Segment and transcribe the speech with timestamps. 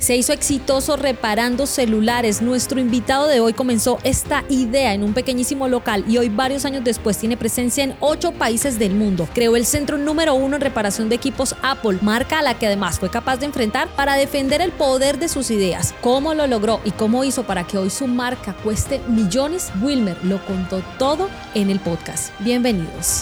[0.00, 2.42] se hizo exitoso reparando celulares.
[2.42, 6.82] Nuestro invitado de hoy comenzó esta idea en un pequeñísimo local y hoy varios años
[6.82, 9.28] después tiene presencia en ocho países del mundo.
[9.34, 12.98] Creó el centro número uno en reparación de equipos Apple, marca a la que además
[12.98, 15.94] fue capaz de enfrentar para defender el poder de sus ideas.
[16.00, 19.70] ¿Cómo lo logró y cómo hizo para que hoy su marca cueste millones?
[19.82, 22.32] Wilmer lo contó todo en el podcast.
[22.40, 23.20] Bienvenidos.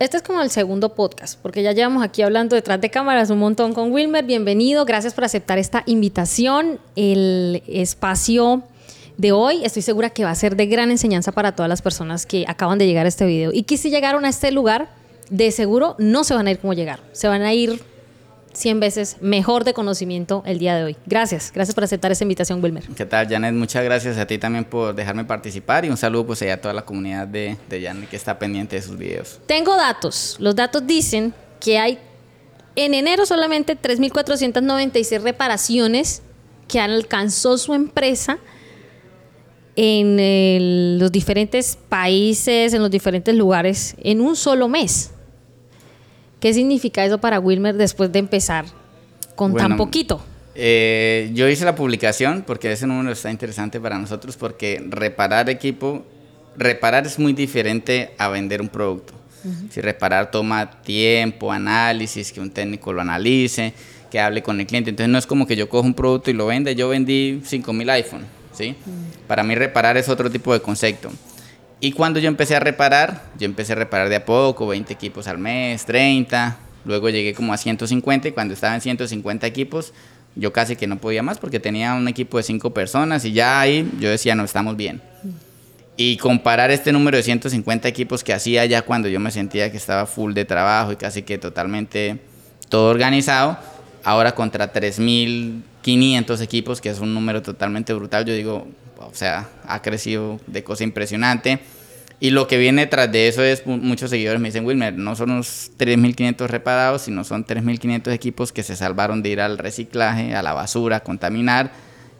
[0.00, 3.38] Este es como el segundo podcast, porque ya llevamos aquí hablando detrás de cámaras un
[3.38, 4.24] montón con Wilmer.
[4.24, 6.80] Bienvenido, gracias por aceptar esta invitación.
[6.96, 8.64] El espacio
[9.16, 12.26] de hoy estoy segura que va a ser de gran enseñanza para todas las personas
[12.26, 14.88] que acaban de llegar a este video y que si llegaron a este lugar,
[15.30, 17.80] de seguro no se van a ir como llegar, se van a ir
[18.54, 20.96] 100 veces mejor de conocimiento el día de hoy.
[21.06, 22.84] Gracias, gracias por aceptar esta invitación, Wilmer.
[22.96, 23.54] ¿Qué tal, Janet?
[23.54, 26.84] Muchas gracias a ti también por dejarme participar y un saludo pues a toda la
[26.84, 29.40] comunidad de, de Janet que está pendiente de sus videos.
[29.46, 30.36] Tengo datos.
[30.38, 31.98] Los datos dicen que hay
[32.76, 36.22] en enero solamente 3.496 reparaciones
[36.68, 38.38] que alcanzó su empresa
[39.76, 45.10] en los diferentes países, en los diferentes lugares, en un solo mes.
[46.44, 48.66] ¿Qué significa eso para Wilmer después de empezar
[49.34, 50.22] con tan poquito?
[50.54, 56.04] Eh, yo hice la publicación porque ese número está interesante para nosotros porque reparar equipo,
[56.54, 59.14] reparar es muy diferente a vender un producto.
[59.70, 63.72] Si reparar toma tiempo, análisis, que un técnico lo analice,
[64.10, 64.90] que hable con el cliente.
[64.90, 66.74] Entonces no es como que yo cojo un producto y lo vende.
[66.74, 68.74] Yo vendí 5000 iPhone, ¿sí?
[69.26, 71.10] Para mí reparar es otro tipo de concepto.
[71.80, 75.26] Y cuando yo empecé a reparar, yo empecé a reparar de a poco, 20 equipos
[75.26, 79.92] al mes, 30, luego llegué como a 150 y cuando estaba en 150 equipos,
[80.36, 83.60] yo casi que no podía más porque tenía un equipo de 5 personas y ya
[83.60, 85.02] ahí yo decía, no, estamos bien.
[85.96, 89.76] Y comparar este número de 150 equipos que hacía ya cuando yo me sentía que
[89.76, 92.18] estaba full de trabajo y casi que totalmente
[92.68, 93.58] todo organizado,
[94.02, 94.72] ahora contra
[95.84, 98.66] 3.500 equipos, que es un número totalmente brutal, yo digo,
[98.98, 101.60] o sea, ha crecido de cosa impresionante.
[102.20, 105.32] Y lo que viene tras de eso es, muchos seguidores me dicen, Wilmer, no son
[105.32, 110.42] unos 3.500 reparados, sino son 3.500 equipos que se salvaron de ir al reciclaje, a
[110.42, 111.72] la basura, a contaminar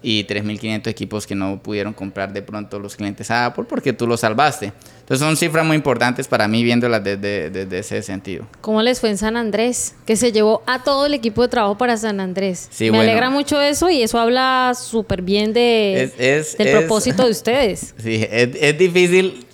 [0.04, 4.06] y 3.500 equipos que no pudieron comprar de pronto los clientes a Apple porque tú
[4.06, 4.70] los salvaste.
[5.00, 8.46] Entonces son cifras muy importantes para mí viéndolas desde, ese sentido.
[8.60, 9.94] ¿Cómo les fue en San Andrés?
[10.04, 12.68] Que se llevó a todo el equipo de trabajo para San Andrés.
[12.70, 16.12] Sí, Me alegra mucho eso y eso habla súper bien de,
[16.58, 17.94] del propósito de ustedes.
[18.04, 19.46] Sí, es, es difícil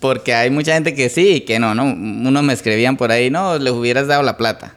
[0.00, 1.84] porque hay mucha gente que sí y que no, ¿no?
[1.84, 4.74] Unos me escribían por ahí, no, les hubieras dado la plata.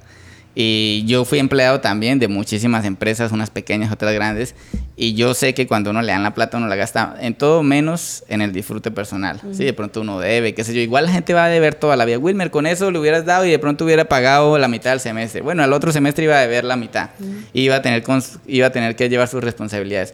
[0.58, 4.56] Y yo fui empleado también de muchísimas empresas, unas pequeñas, otras grandes.
[4.96, 7.62] Y yo sé que cuando uno le dan la plata, uno la gasta en todo
[7.62, 9.42] menos en el disfrute personal.
[9.52, 10.80] Sí, de pronto uno debe, qué sé yo.
[10.80, 12.18] Igual la gente va a deber toda la vida.
[12.18, 15.42] Wilmer, con eso le hubieras dado y de pronto hubiera pagado la mitad del semestre.
[15.42, 17.10] Bueno, al otro semestre iba a deber la mitad.
[17.52, 18.04] iba, a tener
[18.48, 20.14] iba a tener que llevar sus responsabilidades.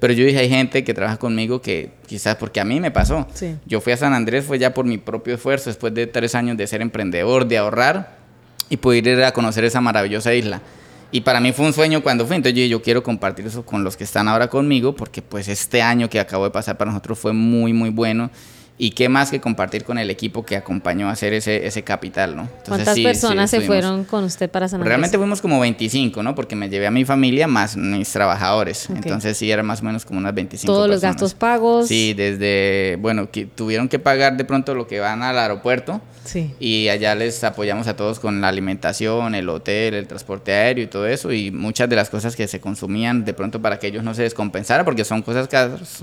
[0.00, 3.28] Pero yo dije, hay gente que trabaja conmigo que quizás porque a mí me pasó.
[3.66, 6.56] Yo fui a San Andrés, fue ya por mi propio esfuerzo, después de tres años
[6.56, 8.21] de ser emprendedor, de ahorrar
[8.72, 10.62] y poder ir a conocer esa maravillosa isla.
[11.10, 13.98] Y para mí fue un sueño cuando fui, entonces yo, quiero compartir eso con los
[13.98, 17.34] que están ahora conmigo, porque pues este año que acabo de pasar para nosotros fue
[17.34, 18.30] muy, muy bueno
[18.82, 22.34] y qué más que compartir con el equipo que acompañó a hacer ese, ese capital,
[22.34, 22.48] ¿no?
[22.66, 24.88] ¿Cuántas personas se fueron con usted para San Andrés?
[24.88, 26.34] Realmente fuimos como 25, ¿no?
[26.34, 28.90] Porque me llevé a mi familia más mis trabajadores.
[28.90, 31.86] Entonces sí, era más o menos como unas 25 Todos los gastos pagos.
[31.86, 36.00] Sí, desde, bueno, que tuvieron que pagar de pronto lo que van al aeropuerto.
[36.24, 36.52] Sí.
[36.58, 40.88] Y allá les apoyamos a todos con la alimentación, el hotel, el transporte aéreo y
[40.88, 41.30] todo eso.
[41.30, 44.22] Y muchas de las cosas que se consumían de pronto para que ellos no se
[44.22, 45.56] descompensaran, porque son cosas que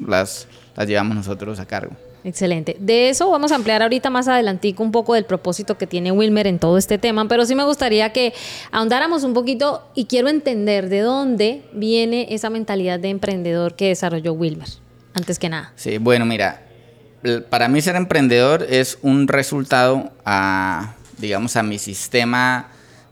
[0.08, 0.48] las,
[0.78, 1.92] las llevamos nosotros a cargo.
[2.24, 2.76] Excelente.
[2.80, 6.48] De eso vamos a ampliar ahorita más adelantico un poco del propósito que tiene Wilmer
[6.48, 8.34] en todo este tema, pero sí me gustaría que
[8.72, 14.34] ahondáramos un poquito y quiero entender de dónde viene esa mentalidad de emprendedor que desarrolló
[14.34, 14.68] Wilmer,
[15.14, 15.72] antes que nada.
[15.76, 16.62] Sí, bueno, mira,
[17.50, 22.70] para mí ser emprendedor es un resultado a, digamos, a mi sistema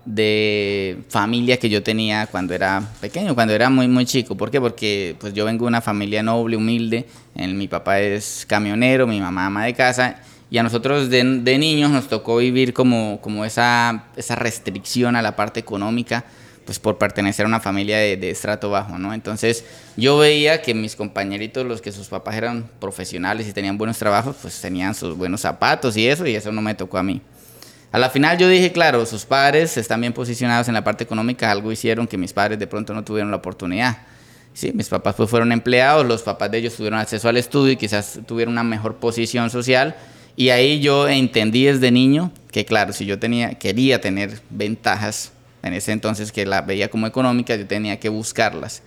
[0.08, 4.38] de familia que yo tenía cuando era pequeño, cuando era muy muy chico.
[4.38, 4.62] ¿Por qué?
[4.62, 7.06] Porque pues yo vengo de una familia noble, humilde.
[7.36, 10.22] mi papá es camionero, mi mamá ama de casa.
[10.50, 15.36] Y a nosotros de, niños nos tocó vivir como, como esa, esa restricción a la
[15.36, 16.24] parte económica,
[16.66, 19.14] pues por pertenecer a una familia de, de estrato bajo, ¿no?
[19.14, 19.66] Entonces
[19.98, 24.38] yo veía que mis compañeritos, los que sus papás eran profesionales y tenían buenos trabajos,
[24.42, 27.22] pues tenían sus buenos zapatos y eso, y eso no me tocó a mí.
[27.98, 31.50] A la final yo dije, claro, sus padres están bien posicionados en la parte económica,
[31.50, 33.98] algo hicieron que mis padres de pronto no tuvieron la oportunidad.
[34.54, 37.76] Sí, mis papás pues fueron empleados, los papás de ellos tuvieron acceso al estudio y
[37.76, 39.96] quizás tuvieron una mejor posición social.
[40.36, 45.32] Y ahí yo entendí desde niño que, claro, si yo tenía, quería tener ventajas
[45.64, 48.84] en ese entonces que la veía como económica, yo tenía que buscarlas.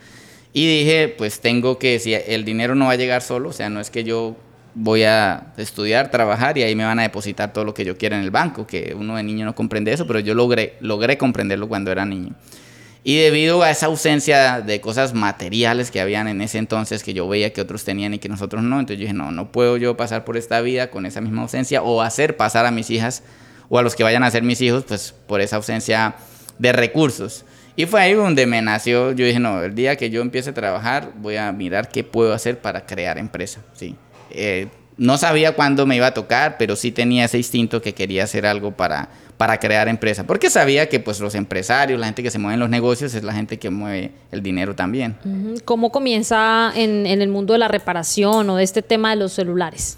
[0.53, 3.71] Y dije, pues tengo que, si el dinero no va a llegar solo, o sea,
[3.71, 4.37] no es que yo
[4.75, 8.17] voy a estudiar, trabajar y ahí me van a depositar todo lo que yo quiera
[8.17, 11.69] en el banco, que uno de niño no comprende eso, pero yo logré, logré comprenderlo
[11.69, 12.35] cuando era niño.
[13.03, 17.27] Y debido a esa ausencia de cosas materiales que habían en ese entonces, que yo
[17.27, 20.25] veía que otros tenían y que nosotros no, entonces dije, no, no puedo yo pasar
[20.25, 23.23] por esta vida con esa misma ausencia o hacer pasar a mis hijas
[23.71, 26.17] o a los que vayan a ser mis hijos, pues por esa ausencia
[26.59, 27.47] de recursos.
[27.75, 30.55] Y fue ahí donde me nació, yo dije, no, el día que yo empiece a
[30.55, 33.97] trabajar, voy a mirar qué puedo hacer para crear empresa, sí.
[34.31, 38.25] Eh, no sabía cuándo me iba a tocar, pero sí tenía ese instinto que quería
[38.25, 42.31] hacer algo para, para crear empresa, porque sabía que pues los empresarios, la gente que
[42.31, 45.17] se mueve en los negocios es la gente que mueve el dinero también.
[45.65, 49.33] ¿Cómo comienza en, en el mundo de la reparación o de este tema de los
[49.33, 49.97] celulares?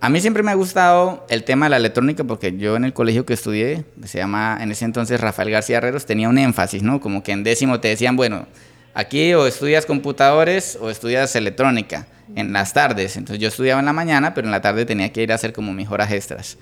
[0.00, 2.92] A mí siempre me ha gustado el tema de la electrónica porque yo en el
[2.92, 7.00] colegio que estudié, se llama en ese entonces Rafael García Herreros, tenía un énfasis, ¿no?
[7.00, 8.46] Como que en décimo te decían, bueno,
[8.92, 13.16] aquí o estudias computadores o estudias electrónica en las tardes.
[13.16, 15.52] Entonces yo estudiaba en la mañana, pero en la tarde tenía que ir a hacer
[15.52, 16.56] como mis horas extras.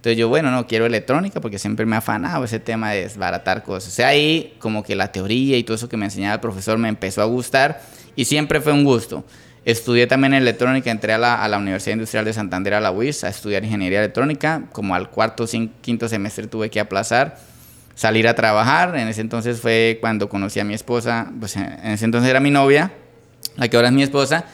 [0.00, 3.62] Entonces yo, bueno, no quiero electrónica porque siempre me ha afanado ese tema de desbaratar
[3.62, 3.92] cosas.
[3.92, 6.78] O sea, ahí como que la teoría y todo eso que me enseñaba el profesor
[6.78, 7.80] me empezó a gustar
[8.16, 9.24] y siempre fue un gusto.
[9.64, 13.62] Estudié también electrónica, entré a la, Universidad Industrial de Santander, a la UIS, a estudiar
[13.62, 14.62] ingeniería electrónica.
[14.72, 15.46] Como al cuarto o
[15.82, 17.38] quinto semestre tuve que aplazar,
[17.94, 18.96] salir a trabajar.
[18.96, 22.50] En ese entonces fue cuando conocí a mi esposa, pues en ese entonces era mi
[22.50, 22.90] novia,
[23.56, 24.46] la que ahora es mi esposa.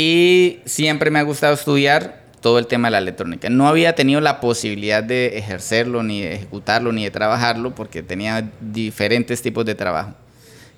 [0.00, 3.50] Y siempre me ha gustado estudiar todo el tema de la electrónica.
[3.50, 8.48] No había tenido la posibilidad de ejercerlo, ni de ejecutarlo, ni de trabajarlo, porque tenía
[8.60, 10.14] diferentes tipos de trabajo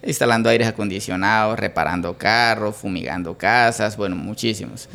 [0.03, 4.89] instalando aires acondicionados, reparando carros, fumigando casas, bueno, muchísimos.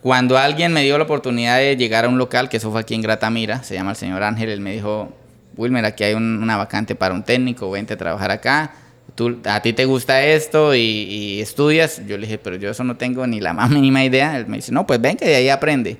[0.00, 2.94] Cuando alguien me dio la oportunidad de llegar a un local, que eso fue aquí
[2.94, 5.12] en Gratamira, se llama el señor Ángel, él me dijo,
[5.56, 8.70] Wilmer, aquí hay una vacante para un técnico, vente a trabajar acá.
[9.14, 12.02] Tú, a ti te gusta esto y, estudias.
[12.06, 14.36] Yo le dije, pero yo eso no tengo ni la más mínima idea.
[14.36, 15.98] Él me dice, no, pues ven que de ahí aprende.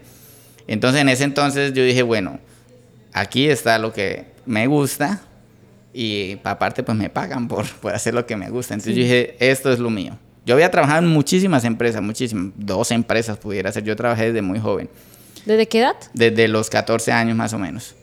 [0.67, 2.41] Entonces en ese entonces yo dije, bueno,
[3.13, 5.23] aquí está lo que me gusta,
[5.97, 8.75] y aparte pues me pagan por, por hacer lo que me gusta.
[8.75, 10.19] Entonces yo dije, esto es lo mío.
[10.45, 13.83] Yo había trabajado en muchísimas empresas, muchísimas, dos empresas pudiera ser.
[13.83, 14.89] Yo trabajé desde muy joven.
[15.45, 15.97] ¿Desde qué edad?
[16.13, 17.95] Desde los 14 años más o menos.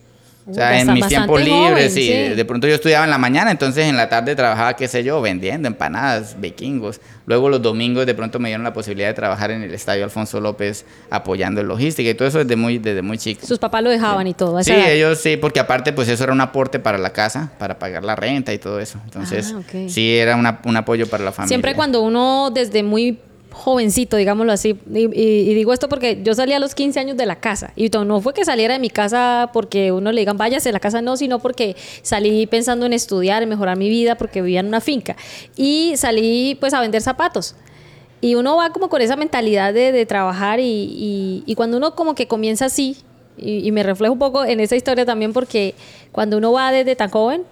[0.45, 3.85] O sea, en mis tiempos libres, sí, De pronto yo estudiaba en la mañana, entonces
[3.87, 6.99] en la tarde trabajaba, qué sé yo, vendiendo empanadas, vikingos.
[7.25, 10.41] Luego los domingos de pronto me dieron la posibilidad de trabajar en el Estadio Alfonso
[10.41, 13.47] López apoyando en logística y todo eso desde muy, desde muy chico.
[13.47, 14.61] ¿Sus papás lo dejaban y todo?
[14.63, 18.03] sí, ellos sí, porque aparte pues eso era un aporte para la casa, para pagar
[18.03, 18.99] la renta y todo eso.
[19.05, 21.49] Entonces, ah, sí, era un apoyo para la familia.
[21.49, 23.19] Siempre cuando uno desde muy
[23.53, 24.77] jovencito, digámoslo así.
[24.93, 27.71] Y, digo esto porque yo salí a los 15 años de la casa.
[27.75, 30.79] Y no fue que saliera de mi casa porque uno le digan váyase de la
[30.79, 34.67] casa, no, sino porque salí pensando en estudiar, en mejorar mi vida, porque vivía en
[34.67, 35.15] una finca.
[35.55, 37.55] Y salí pues a vender zapatos.
[38.19, 42.25] Y uno va como con esa mentalidad de, trabajar y, y, cuando uno como que
[42.25, 42.97] comienza así,
[43.37, 45.75] y, me reflejo un poco en esa historia también porque
[46.11, 47.43] cuando uno va desde tan joven,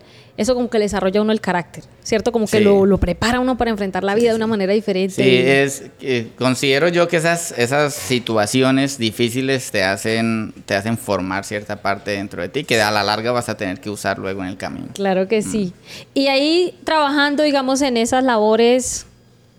[0.41, 2.31] eso como que le desarrolla uno el carácter, ¿cierto?
[2.31, 5.15] Como que lo, lo, prepara uno para enfrentar la vida de una manera diferente.
[5.15, 11.45] Sí, es, eh, considero yo que esas, esas situaciones difíciles te hacen, te hacen formar
[11.45, 14.41] cierta parte dentro de ti que a la larga vas a tener que usar luego
[14.41, 14.87] en el camino.
[14.93, 15.73] Claro que sí.
[15.73, 16.01] Mm.
[16.13, 19.05] Y ahí trabajando, digamos, en esas labores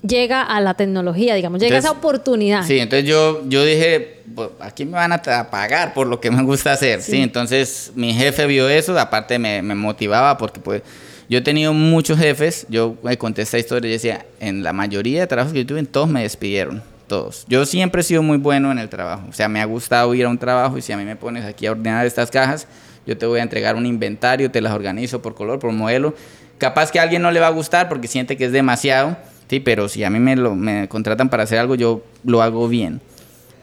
[0.06, 2.64] llega a la tecnología, digamos, llega esa oportunidad.
[2.64, 6.42] Sí, entonces yo, yo dije, pues, aquí me van a pagar por lo que me
[6.42, 7.22] gusta hacer, sí.
[7.22, 10.82] Entonces mi jefe vio eso, aparte me, me, motivaba porque pues
[11.28, 15.20] yo he tenido muchos jefes, yo me conté esta historia y decía, en la mayoría
[15.20, 17.44] de trabajos que yo tuve, todos me despidieron, todos.
[17.48, 20.24] Yo siempre he sido muy bueno en el trabajo, o sea, me ha gustado ir
[20.24, 22.66] a un trabajo y si a mí me pones aquí a ordenar estas cajas,
[23.06, 26.14] yo te voy a entregar un inventario, te las organizo por color, por modelo.
[26.58, 29.16] Capaz que a alguien no le va a gustar porque siente que es demasiado,
[29.52, 32.68] Sí, pero si a mí me, lo, me contratan para hacer algo, yo lo hago
[32.68, 33.02] bien.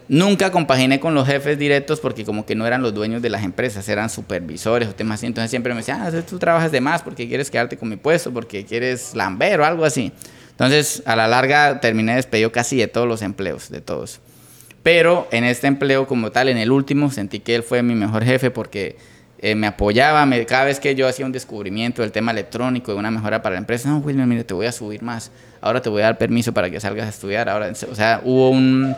[0.08, 3.44] Nunca compaginé con los jefes directos porque como que no eran los dueños de las
[3.44, 5.26] empresas, eran supervisores o temas así.
[5.26, 8.32] Entonces siempre me decían, ah, tú trabajas de más porque quieres quedarte con mi puesto,
[8.32, 10.12] porque quieres lamber o algo así.
[10.52, 14.20] Entonces, a la larga terminé despedido casi de todos los empleos, de todos.
[14.84, 18.24] Pero en este empleo como tal, en el último, sentí que él fue mi mejor
[18.24, 18.96] jefe porque
[19.42, 22.98] eh, me apoyaba, me, cada vez que yo hacía un descubrimiento del tema electrónico, de
[22.98, 25.32] una mejora para la empresa, no, Wilmer, mire, te voy a subir más,
[25.62, 28.50] ahora te voy a dar permiso para que salgas a estudiar, ahora, o sea, hubo
[28.50, 28.96] un,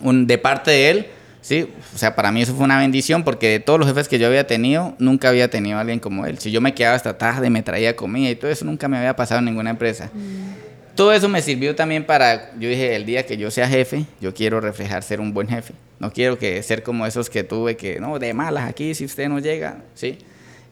[0.00, 1.06] un de parte de él,
[1.40, 4.18] sí, o sea, para mí eso fue una bendición porque de todos los jefes que
[4.18, 6.38] yo había tenido, nunca había tenido a alguien como él.
[6.38, 9.16] Si yo me quedaba hasta tarde, me traía comida y todo eso, nunca me había
[9.16, 10.10] pasado en ninguna empresa.
[10.12, 10.67] Mm.
[10.98, 14.34] Todo eso me sirvió también para, yo dije, el día que yo sea jefe, yo
[14.34, 15.72] quiero reflejar ser un buen jefe.
[16.00, 19.28] No quiero que ser como esos que tuve que, no, de malas aquí, si usted
[19.28, 20.18] no llega, ¿sí?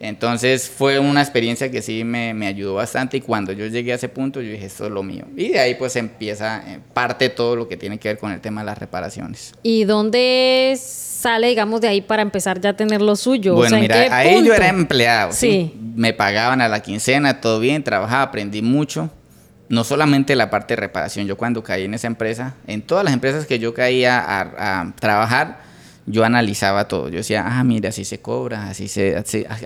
[0.00, 3.95] Entonces fue una experiencia que sí me, me, ayudó bastante y cuando yo llegué a
[3.95, 5.26] ese punto yo dije, esto es lo mío.
[5.37, 8.40] Y de ahí pues empieza eh, parte todo lo que tiene que ver con el
[8.40, 9.54] tema de las reparaciones.
[9.62, 13.54] ¿Y dónde sale, digamos, de ahí para empezar ya a tener lo suyo?
[13.54, 15.30] Bueno, mira, ahí yo era empleado.
[15.30, 15.73] Sí.
[15.95, 19.09] Me pagaban a la quincena, todo bien, trabajaba, aprendí mucho.
[19.68, 23.12] No solamente la parte de reparación, yo cuando caí en esa empresa, en todas las
[23.12, 25.61] empresas que yo caía a, trabajar,
[26.06, 27.08] yo analizaba todo.
[27.08, 29.16] Yo decía, ah, mira, así se cobra, así se.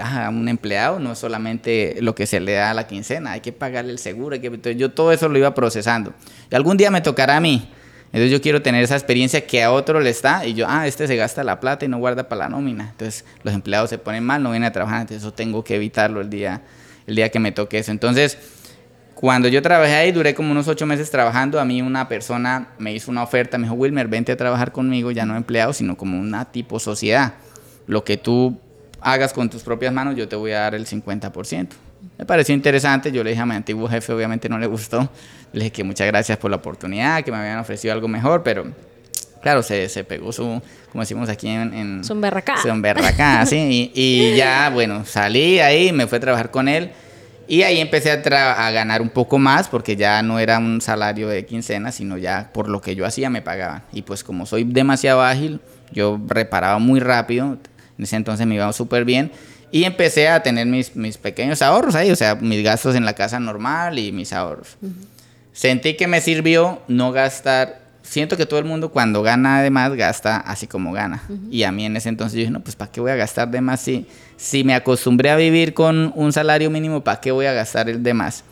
[0.00, 3.40] ah, un empleado no es solamente lo que se le da a la quincena, hay
[3.40, 4.34] que pagarle el seguro.
[4.34, 6.14] Hay que, yo todo eso lo iba procesando.
[6.50, 7.68] Y algún día me tocará a mí.
[8.12, 11.06] Entonces yo quiero tener esa experiencia que a otro le está y yo, ah, este
[11.06, 12.88] se gasta la plata y no guarda para la nómina.
[12.90, 16.20] Entonces los empleados se ponen mal, no vienen a trabajar, entonces eso tengo que evitarlo
[16.20, 16.62] el día,
[17.06, 17.92] el día que me toque eso.
[17.92, 18.36] Entonces
[19.20, 22.94] cuando yo trabajé ahí, duré como unos ocho meses trabajando, a mí una persona me
[22.94, 26.18] hizo una oferta, me dijo, Wilmer, vente a trabajar conmigo, ya no empleado, sino como
[26.18, 27.34] una tipo sociedad.
[27.86, 28.58] Lo que tú
[29.02, 31.68] hagas con tus propias manos, yo te voy a dar el 50%.
[32.16, 35.10] Me pareció interesante, yo le dije a mi antiguo jefe, obviamente no le gustó,
[35.52, 38.68] le dije que muchas gracias por la oportunidad, que me habían ofrecido algo mejor, pero
[39.42, 41.74] claro, se, se pegó su, como decimos aquí en...
[41.74, 42.56] en Son berracá.
[42.62, 44.00] Son berracá, sí, y,
[44.32, 46.90] y ya, bueno, salí ahí, me fui a trabajar con él
[47.50, 51.26] y ahí empecé a, a, ganar un poco más porque ya no era un salario
[51.26, 53.82] de quincena, sino ya por lo que yo hacía me pagaban.
[53.92, 57.58] Y pues como soy demasiado ágil, yo reparaba muy rápido,
[57.98, 59.32] en ese entonces me iba súper bien.
[59.72, 63.14] Y empecé a tener mis, mis, pequeños ahorros ahí, o sea, mis gastos en la
[63.14, 64.76] casa normal y mis ahorros.
[65.52, 67.80] Sentí que me sirvió no gastar
[68.10, 71.22] siento que todo el mundo cuando gana de más gasta así como gana.
[71.48, 73.48] Y a mí en ese entonces yo dije, no, pues ¿para qué voy a gastar
[73.48, 74.04] de más si,
[74.36, 78.02] si me acostumbré a vivir con un salario mínimo, ¿para qué voy a gastar el
[78.02, 78.42] de más?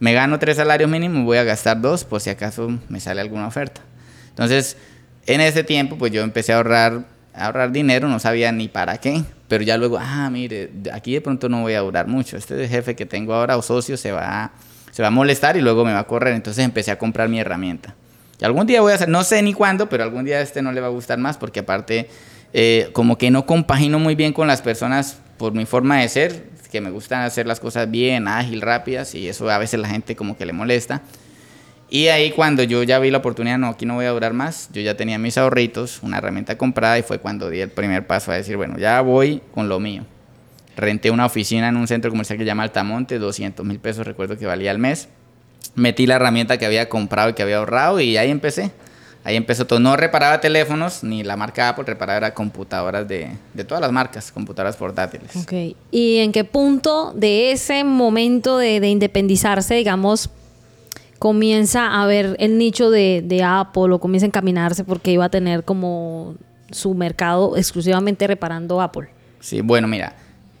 [0.00, 3.46] Me gano tres salarios mínimos, voy a gastar dos por si acaso me sale alguna
[3.46, 3.80] oferta.
[4.28, 4.76] Entonces,
[5.24, 8.98] en ese tiempo, pues yo empecé a ahorrar, a ahorrar dinero, no sabía ni para
[8.98, 12.36] qué, pero ya luego, ah, mire, aquí de pronto no voy a durar mucho.
[12.36, 14.52] Este jefe que tengo ahora o socio se va,
[14.90, 16.34] se va a molestar y luego me va a correr.
[16.34, 17.94] Entonces empecé a comprar mi herramienta.
[18.40, 20.72] Y algún día voy a hacer, no sé ni cuándo, pero algún día este no
[20.72, 22.08] le va a gustar más porque aparte
[22.52, 26.44] eh, como que no compagino muy bien con las personas por mi forma de ser,
[26.70, 30.16] que me gustan hacer las cosas bien, ágil, rápidas y eso a veces la gente
[30.16, 31.02] como que le molesta.
[31.88, 34.68] Y ahí cuando yo ya vi la oportunidad, no, aquí no voy a durar más,
[34.72, 38.32] yo ya tenía mis ahorritos, una herramienta comprada y fue cuando di el primer paso
[38.32, 40.04] a decir, bueno, ya voy con lo mío.
[40.76, 44.36] Renté una oficina en un centro comercial que se llama Altamonte, 200 mil pesos recuerdo
[44.36, 45.08] que valía al mes
[45.76, 48.72] metí la herramienta que había comprado y que había ahorrado y ahí empecé.
[49.22, 49.80] Ahí empezó todo.
[49.80, 54.76] No reparaba teléfonos ni la marca Apple, reparaba computadoras de, de, todas las marcas, computadoras
[54.76, 55.34] portátiles.
[55.34, 55.76] Ok.
[55.90, 60.30] ¿Y en qué punto de ese momento de, de independizarse, digamos,
[61.18, 65.28] comienza a ver el nicho de, de, Apple o comienza a encaminarse porque iba a
[65.28, 66.36] tener como
[66.70, 69.08] su mercado exclusivamente reparando Apple?
[69.40, 70.14] Sí, bueno, mira,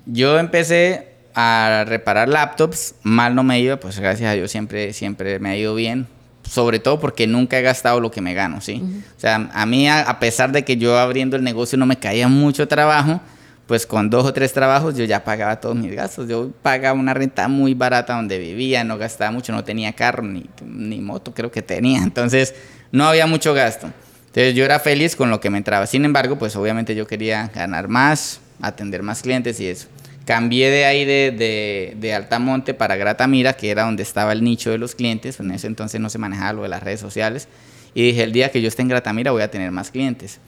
[0.06, 5.38] yo empecé a reparar laptops, mal no me iba, pues gracias a Dios siempre, siempre
[5.38, 6.08] me ha ido bien.
[6.48, 8.80] Sobre todo porque nunca he gastado lo que me gano, ¿sí?
[9.16, 12.28] O sea, a mí, a, pesar de que yo abriendo el negocio no me caía
[12.28, 13.20] mucho trabajo,
[13.66, 16.28] pues con dos o tres trabajos yo ya pagaba todos mis gastos.
[16.28, 20.46] Yo pagaba una renta muy barata donde vivía, no gastaba mucho, no tenía carro ni,
[20.64, 22.02] ni moto, creo que tenía.
[22.02, 22.54] Entonces,
[22.92, 23.88] no había mucho gasto.
[24.28, 25.86] Entonces, yo era feliz con lo que me entraba.
[25.88, 29.88] Sin embargo, pues obviamente yo quería ganar más, atender más clientes y eso.
[30.26, 34.78] Cambié de ahí de, de, Altamonte para Gratamira, que era donde estaba el nicho de
[34.78, 35.38] los clientes.
[35.38, 37.46] En ese entonces no se manejaba lo de las redes sociales.
[37.94, 40.40] Y dije, el día que yo esté en Gratamira voy a tener más clientes.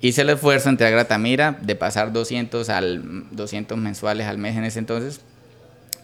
[0.00, 4.62] Hice el esfuerzo entre a Gratamira de pasar 200, al, 200 mensuales al mes en
[4.62, 5.20] ese entonces.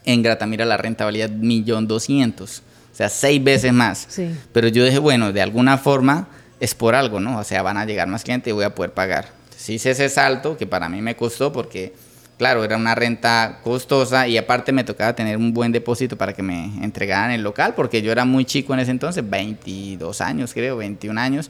[0.03, 2.41] En Gratamira la renta valía 1.200.000.
[2.41, 4.09] O sea, seis veces más.
[4.51, 6.27] Pero yo dije, bueno, de alguna forma
[6.59, 7.39] es por algo, ¿no?
[7.39, 9.29] O sea, van a llegar más clientes y voy a poder pagar.
[9.45, 11.93] Entonces hice ese salto que para mí me costó porque
[12.37, 16.43] claro, era una renta costosa y aparte me tocaba tener un buen depósito para que
[16.43, 20.77] me entregaran el local, porque yo era muy chico en ese entonces, 22 años creo,
[20.77, 21.49] 21 años,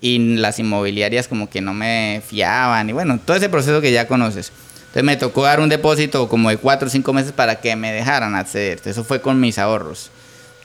[0.00, 4.06] y las inmobiliarias como que no me fiaban, y bueno, todo ese proceso que ya
[4.06, 4.52] conoces.
[4.88, 7.92] Entonces me tocó dar un depósito como de 4 o 5 meses para que me
[7.92, 8.80] dejaran acceder.
[8.82, 10.10] Eso fue con mis ahorros.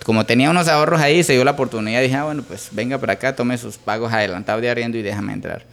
[0.05, 2.01] Como tenía unos ahorros ahí, se dio la oportunidad.
[2.01, 5.33] Dije, ah, bueno, pues venga para acá, tome sus pagos adelantados de arriendo y déjame
[5.33, 5.65] entrar.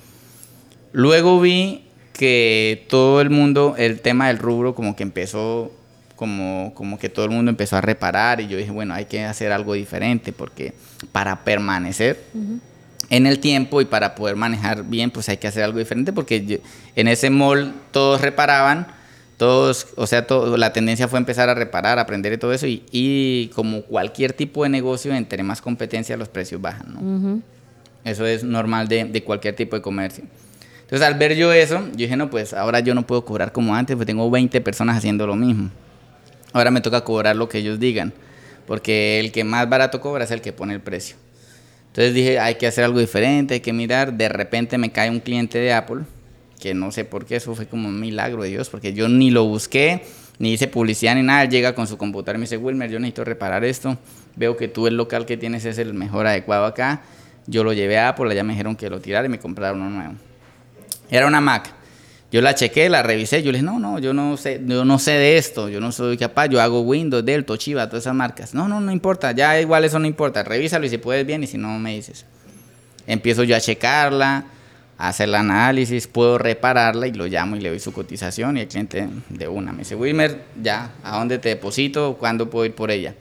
[0.92, 1.84] Luego vi
[2.20, 5.72] que todo el mundo, el tema del rubro como que empezó,
[6.16, 9.24] como, como que todo el mundo empezó a reparar y yo dije, bueno, hay que
[9.24, 10.74] hacer algo diferente porque
[11.12, 12.22] para permanecer
[13.08, 16.60] en el tiempo y para poder manejar bien, pues hay que hacer algo diferente porque
[16.94, 18.88] en ese mall todos reparaban,
[19.38, 22.82] todos, o sea, todo, la tendencia fue empezar a reparar, aprender y todo eso y,
[22.92, 27.40] y, como cualquier tipo de negocio, entre más competencia los precios bajan, ¿no?
[28.04, 30.24] Eso es normal de, de cualquier tipo de comercio.
[30.90, 33.76] Entonces al ver yo eso, yo dije, no, pues ahora yo no puedo cobrar como
[33.76, 35.70] antes, pues tengo 20 personas haciendo lo mismo.
[36.52, 38.12] Ahora me toca cobrar lo que ellos digan,
[38.66, 41.14] porque el que más barato cobra es el que pone el precio.
[41.86, 44.14] Entonces dije, hay que hacer algo diferente, hay que mirar.
[44.14, 46.00] De repente me cae un cliente de Apple,
[46.58, 49.30] que no sé por qué, eso fue como un milagro de Dios, porque yo ni
[49.30, 50.02] lo busqué,
[50.40, 51.44] ni hice publicidad ni nada.
[51.44, 53.96] Llega con su computadora y me dice, Wilmer, yo necesito reparar esto.
[54.34, 57.02] Veo que tú el local que tienes es el mejor adecuado acá.
[57.46, 59.90] Yo lo llevé a Apple, allá me dijeron que lo tirara y me compraron uno
[59.90, 60.29] nuevo.
[61.10, 61.74] Era una Mac.
[62.32, 65.00] Yo la chequé, la revisé, yo le dije, no, no, yo no sé, yo no
[65.00, 68.54] sé de esto, yo no soy capaz, yo hago Windows, Dell, Toshiba, todas esas marcas.
[68.54, 71.48] No, no, no importa, ya igual eso no importa, revísalo y si puedes bien y
[71.48, 72.24] si no me dices.
[73.08, 74.44] Empiezo yo a checarla,
[74.96, 78.60] a hacer el análisis, puedo repararla y lo llamo y le doy su cotización y
[78.60, 82.16] el cliente de una me dice, Wilmer, ya, ¿a dónde te deposito?
[82.16, 83.16] ¿Cuándo puedo ir por ella?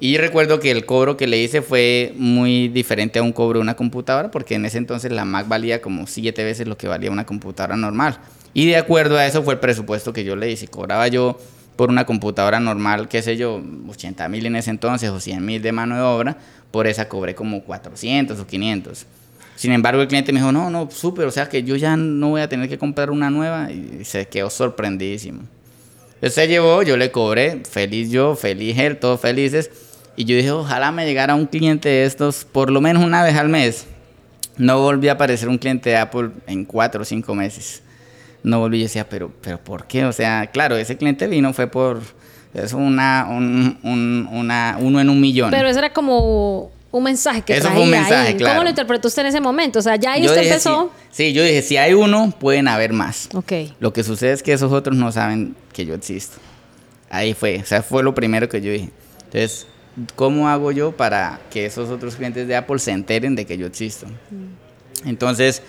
[0.00, 3.62] Y recuerdo que el cobro que le hice fue muy diferente a un cobro de
[3.62, 7.10] una computadora, porque en ese entonces la Mac valía como siete veces lo que valía
[7.10, 8.18] una computadora normal.
[8.54, 10.68] Y de acuerdo a eso fue el presupuesto que yo le hice.
[10.68, 11.38] Cobraba yo
[11.74, 15.62] por una computadora normal, qué sé yo, 80 mil en ese entonces o 100 mil
[15.62, 16.36] de mano de obra,
[16.70, 19.06] por esa cobré como 400 o 500.
[19.54, 22.30] Sin embargo, el cliente me dijo, no, no, súper, o sea que yo ya no
[22.30, 25.42] voy a tener que comprar una nueva y se quedó sorprendidísimo.
[26.14, 29.70] Entonces se llevó, yo le cobré, feliz yo, feliz él, todos felices.
[30.18, 33.36] Y yo dije, ojalá me llegara un cliente de estos por lo menos una vez
[33.36, 33.86] al mes.
[34.56, 37.84] No volví a aparecer un cliente de Apple en cuatro o cinco meses.
[38.42, 40.04] No volví y decía, pero, pero ¿por qué?
[40.06, 42.00] O sea, claro, ese cliente vino fue por...
[42.52, 43.78] Es una, un,
[44.32, 45.52] una, uno en un millón.
[45.52, 48.34] Pero eso era como un mensaje que Eso traía fue un mensaje, ahí.
[48.34, 48.54] claro.
[48.56, 49.78] ¿Cómo lo interpretó usted en ese momento?
[49.78, 50.90] O sea, ya ahí Yo usted dije, empezó...
[51.12, 53.28] Sí, sí, yo dije, si hay uno, pueden haber más.
[53.34, 53.52] Ok.
[53.78, 56.38] Lo que sucede es que esos otros no saben que yo existo.
[57.08, 58.90] Ahí fue, o sea, fue lo primero que yo dije.
[59.26, 59.68] Entonces,
[60.14, 63.66] ¿cómo hago yo para que esos otros clientes de Apple se enteren de que yo
[63.66, 64.06] existo?
[65.04, 65.62] Entonces,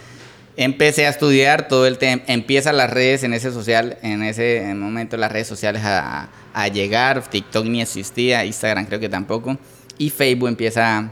[0.58, 2.22] empecé a estudiar todo el tema.
[2.28, 7.30] Empiezan las redes en ese social, en ese momento las redes sociales a, a llegar.
[7.30, 9.58] TikTok ni existía, Instagram creo que tampoco.
[9.98, 11.12] Y Facebook empieza a,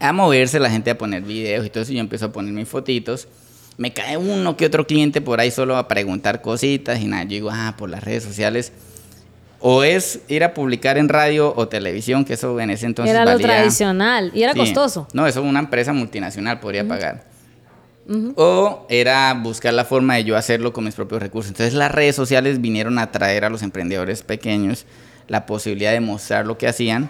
[0.00, 1.92] a moverse, la gente a poner videos y todo eso.
[1.92, 3.28] y Yo empiezo a poner mis fotitos.
[3.76, 7.24] Me cae uno que otro cliente por ahí solo a preguntar cositas y nada.
[7.24, 8.72] Yo digo, ah, por las redes sociales.
[9.66, 13.24] O es ir a publicar en radio o televisión, que eso en ese entonces era
[13.24, 14.58] lo valía- tradicional y era Sí.
[14.58, 15.08] costoso.
[15.14, 17.24] No, eso una empresa multinacional podría pagar.
[18.36, 21.50] O era buscar la forma de yo hacerlo con mis propios recursos.
[21.50, 24.84] Entonces las redes sociales vinieron a traer a los emprendedores pequeños
[25.28, 27.08] la posibilidad de mostrar lo que hacían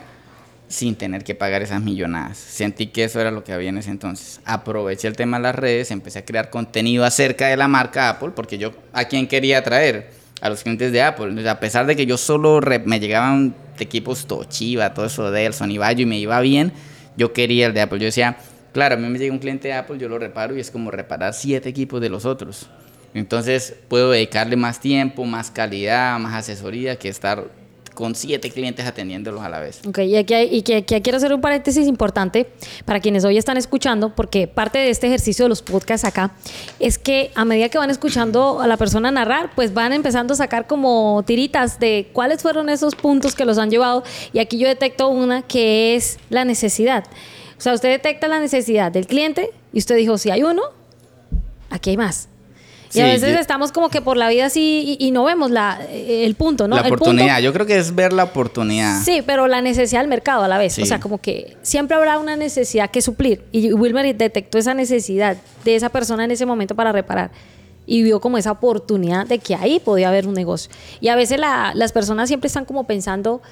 [0.68, 2.38] sin tener que pagar esas millonadas.
[2.38, 4.40] Sentí que eso era lo que había en ese entonces.
[4.44, 8.30] Aproveché el tema de las redes, empecé a crear contenido acerca de la marca Apple,
[8.36, 10.10] porque yo a quién quería atraer
[10.40, 11.49] a los clientes de Apple.
[11.49, 16.03] A pesar de que yo solo me llegaban equipos Toshiba, todo eso de Sony Vaio
[16.03, 16.73] y me iba bien,
[17.16, 17.99] yo quería el de Apple.
[17.99, 18.37] Yo decía,
[18.73, 20.90] claro, a mí me llega un cliente de Apple, yo lo reparo y es como
[20.90, 22.68] reparar siete equipos de los otros.
[23.14, 27.49] Entonces puedo dedicarle más tiempo, más calidad, más asesoría que estar
[27.94, 29.80] con siete clientes atendiéndolos a la vez.
[29.87, 32.48] Ok, y aquí, y que, quiero hacer un paréntesis importante
[32.85, 36.33] para quienes hoy están escuchando, porque parte de este ejercicio de los podcasts acá
[36.80, 40.37] es que a medida que van escuchando a la persona narrar, pues van empezando a
[40.37, 44.02] sacar como tiritas de cuáles fueron esos puntos que los han llevado.
[44.33, 47.04] Y aquí yo detecto una que es la necesidad.
[47.57, 50.62] O sea, usted detecta la necesidad del cliente y usted dijo, si hay uno,
[51.70, 52.28] aquí hay más.
[52.94, 55.24] Y a Sí, veces yo- estamos como que por la vida así y, y no
[55.24, 56.76] vemos la, el punto, ¿no?
[56.76, 59.02] la El punto- oportunidad, yo creo que es ver la oportunidad.
[59.02, 60.74] Sí, pero la necesidad del mercado a la vez.
[60.74, 60.83] Sí.
[60.83, 63.42] O sea, como que siempre habrá una necesidad que suplir.
[63.52, 67.30] Y Wilmer detectó esa necesidad de esa persona en ese momento para reparar.
[67.87, 70.70] Y vio como esa oportunidad de que ahí podía haber un negocio.
[71.02, 73.42] Y a veces la- las personas siempre están como pensando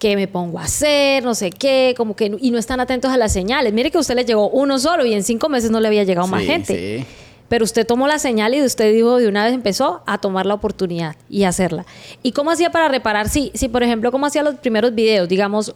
[0.00, 3.16] que me pongo a hacer, no sé qué, como que, y no están atentos a
[3.16, 3.72] las señales.
[3.72, 6.02] Mire que a usted le llegó uno solo y en cinco meses no le había
[6.04, 6.98] llegado más Sí, gente.
[6.98, 7.06] sí.
[7.52, 10.54] Pero usted tomó la señal y usted dijo de una vez empezó a tomar la
[10.54, 11.84] oportunidad y hacerla.
[12.22, 13.28] ¿Y cómo hacía para reparar?
[13.28, 15.28] Sí, sí, por ejemplo, ¿cómo hacía los primeros videos?
[15.28, 15.74] Digamos,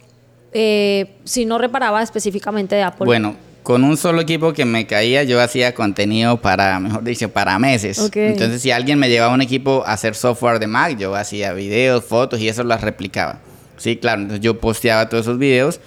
[0.53, 3.05] eh, si no reparaba específicamente de Apple.
[3.05, 7.59] Bueno, con un solo equipo que me caía, yo hacía contenido para, mejor dicho, para
[7.59, 8.09] meses.
[8.11, 12.03] Entonces, si alguien me llevaba un equipo a hacer software de Mac, yo hacía videos,
[12.03, 13.37] fotos y eso las replicaba.
[13.77, 14.23] Sí, claro.
[14.23, 15.79] Entonces, yo posteaba todos esos videos.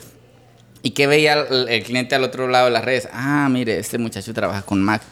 [0.85, 3.09] ¿Y qué veía el, el cliente al otro lado de las redes?
[3.13, 5.03] Ah, mire, este muchacho trabaja con Mac.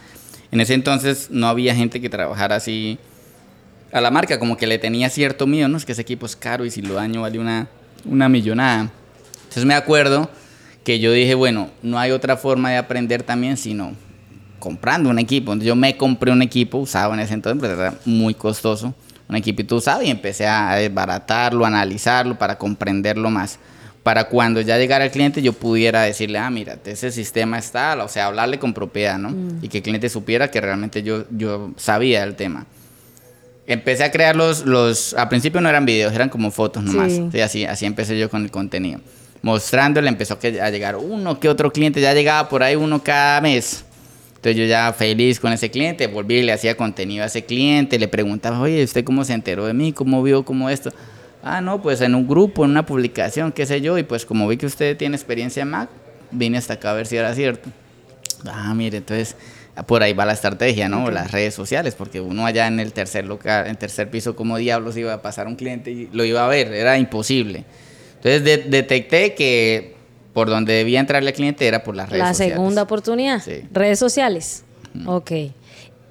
[0.50, 2.98] En ese entonces no había gente que trabajara así
[3.92, 5.76] a la marca, como que le tenía cierto miedo, ¿no?
[5.76, 7.68] Es que ese equipo es caro y si lo daño vale una,
[8.04, 8.90] una millonada.
[9.36, 10.30] Entonces me acuerdo
[10.84, 13.92] que yo dije, bueno, no hay otra forma de aprender también sino
[14.58, 15.52] comprando un equipo.
[15.52, 18.94] Entonces yo me compré un equipo usado en ese entonces, pero era muy costoso,
[19.28, 23.58] un equipito usado y empecé a desbaratarlo, a analizarlo para comprenderlo más.
[24.02, 28.08] Para cuando ya llegara el cliente yo pudiera decirle, ah, mira, ese sistema está, o
[28.08, 29.30] sea, hablarle con propiedad, ¿no?
[29.30, 29.58] Mm.
[29.62, 32.66] Y que el cliente supiera que realmente yo, yo sabía el tema.
[33.66, 37.12] Empecé a crear los, los, al principio no eran videos, eran como fotos nomás.
[37.12, 37.28] Sí.
[37.32, 39.00] Sí, así, así empecé yo con el contenido.
[39.42, 43.40] Mostrándole, empezó a a llegar uno que otro cliente, ya llegaba por ahí uno cada
[43.42, 43.84] mes.
[44.36, 47.98] Entonces yo ya feliz con ese cliente, volví y le hacía contenido a ese cliente,
[47.98, 49.92] le preguntaba, oye, ¿usted cómo se enteró de mí?
[49.92, 50.90] ¿Cómo vio cómo esto?
[51.42, 54.48] Ah, no, pues en un grupo, en una publicación, qué sé yo, y pues como
[54.48, 55.88] vi que usted tiene experiencia en Mac,
[56.30, 57.70] vine hasta acá a ver si era cierto.
[58.46, 59.36] Ah, mire, entonces
[59.86, 61.08] por ahí va la estrategia, ¿no?
[61.10, 64.96] Las redes sociales, porque uno allá en el tercer local, en tercer piso, como diablos
[64.96, 67.64] iba a pasar un cliente y lo iba a ver, era imposible.
[68.16, 69.94] Entonces de- detecté que
[70.34, 72.54] por donde debía entrarle el cliente era por las redes La sociales.
[72.56, 73.40] segunda oportunidad.
[73.40, 73.62] Sí.
[73.72, 74.64] Redes sociales.
[75.06, 75.30] Ok.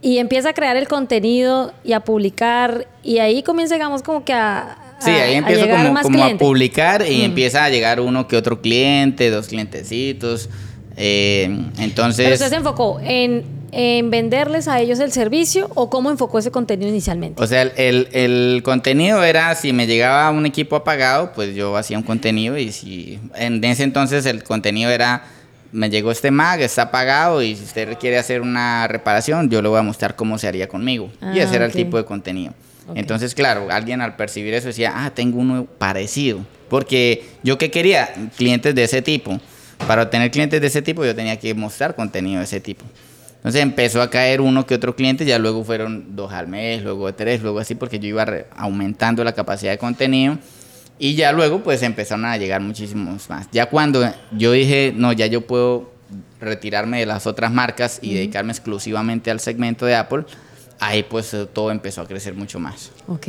[0.02, 4.32] Y empieza a crear el contenido y a publicar y ahí comienza, digamos, como que
[4.34, 4.78] a...
[5.00, 8.36] Sí, a- ahí a empiezo llegar como, a publicar y empieza a llegar uno que
[8.38, 10.50] otro cliente, dos clientecitos.
[10.96, 12.26] eh, entonces...
[12.26, 16.50] Pero usted se enfocó en, en venderles a ellos el servicio o cómo enfocó ese
[16.50, 17.42] contenido inicialmente.
[17.42, 21.78] O sea, el, el- el contenido era, si me llegaba un equipo apagado, pues yo
[21.78, 25.26] hacía un contenido y si en ese entonces el contenido era,
[25.72, 29.70] me llegó este mag, está apagado y si usted quiere hacer una reparación, yo le
[29.70, 31.12] voy a mostrar cómo se haría conmigo.
[31.22, 31.76] y Ah, ese era ok.
[31.76, 32.54] el tipo de contenido.
[32.88, 32.98] Ok.
[32.98, 36.46] Entonces, claro, alguien al percibir eso decía, ah, tengo uno parecido.
[36.70, 39.40] Porque yo que quería clientes de ese tipo.
[39.88, 42.84] Para obtener clientes de ese tipo yo tenía que mostrar contenido de ese tipo.
[43.38, 47.14] Entonces empezó a caer uno que otro cliente, ya luego fueron dos al mes, luego
[47.14, 50.38] tres, luego así, porque yo iba aumentando la capacidad de contenido.
[51.00, 53.48] Y ya luego pues empezaron a llegar muchísimos más.
[53.52, 55.94] Ya cuando yo dije, no, ya yo puedo
[56.42, 60.26] retirarme de las otras marcas y dedicarme exclusivamente al segmento de Apple,
[60.80, 62.92] ahí pues eh, todo empezó a crecer mucho más.
[63.08, 63.28] Ok.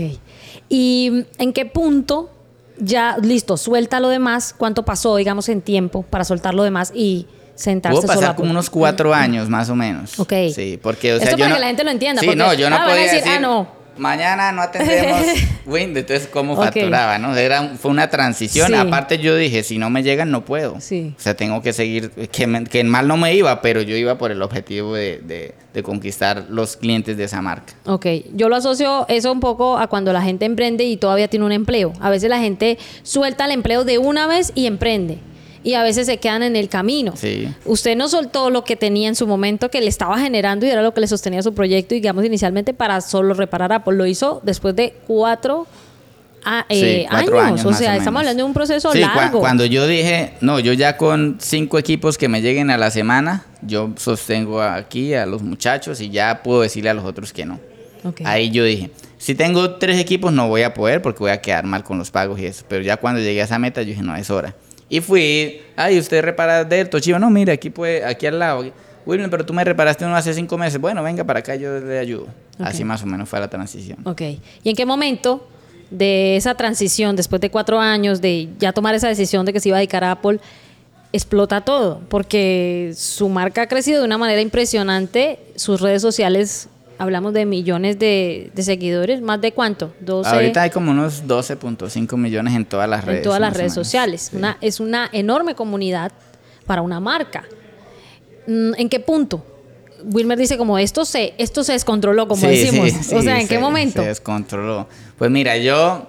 [0.69, 2.31] ¿Y en qué punto
[2.79, 4.55] ya, listo, suelta lo demás?
[4.57, 8.71] ¿Cuánto pasó, digamos, en tiempo para soltar lo demás y sentarse Pudo pasar como unos
[8.71, 10.19] cuatro años más o menos.
[10.21, 10.33] Ok.
[10.55, 12.39] Sí, porque, o sea, Esto yo para no- que la gente lo entienda, Sí, porque,
[12.39, 13.78] no, yo no ah, podía decir, decir, ah, no.
[13.99, 15.21] Mañana no atendemos
[15.67, 16.65] Windows, entonces cómo Ok.
[16.65, 17.37] facturaba, ¿no?
[17.37, 18.69] Era, fue una transición.
[18.69, 18.75] Sí.
[18.75, 20.81] Aparte yo dije, si no me llegan, no puedo.
[20.81, 21.15] Sí.
[21.17, 24.17] O sea, tengo que seguir, que, me- que mal no me iba, pero yo iba
[24.19, 27.75] por el objetivo de, de- de conquistar los clientes de esa marca.
[27.85, 31.45] Ok, yo lo asocio eso un poco a cuando la gente emprende y todavía tiene
[31.47, 31.93] un empleo.
[32.01, 35.19] A veces la gente suelta el empleo de una vez y emprende.
[35.68, 37.12] Y a veces se quedan en el camino.
[37.14, 37.46] Sí.
[37.66, 40.81] Usted no soltó lo que tenía en su momento que le estaba generando y era
[40.81, 43.94] lo que le sostenía su proyecto, digamos, inicialmente para solo reparar Apple.
[43.94, 45.66] Lo hizo después de cuatro,
[46.42, 47.61] a- eh, Sí, cuatro años.
[47.61, 49.40] años O sea, o estamos hablando de un proceso Sí, largo.
[49.40, 53.44] cuando yo dije, no, yo ya con cinco equipos que me lleguen a la semana,
[53.61, 57.61] yo sostengo aquí a los muchachos y ya puedo decirle a los otros que no.
[58.04, 58.22] Ok.
[58.24, 61.66] Ahí yo dije, si tengo tres equipos no voy a poder porque voy a quedar
[61.66, 62.64] mal con los pagos y eso.
[62.68, 64.54] Pero ya cuando llegué a esa meta, yo dije, no, es hora.
[64.88, 68.64] Y fui, ay, usted repara de Toshiba, no, mira, aquí, puede, aquí al lado.
[69.05, 70.81] Wilmer, pero tú me reparaste uno hace cinco meses.
[70.81, 72.27] Bueno, venga para acá, yo le ayudo.
[72.59, 73.98] Así más o menos fue la transición.
[74.05, 74.20] Ok.
[74.62, 75.46] ¿Y en qué momento
[75.90, 79.68] de esa transición, después de cuatro años, de ya tomar esa decisión de que se
[79.68, 80.40] iba a dedicar a Apple,
[81.12, 82.01] explota todo?
[82.09, 86.68] Porque su marca ha crecido de una manera impresionante, sus redes sociales,
[86.99, 89.93] hablamos de millones de, de seguidores, ¿más de cuánto?
[90.01, 93.19] 12 Ahorita hay como unos 12.5 millones en todas las redes.
[93.19, 94.29] en todas las redes sociales.
[94.31, 94.37] Sí.
[94.37, 96.13] Una, es una enorme comunidad
[96.67, 97.45] para una marca.
[98.47, 99.45] Mm, ¿En qué punto?
[100.05, 102.91] Wilmer dice como esto se, esto se descontroló, como Sí, decimos.
[102.91, 104.01] sí, o sea, ¿en qué momento?
[104.03, 104.87] Se descontroló.
[105.19, 106.09] Pues mira, yo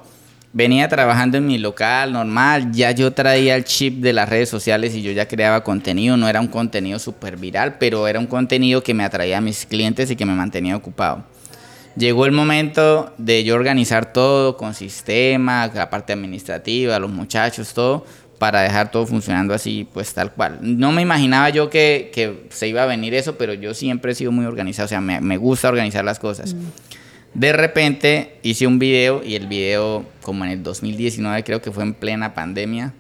[0.52, 4.96] venía trabajando en mi local normal, ya yo traía el chip de las redes sociales
[4.96, 8.82] y yo ya creaba contenido, no era un contenido súper viral, pero era un contenido
[8.82, 11.24] que me atraía a mis clientes y que me mantenía ocupado.
[11.96, 18.06] Llegó el momento de yo organizar todo con sistema, la parte administrativa, los muchachos, todo,
[18.38, 20.60] para dejar todo funcionando así, pues tal cual.
[20.62, 24.32] No me imaginaba yo que, se iba a venir eso, pero yo siempre he sido
[24.32, 26.56] muy organizado, o sea, me, me gusta organizar las cosas.
[27.34, 31.84] De repente hice un video y el video, como en el 2019, creo que fue
[31.84, 32.94] en plena pandemia.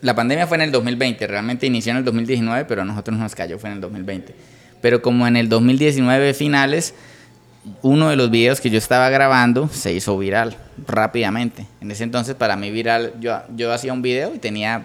[0.00, 3.34] La pandemia fue en el 2020, realmente inició en el 2019, pero a nosotros nos
[3.34, 4.34] cayó, fue en el 2020.
[4.80, 6.94] Pero como en el 2019 finales,
[7.82, 11.66] uno de los videos que yo estaba grabando se hizo viral rápidamente.
[11.80, 14.84] En ese entonces, para mí viral, yo, yo hacía un video y tenía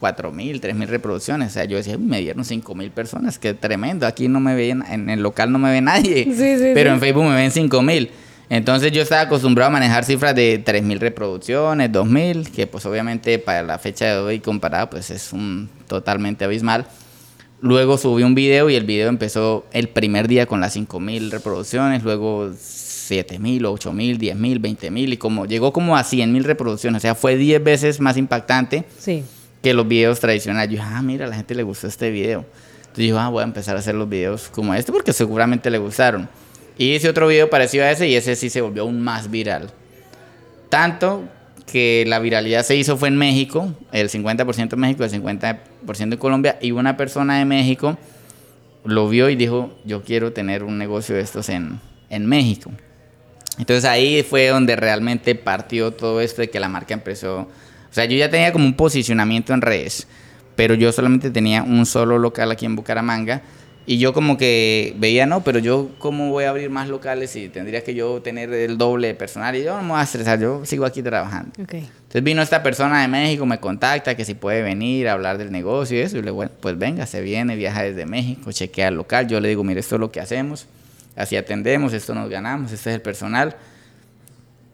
[0.00, 1.48] 4 mil, 3 mil reproducciones.
[1.48, 4.06] O sea, yo decía, "Uy, me dieron 5 mil personas, qué tremendo.
[4.06, 6.24] Aquí no me ven, en el local no me ve nadie.
[6.24, 6.94] Sí, sí, pero sí.
[6.94, 8.10] en Facebook me ven 5 mil.
[8.50, 12.84] Entonces yo estaba acostumbrado a manejar cifras de 3 mil reproducciones, 2 mil, que pues
[12.86, 16.86] obviamente para la fecha de hoy comparada pues es un totalmente abismal.
[17.64, 22.02] Luego subí un video y el video empezó el primer día con las 5000 reproducciones,
[22.02, 26.30] luego 7 mil, 8 mil, 10 mil, 20 mil y como llegó como a 100
[26.30, 28.84] mil reproducciones, o sea, fue 10 veces más impactante
[29.62, 30.72] que los videos tradicionales.
[30.72, 32.44] Yo dije, ah, mira, a la gente le gustó este video.
[32.80, 35.78] Entonces yo, ah, voy a empezar a hacer los videos como este porque seguramente le
[35.78, 36.28] gustaron.
[36.76, 39.70] Y hice otro video parecido a ese y ese sí se volvió aún más viral.
[40.68, 41.24] Tanto
[41.66, 45.58] que la viralidad se hizo fue en México, el 50% en México, el 50%
[46.12, 47.96] en Colombia, y una persona de México
[48.84, 52.70] lo vio y dijo, yo quiero tener un negocio de estos en, en México.
[53.58, 58.04] Entonces ahí fue donde realmente partió todo esto de que la marca empezó, o sea,
[58.04, 60.08] yo ya tenía como un posicionamiento en redes,
[60.56, 63.42] pero yo solamente tenía un solo local aquí en Bucaramanga
[63.86, 67.50] y yo como que veía, no, pero yo cómo voy a abrir más locales y
[67.50, 69.54] tendría que yo tener el doble de personal.
[69.56, 71.52] Y yo no me voy a estresar, yo sigo aquí trabajando.
[71.58, 75.52] Entonces vino esta persona de México, me contacta que si puede venir a hablar del
[75.52, 76.16] negocio y eso.
[76.16, 79.28] Y le digo, bueno, pues venga, se viene, viaja desde México, chequea el local.
[79.28, 80.66] Yo le digo, mire, esto es lo que hacemos,
[81.14, 83.54] así atendemos, esto nos ganamos, este es el personal.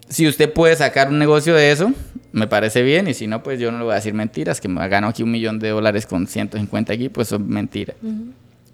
[0.08, 1.92] Si usted puede sacar un negocio de eso,
[2.30, 3.08] me parece bien.
[3.08, 5.24] Y si no, pues yo no le voy a decir mentiras, que me gano aquí
[5.24, 7.96] un millón de dólares con 150 aquí, pues son mentiras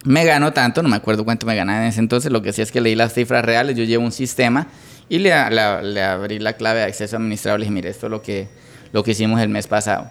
[0.06, 2.62] me ganó tanto, no me acuerdo cuánto me ganaba en ese entonces, lo que sí
[2.62, 4.68] es que leí las cifras reales, yo llevo un sistema
[5.08, 8.48] y le, abrí la clave de acceso administrable y dije, mire, esto es lo que,
[8.92, 10.10] lo que hicimos el mes pasado.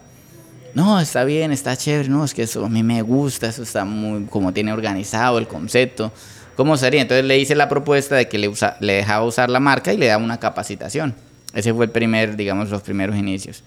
[0.74, 3.86] No, está bien, está chévere, no, es que eso a mí me gusta, eso está
[3.86, 6.12] muy, como tiene organizado el concepto.
[6.58, 7.02] ¿Cómo sería?
[7.02, 9.98] Entonces le hice la propuesta de que le, usa, le dejaba usar la marca y
[9.98, 11.16] le daba una capacitación.
[11.54, 13.64] Ese fue el primer, digamos, los primeros inicios.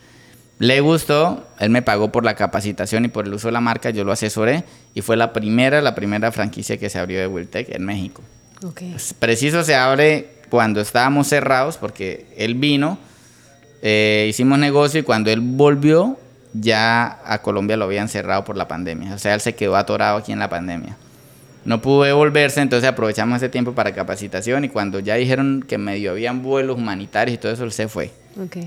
[0.59, 3.91] Le gustó, él me pagó por la capacitación y por el uso de la marca,
[3.91, 7.69] yo lo asesoré y fue la primera, la primera franquicia que se abrió de Wiltec
[7.71, 8.23] en México.
[8.61, 12.99] Pues, preciso se abre cuando estábamos cerrados porque él vino,
[13.83, 16.19] eh, hicimos negocio y cuando él volvió
[16.53, 19.15] ya a Colombia lo habían cerrado por la pandemia.
[19.15, 20.97] O sea, él se quedó atorado aquí en la pandemia.
[21.65, 26.13] No pudo devolverse, entonces aprovechamos ese tiempo para capacitación y cuando ya dijeron que medio
[26.13, 28.11] habían vuelos humanitarios y todo eso, él se fue.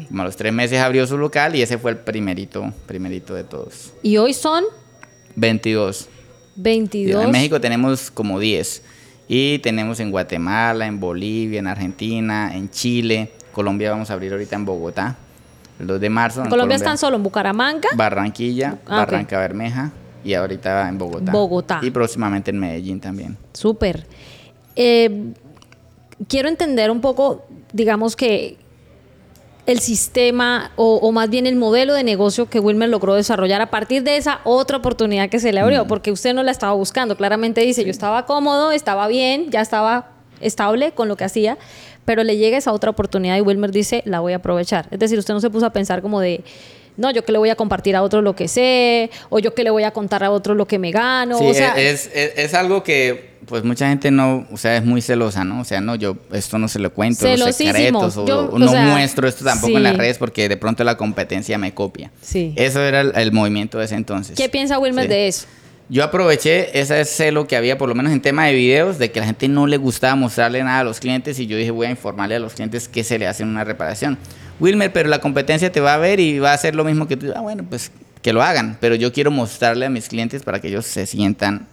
[0.07, 3.43] Como a los tres meses abrió su local y ese fue el primerito, primerito de
[3.43, 3.93] todos.
[4.03, 4.65] ¿Y hoy son?
[5.35, 6.09] 22.
[6.55, 7.25] 22.
[7.25, 8.83] En México tenemos como 10.
[9.27, 13.31] Y tenemos en Guatemala, en Bolivia, en Argentina, en Chile.
[13.53, 15.15] Colombia vamos a abrir ahorita en Bogotá.
[15.79, 16.43] El 2 de marzo.
[16.43, 17.89] ¿En Colombia, están solo en Bucaramanga?
[17.95, 19.91] Barranquilla, ah, Barranca Bermeja
[20.23, 21.31] y ahorita en Bogotá.
[21.31, 21.79] Bogotá.
[21.81, 23.37] Y próximamente en Medellín también.
[23.53, 24.05] Súper.
[24.75, 25.33] Eh,
[26.27, 28.57] quiero entender un poco, digamos que
[29.65, 34.03] el sistema o, más bien el modelo de negocio que Wilmer logró desarrollar a partir
[34.03, 35.87] de esa otra oportunidad que se le abrió, mm.
[35.87, 37.15] porque usted no la estaba buscando.
[37.15, 41.57] Claramente dice, yo estaba cómodo, estaba bien, ya estaba estable con lo que hacía,
[42.05, 44.87] pero le llega esa otra oportunidad y Wilmer dice, la voy a aprovechar.
[44.89, 46.43] Es decir, usted no se puso a pensar como de
[46.97, 49.63] no, yo que le voy a compartir a otro lo que sé, o yo que
[49.63, 51.39] le voy a contar a otro lo que me gano.
[51.39, 55.43] o sea, es, es, algo que pues mucha gente no, o sea, es muy celosa,
[55.43, 55.61] ¿no?
[55.61, 59.43] O sea, no, yo esto no se lo cuento, los secretos, o, no muestro esto
[59.43, 62.11] tampoco en las redes porque de pronto la competencia me copia.
[62.21, 62.53] Sí.
[62.55, 64.37] Eso era el, movimiento de ese entonces.
[64.37, 65.47] ¿Qué piensa Wilmer de eso?
[65.91, 69.19] Yo aproveché ese celo que había, por lo menos en tema de videos, de que
[69.19, 71.89] la gente no le gustaba mostrarle nada a los clientes y yo dije, voy a
[71.89, 74.17] informarle a los clientes que se le hace una reparación.
[74.61, 77.17] Wilmer, pero la competencia te va a ver y va a hacer lo mismo que
[77.17, 77.33] tú.
[77.35, 80.69] Ah, bueno, pues que lo hagan, pero yo quiero mostrarle a mis clientes para que
[80.69, 81.67] ellos se sientan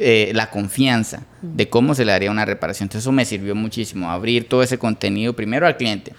[0.00, 2.86] eh, la confianza de cómo se le haría una reparación.
[2.86, 6.14] Entonces eso me sirvió muchísimo, abrir todo ese contenido primero al cliente.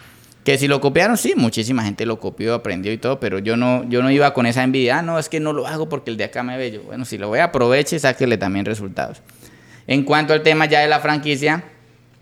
[0.47, 3.83] Que si lo copiaron, sí, muchísima gente lo copió, aprendió y todo, pero yo no,
[3.89, 6.15] yo no iba con esa envidia, ah, no, es que no lo hago porque el
[6.15, 6.83] de acá me ve yo.
[6.83, 9.21] Bueno, si lo voy, aproveche y sáquele también resultados.
[9.87, 11.65] En cuanto al tema ya de la franquicia,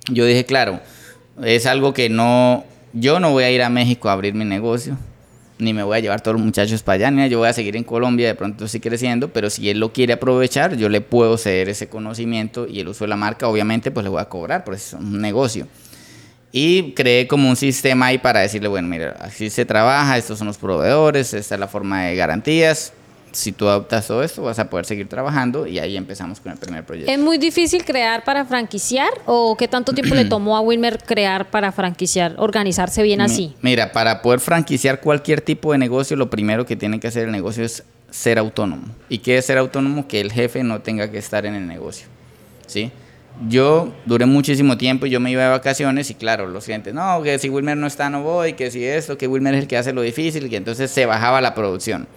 [0.09, 0.79] yo dije, claro,
[1.43, 4.97] es algo que no, yo no voy a ir a México a abrir mi negocio,
[5.59, 7.75] ni me voy a llevar todos los muchachos para allá, ni yo voy a seguir
[7.75, 11.37] en Colombia, de pronto estoy creciendo, pero si él lo quiere aprovechar, yo le puedo
[11.37, 14.63] ceder ese conocimiento y el uso de la marca, obviamente, pues le voy a cobrar,
[14.63, 15.67] porque es un negocio.
[16.57, 20.47] Y creé como un sistema ahí para decirle, bueno, mira, así se trabaja, estos son
[20.47, 22.93] los proveedores, esta es la forma de garantías,
[23.33, 26.57] si tú adoptas todo esto, vas a poder seguir trabajando y ahí empezamos con el
[26.57, 27.11] primer proyecto.
[27.11, 31.49] ¿Es muy difícil crear para franquiciar o qué tanto tiempo le tomó a Wilmer crear
[31.49, 33.53] para franquiciar, organizarse bien así?
[33.61, 37.33] Mira, para poder franquiciar cualquier tipo de negocio, lo primero que tiene que hacer el
[37.33, 38.87] negocio es ser autónomo.
[39.09, 40.07] ¿Y qué es ser autónomo?
[40.07, 42.07] Que el jefe no tenga que estar en el negocio.
[42.65, 42.93] ¿Sí?
[43.49, 47.21] Yo duré muchísimo tiempo y yo me iba de vacaciones y claro, los clientes, no,
[47.21, 49.77] que si Wilmer no está no voy, que si esto, que Wilmer es el que
[49.77, 52.07] hace lo difícil, que entonces se bajaba la producción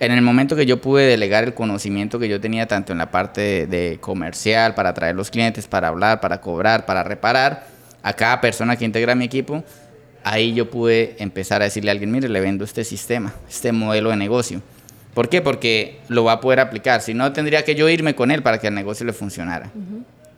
[0.00, 3.10] en el momento que yo pude delegar el conocimiento que yo tenía tanto en la
[3.10, 7.66] parte de, comercial, para atraer los clientes, para hablar, para cobrar, para reparar,
[8.02, 9.64] a cada persona que integra mi equipo,
[10.22, 14.10] ahí yo pude empezar a decirle a alguien, mire, le vendo este sistema, este modelo
[14.10, 14.62] de negocio.
[15.14, 15.42] ¿Por qué?
[15.42, 17.00] Porque lo va a poder aplicar.
[17.00, 19.72] Si no, tendría que yo irme con él para que el negocio le funcionara.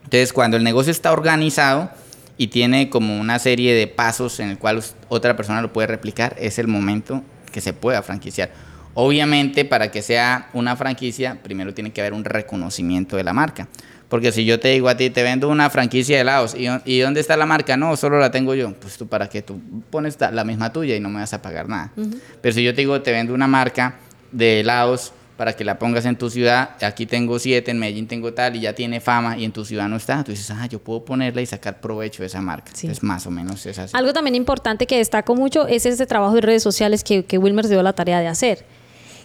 [0.05, 1.91] Entonces, cuando el negocio está organizado
[2.37, 6.37] y tiene como una serie de pasos en el cual otra persona lo puede replicar,
[6.39, 8.51] es el momento que se pueda franquiciar.
[8.95, 13.69] Obviamente, para que sea una franquicia, primero tiene que haber un reconocimiento de la marca.
[14.09, 17.21] Porque si yo te digo a ti, te vendo una franquicia de helados, ¿y, dónde
[17.21, 17.77] está la marca?
[17.77, 18.75] No, solo la tengo yo.
[18.75, 19.41] Pues tú, ¿para qué?
[19.41, 21.93] Tú pones la misma tuya y no me vas a pagar nada.
[22.41, 23.95] Pero si yo te digo, te vendo una marca
[24.33, 26.77] de helados para que la pongas en tu ciudad.
[26.83, 29.89] Aquí tengo siete, en Medellín tengo tal y ya tiene fama y en tu ciudad
[29.89, 30.23] no está.
[30.23, 32.73] Tú dices, ah, yo puedo ponerla y sacar provecho de esa marca.
[32.83, 33.97] Es más o menos es así.
[33.97, 37.65] Algo también importante que destaco mucho es ese trabajo de redes sociales que, que Wilmer
[37.65, 38.67] se dio la tarea de hacer.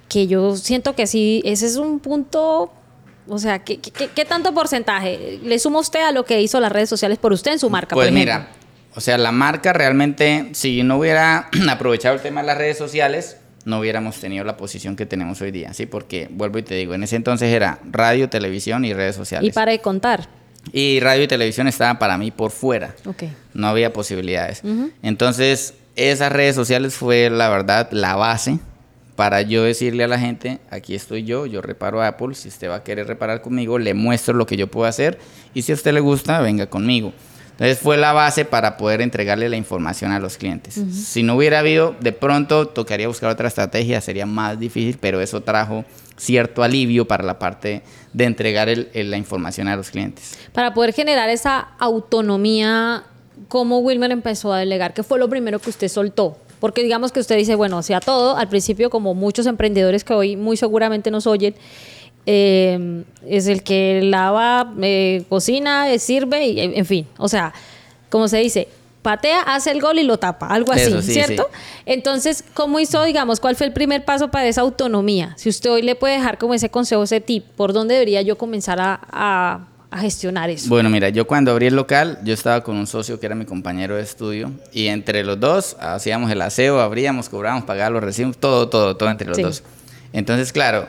[0.08, 2.71] Que yo siento que sí, ese es un punto
[3.28, 6.88] o sea, ¿qué, ¿qué, tanto porcentaje le suma usted a lo que hizo las redes
[6.88, 7.93] sociales por usted en su marca?
[7.93, 8.47] Pues mira,
[8.95, 13.36] o sea, la marca realmente, si no hubiera aprovechado el tema de las redes sociales,
[13.65, 15.86] no hubiéramos tenido la posición que tenemos hoy día, ¿sí?
[15.86, 19.49] Porque, vuelvo y te digo, en ese entonces era radio, televisión y redes sociales.
[19.49, 20.30] Y para de contar.
[20.71, 22.95] Y radio y televisión estaban para mí por fuera.
[23.06, 23.34] Okay.
[23.54, 24.62] No había posibilidades.
[25.01, 28.60] Entonces, esas redes sociales fue, la verdad, la base
[29.15, 32.75] para yo decirle a la gente, aquí estoy yo, yo reparo Apple, si usted va
[32.75, 35.17] a querer reparar conmigo, le muestro lo que yo puedo hacer
[35.54, 37.13] y si a usted le gusta, venga conmigo.
[37.56, 40.78] Entonces fue la base para poder entregarle la información a los clientes.
[40.91, 45.41] Si no hubiera habido, de pronto tocaría buscar otra estrategia, sería más difícil, pero eso
[45.41, 45.86] trajo
[46.18, 50.38] cierto alivio para la parte de entregar la información a los clientes.
[50.52, 53.04] Para poder generar esa autonomía,
[53.48, 54.94] ¿cómo Wilmer empezó a delegar?
[54.94, 56.38] ¿Qué fue lo primero que usted soltó?
[56.60, 60.13] Porque digamos que usted dice, bueno, o sea, todo, al principio como muchos emprendedores que
[60.13, 61.56] hoy muy seguramente nos oyen,
[62.25, 67.53] eh, es el que lava, eh, cocina, eh, sirve, y, en fin, o sea,
[68.09, 68.67] como se dice,
[69.05, 71.47] patea, hace el gol y lo tapa, algo así, ¿cierto?
[71.85, 75.35] Entonces, ¿cómo hizo, digamos, cuál fue el primer paso para esa autonomía?
[75.38, 78.35] Si usted hoy le puede dejar como ese consejo, ese tip, ¿por dónde debería yo
[78.35, 80.67] comenzar a, gestionar eso?
[80.69, 83.45] Bueno, mira, yo cuando abrí el local, yo estaba con un socio que era mi
[83.45, 88.38] compañero de estudio y entre los dos hacíamos el aseo, abríamos, cobrábamos, pagábamos los recibos,
[88.38, 89.63] todo, todo, todo entre los dos.
[90.13, 90.88] Entonces, claro,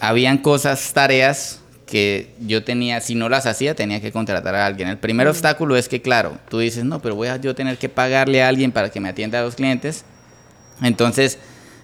[0.00, 4.88] habían cosas, tareas que yo tenía, si no las hacía, tenía que contratar a alguien.
[4.88, 7.88] El primer obstáculo es que, claro, tú dices, no, pero voy a yo tener que
[7.88, 10.04] pagarle a alguien para que me atienda a los clientes.
[10.82, 11.38] Entonces,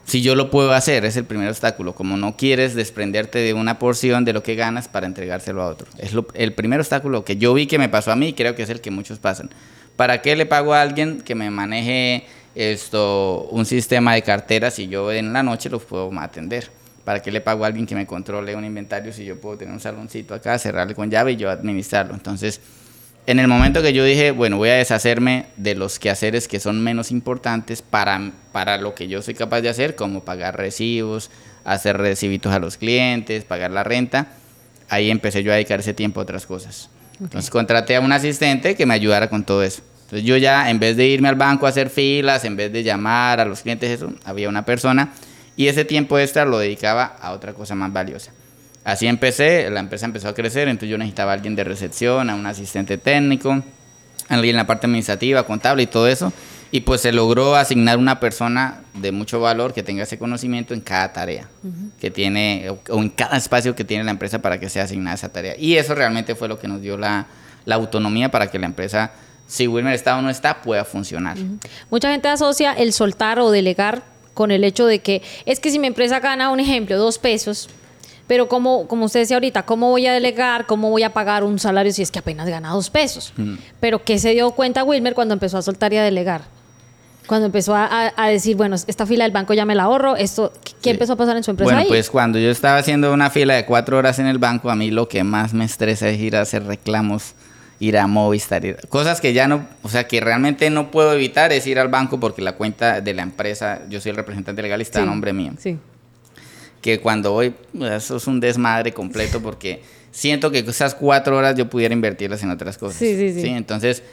[0.04, 1.94] si yo lo puedo hacer, es el primer obstáculo.
[1.94, 5.86] Como no quieres desprenderte de una porción de lo que ganas para entregárselo a otro.
[5.98, 8.64] Es el primer obstáculo que yo vi que me pasó a mí y creo que
[8.64, 9.50] es el que muchos pasan.
[9.96, 14.88] ¿Para qué le pago a alguien que me maneje esto, un sistema de carteras si
[14.88, 16.81] yo en la noche los puedo atender?
[17.04, 19.74] ¿Para qué le pago a alguien que me controle un inventario si yo puedo tener
[19.74, 22.14] un saloncito acá, cerrarle con llave y yo administrarlo?
[22.14, 22.60] Entonces,
[23.26, 26.82] en el momento que yo dije, bueno, voy a deshacerme de los quehaceres que son
[26.82, 31.30] menos importantes para, para lo que yo soy capaz de hacer, como pagar recibos,
[31.64, 34.28] hacer recibitos a los clientes, pagar la renta,
[34.88, 36.90] ahí empecé yo a dedicar ese tiempo a otras cosas.
[37.20, 39.82] Entonces contraté a un asistente que me ayudara con todo eso.
[40.04, 42.82] Entonces yo ya, en vez de irme al banco a hacer filas, en vez de
[42.82, 45.12] llamar a los clientes, eso, había una persona
[45.56, 48.32] y ese tiempo extra lo dedicaba a otra cosa más valiosa.
[48.84, 52.34] Así empecé, la empresa empezó a crecer, entonces yo necesitaba a alguien de recepción, a
[52.34, 53.62] un asistente técnico,
[54.28, 56.32] alguien en la parte administrativa, contable y todo eso.
[56.72, 60.80] Y pues se logró asignar una persona de mucho valor que tenga ese conocimiento en
[60.80, 61.46] cada tarea
[62.00, 65.28] que tiene, o en cada espacio que tiene la empresa para que sea asignada esa
[65.28, 65.54] tarea.
[65.58, 67.26] Y eso realmente fue lo que nos dio la,
[67.66, 69.12] la autonomía para que la empresa,
[69.46, 71.36] si Wilmer está o no está, pueda funcionar.
[71.90, 75.78] Mucha gente asocia el soltar o delegar con el hecho de que es que si
[75.78, 77.68] mi empresa gana, un ejemplo, dos pesos,
[78.26, 80.66] pero como, como usted decía ahorita, ¿cómo voy a delegar?
[80.66, 83.32] ¿Cómo voy a pagar un salario si es que apenas gana dos pesos?
[83.36, 83.54] Mm.
[83.80, 86.42] Pero ¿qué se dio cuenta Wilmer cuando empezó a soltar y a delegar?
[87.26, 90.90] Cuando empezó a, decir, bueno, esta fila del banco ya me la ahorro, esto, ¿qué
[90.90, 91.72] empezó a pasar en su empresa?
[91.72, 94.76] Bueno, pues cuando yo estaba haciendo una fila de cuatro horas en el banco, a
[94.76, 97.34] mí lo que más me estresa es ir a hacer reclamos
[97.82, 101.66] ir a Movistar, cosas que ya no, o sea, que realmente no puedo evitar es
[101.66, 105.02] ir al banco porque la cuenta de la empresa, yo soy el representante legal, está
[105.02, 105.54] a nombre mío.
[105.58, 105.76] Sí.
[106.80, 111.68] Que cuando voy, eso es un desmadre completo porque siento que esas cuatro horas yo
[111.68, 112.98] pudiera invertirlas en otras cosas.
[112.98, 113.42] Sí, sí, sí.
[113.42, 113.48] ¿sí?
[113.48, 114.04] Entonces,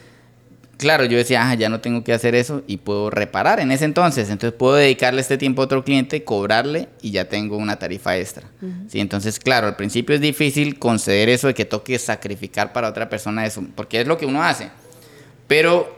[0.80, 3.86] claro, yo decía, ah, ya no tengo que hacer eso y puedo reparar en ese
[3.86, 4.30] entonces.
[4.30, 8.48] Entonces puedo dedicarle este tiempo a otro cliente, cobrarle y ya tengo una tarifa extra.
[8.88, 9.00] ¿Sí?
[9.00, 13.46] Entonces, claro, al principio es difícil conceder eso de que toque sacrificar para otra persona
[13.46, 14.70] eso, porque es lo que uno hace.
[15.48, 15.94] Pero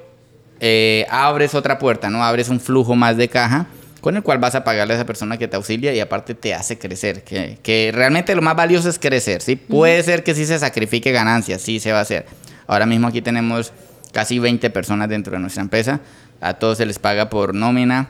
[0.59, 2.23] eh, abres otra puerta, ¿no?
[2.23, 3.67] Abres un flujo más de caja
[4.01, 6.55] con el cual vas a pagarle a esa persona que te auxilia y aparte te
[6.55, 9.55] hace crecer, que, que realmente lo más valioso es crecer, ¿sí?
[9.55, 12.25] Puede ser que sí se sacrifique ganancias, sí se va a hacer.
[12.65, 13.71] Ahora mismo aquí tenemos
[14.11, 16.01] casi 20 personas dentro de nuestra empresa.
[16.39, 18.09] A todos se les paga por nómina,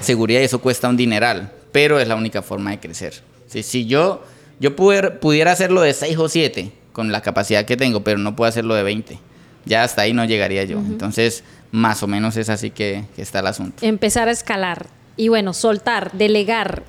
[0.00, 3.14] seguridad y eso cuesta un dineral, pero es la única forma de crecer.
[3.46, 4.24] Si, si yo,
[4.58, 8.48] yo pudiera hacerlo de 6 o 7 con la capacidad que tengo, pero no puedo
[8.48, 9.18] hacerlo de 20.
[9.64, 10.78] Ya hasta ahí no llegaría yo.
[10.78, 13.84] Entonces, más o menos es así que, está el asunto.
[13.84, 14.86] Empezar a escalar
[15.16, 16.82] y bueno, soltar, delegar,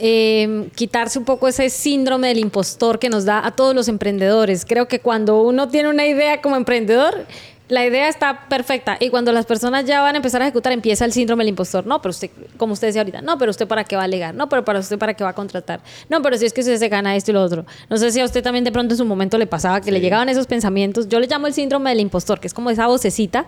[0.00, 4.64] em, quitarse un poco ese síndrome del impostor que nos da a todos los emprendedores.
[4.64, 7.26] Creo que cuando uno tiene una idea como emprendedor,
[7.68, 11.04] la idea está perfecta y cuando las personas ya van a empezar a ejecutar empieza
[11.04, 11.86] el síndrome del impostor.
[11.86, 14.34] No, pero usted, como usted decía ahorita, no, pero usted para qué va a alegar,
[14.34, 16.76] no, pero para usted para qué va a contratar, no, pero si es que usted
[16.76, 17.64] se gana esto y lo otro.
[17.88, 20.00] No sé si a usted también de pronto en su momento le pasaba que le
[20.00, 21.08] llegaban esos pensamientos.
[21.08, 23.46] Yo le llamo el síndrome del impostor, que es como esa vocecita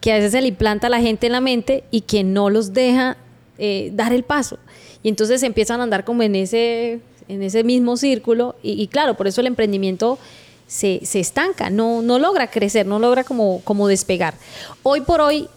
[0.00, 2.50] que a veces se le implanta a la gente en la mente y que no
[2.50, 3.16] los deja
[3.58, 4.58] eh, dar el paso.
[5.02, 9.26] Y entonces empiezan a andar como en ese, en ese mismo círculo y, claro, por
[9.26, 10.18] eso el emprendimiento
[10.66, 14.34] se, estanca, no, no logra crecer, no logra como, como despegar.
[14.82, 15.48] Hoy por hoy,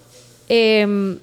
[0.49, 1.19] em,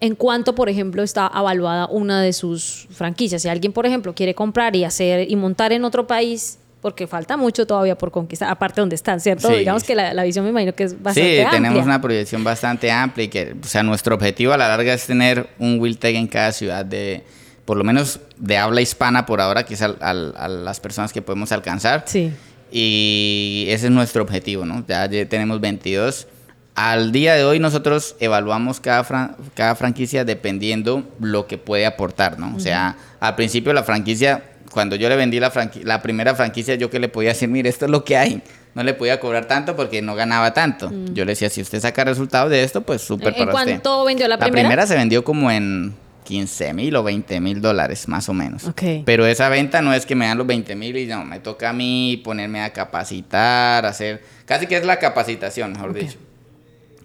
[0.00, 3.42] en cuanto, por ejemplo, está evaluada una de sus franquicias.
[3.42, 7.36] Si alguien, por ejemplo, quiere comprar y hacer y montar en otro país, porque falta
[7.36, 9.48] mucho todavía por conquistar, aparte donde están, ¿cierto?
[9.48, 13.24] Digamos que la, visión me imagino que es bastante Sí, tenemos una proyección bastante amplia
[13.24, 16.52] y que, o sea, nuestro objetivo a la larga es tener un Wiltec en cada
[16.52, 17.24] ciudad de,
[17.64, 21.20] por lo menos de habla hispana por ahora, que es a, a las personas que
[21.20, 22.04] podemos alcanzar.
[22.06, 22.32] Sí.
[22.70, 24.84] Y ese es nuestro objetivo, ¿no?
[24.86, 26.26] Ya, tenemos 22.
[26.74, 32.54] Al día de hoy nosotros evaluamos cada, cada franquicia dependiendo lo que puede aportar, ¿no?
[32.54, 34.44] O sea, al principio la franquicia,
[34.78, 35.52] cuando yo le vendí la,
[35.82, 38.40] la primera franquicia, yo que le podía decir, mire, esto es lo que hay.
[38.76, 40.88] No le podía cobrar tanto porque no ganaba tanto.
[40.88, 41.14] Mm.
[41.14, 43.64] Yo le decía, si usted saca resultados de esto, pues súper para usted.
[43.64, 44.62] ¿Cuánto vendió la primera?
[44.62, 48.70] La primera se vendió como en 15 mil o 20 mil dólares, más o menos.
[49.04, 51.70] Pero esa venta no es que me dan los 20 mil y no, me toca
[51.70, 56.18] a mí ponerme a capacitar, hacer, casi que es la capacitación, mejor dicho.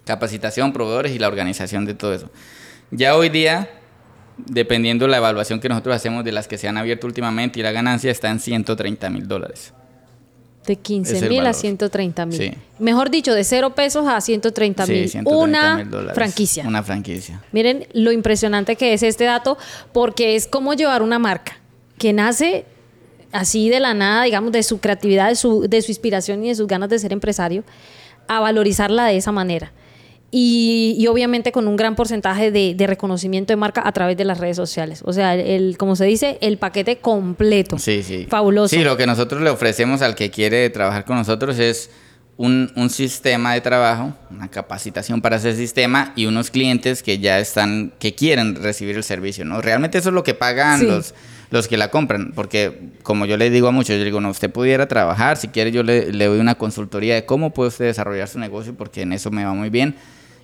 [0.04, 2.30] Capacitación, proveedores y la organización de todo eso.
[2.92, 3.68] Ya hoy día,
[4.36, 7.72] dependiendo la evaluación que nosotros hacemos de las que se han abierto últimamente y la
[7.72, 9.72] ganancia está en 130 mil dólares.
[10.66, 12.56] De 15 mil a 130 mil.
[12.78, 15.10] Mejor dicho, de 0 pesos a 130 mil.
[15.24, 16.66] una franquicia.
[16.66, 17.42] Una franquicia.
[17.52, 19.58] Miren lo impresionante que es este dato,
[19.92, 21.58] porque es como llevar una marca
[21.98, 22.64] que nace
[23.30, 26.54] así de la nada, digamos, de su creatividad, de su, de su inspiración y de
[26.54, 27.62] sus ganas de ser empresario,
[28.26, 29.72] a valorizarla de esa manera
[30.36, 34.56] y, obviamente con un gran porcentaje de, reconocimiento de marca a través de las redes
[34.56, 35.00] sociales.
[35.04, 37.78] O sea, el, como se dice, el paquete completo.
[37.78, 38.26] Sí, sí.
[38.28, 38.74] Fabuloso.
[38.74, 41.88] Sí, lo que nosotros le ofrecemos al que quiere trabajar con nosotros es
[42.36, 47.92] un, sistema de trabajo, una capacitación para ese sistema y unos clientes que ya están,
[48.00, 49.62] que quieren recibir el servicio, ¿no?
[49.62, 51.14] Realmente eso es lo que pagan los
[51.50, 54.50] los que la compran, porque como yo le digo a muchos, yo digo, no, usted
[54.50, 58.26] pudiera trabajar, si quiere yo le, le doy una consultoría de cómo puede usted desarrollar
[58.26, 59.94] su negocio, porque en eso me va muy bien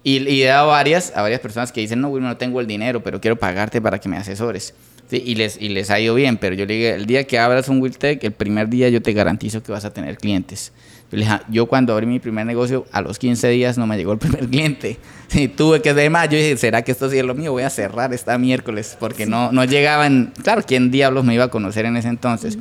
[0.03, 3.03] y, he dado varias, a varias personas que dicen, no, Wilmer, no tengo el dinero,
[3.03, 4.75] pero quiero pagarte para que me asesores.
[5.11, 7.69] y, les, y les ha ido bien, pero yo le dije, el día que abras
[7.69, 10.73] un Wiltec, el primer día yo te garantizo que vas a tener clientes.
[11.11, 13.87] Yo, le dije, ah, yo cuando abrí mi primer negocio, a los 15 días no
[13.87, 14.99] me llegó el primer cliente.
[15.33, 16.29] Y tuve que hacer más.
[16.29, 17.53] Yo dije, ¿será que esto sí es lo mío?
[17.53, 20.33] Voy a cerrar esta miércoles, porque no, no llegaban.
[20.43, 22.59] Claro, ¿quién diablos me iba a conocer en ese entonces?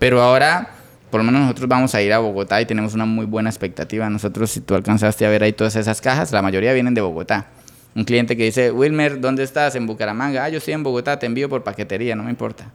[0.00, 0.77] Pero ahora
[1.10, 4.08] por lo menos nosotros vamos a ir a Bogotá y tenemos una muy buena expectativa.
[4.10, 7.46] Nosotros, si tú alcanzaste a ver ahí todas esas cajas, la mayoría vienen de Bogotá.
[7.94, 9.74] Un cliente que dice, Wilmer, ¿dónde estás?
[9.74, 10.44] En Bucaramanga.
[10.44, 12.70] Ah, yo estoy en Bogotá, te envío por paquetería, no me importa.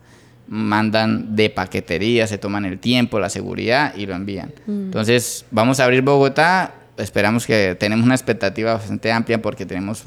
[0.47, 4.51] Mandan de paquetería, se toman el tiempo, la seguridad y lo envían.
[4.65, 4.85] Mm.
[4.85, 6.73] Entonces, vamos a abrir Bogotá.
[6.97, 10.03] Esperamos que tenemos una expectativa bastante amplia porque tenemos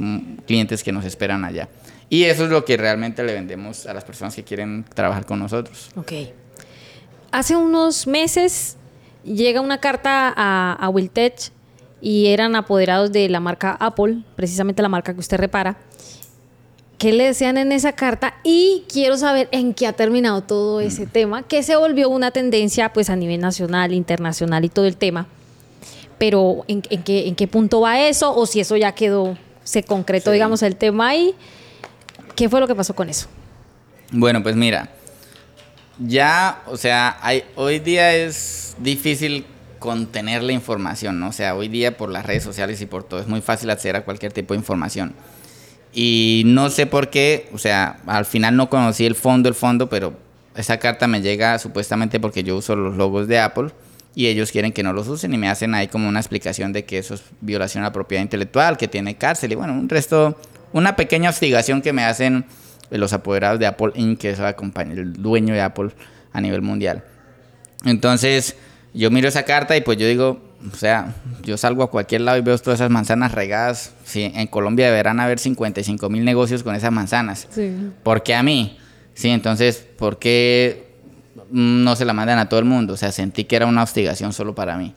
[0.47, 1.69] clientes que nos esperan allá.
[2.09, 5.39] Y eso es lo que realmente le vendemos a las personas que quieren trabajar con
[5.39, 5.91] nosotros.
[5.97, 6.13] Ok
[7.37, 8.79] hace unos meses
[9.23, 11.53] llega una carta a, a Wiltech
[12.01, 15.77] y eran apoderados de la marca Apple, precisamente la marca que usted repara.
[16.97, 18.37] ¿Qué le decían en esa carta?
[18.43, 21.11] Y quiero saber en qué ha terminado todo ese mm.
[21.11, 25.27] tema, que se volvió una tendencia pues a nivel nacional, internacional y todo el tema.
[26.17, 28.35] Pero ¿en, qué, en qué punto va eso?
[28.35, 31.35] O si eso ya quedó, se concretó, digamos, el tema ahí.
[32.35, 33.27] ¿Qué fue lo que pasó con eso?
[34.11, 34.96] Bueno, pues mira,
[35.99, 37.19] ya, o sea,
[37.55, 39.45] hoy día es difícil
[39.79, 41.29] contener la información, ¿no?
[41.29, 43.97] O sea, hoy día por las redes sociales y por todo es muy fácil acceder
[43.97, 45.15] a cualquier tipo de información.
[45.93, 49.89] Y no sé por qué, o sea, al final no conocí el fondo, el fondo,
[49.89, 50.15] pero
[50.55, 53.71] esa carta me llega supuestamente porque yo uso los logos de Apple
[54.15, 56.85] y ellos quieren que no los usen y me hacen ahí como una explicación de
[56.85, 60.39] que eso es violación a la propiedad intelectual, que tiene cárcel y bueno, un resto,
[60.73, 62.45] una pequeña hostigación que me hacen
[62.91, 65.91] los apoderados de Apple Inc., que es la compañía, el dueño de Apple
[66.33, 67.05] a nivel mundial.
[67.85, 68.57] Entonces,
[68.95, 70.41] yo miro esa carta y pues yo digo,
[70.73, 73.93] o sea, yo salgo a cualquier lado y veo todas esas manzanas regadas.
[74.05, 77.47] Sí, en Colombia deberán haber 55 mil negocios con esas manzanas.
[77.51, 77.93] Sí.
[78.03, 78.79] ¿Por qué a mí?
[79.15, 80.95] Sí, entonces, ¿por qué
[81.51, 82.95] no se la mandan a todo el mundo?
[82.95, 84.95] O sea, sentí que era una hostigación solo para mí.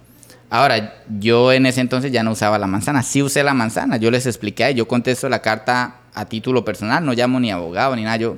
[0.49, 4.09] Ahora, yo en ese entonces ya no usaba la manzana, sí usé la manzana, yo
[4.09, 8.17] les expliqué, yo contesto la carta a título personal, no llamo ni abogado ni nada,
[8.17, 8.37] yo,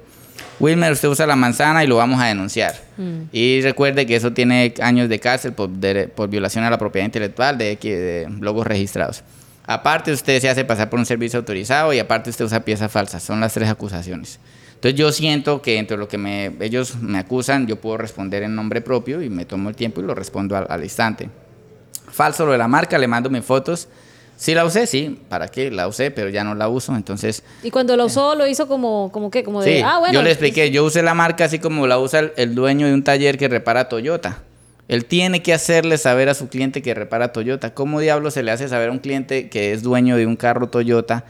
[0.59, 2.75] Wilmer, usted usa la manzana y lo vamos a denunciar.
[2.97, 3.23] Mm.
[3.31, 5.69] Y recuerde que eso tiene años de cárcel por,
[6.15, 9.23] por violación a la propiedad intelectual de, de logos registrados.
[9.65, 13.23] Aparte, usted se hace pasar por un servicio autorizado y aparte usted usa piezas falsas.
[13.23, 14.39] Son las tres acusaciones.
[14.81, 18.55] Entonces yo siento que entre lo que me, ellos me acusan, yo puedo responder en
[18.55, 21.29] nombre propio y me tomo el tiempo y lo respondo al, instante.
[22.09, 23.87] Falso lo de la marca, le mando mis fotos.
[24.41, 25.69] Sí la usé, sí, ¿para qué?
[25.69, 27.43] La usé, pero ya no la uso, entonces...
[27.61, 29.43] ¿Y cuando la usó, lo hizo como, como qué?
[29.43, 30.15] Como de, ah, bueno.
[30.15, 33.03] yo le expliqué, yo usé la marca así como la usa el dueño de un
[33.03, 34.39] taller que repara Toyota.
[34.87, 37.75] Él tiene que hacerle saber a su cliente que repara Toyota.
[37.75, 40.69] ¿Cómo diablo se le hace saber a un cliente que es dueño de un carro
[40.69, 41.23] Toyota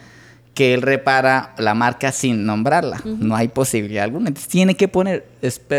[0.53, 3.01] que él repara la marca sin nombrarla?
[3.03, 4.29] No hay posibilidad alguna.
[4.29, 5.25] Entonces tiene que poner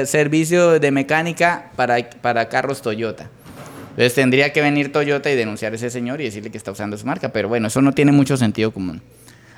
[0.04, 3.30] servicio de mecánica para, para carros Toyota.
[3.92, 6.96] Entonces tendría que venir Toyota y denunciar a ese señor y decirle que está usando
[6.96, 7.28] su marca.
[7.28, 9.02] Pero bueno, eso no tiene mucho sentido común.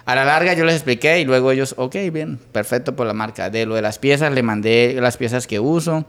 [0.06, 3.48] A la larga yo les expliqué y luego ellos, ok, bien, perfecto por la marca.
[3.48, 6.04] De lo de las piezas, le mandé las piezas que uso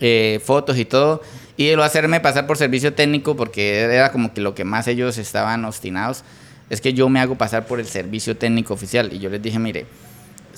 [0.00, 1.22] eh, fotos y todo.
[1.56, 5.18] Y lo hacerme pasar por servicio técnico porque era como que lo que más ellos
[5.18, 6.22] estaban obstinados.
[6.70, 9.10] Es que yo me hago pasar por el servicio técnico oficial.
[9.12, 9.86] Y yo les dije, mire,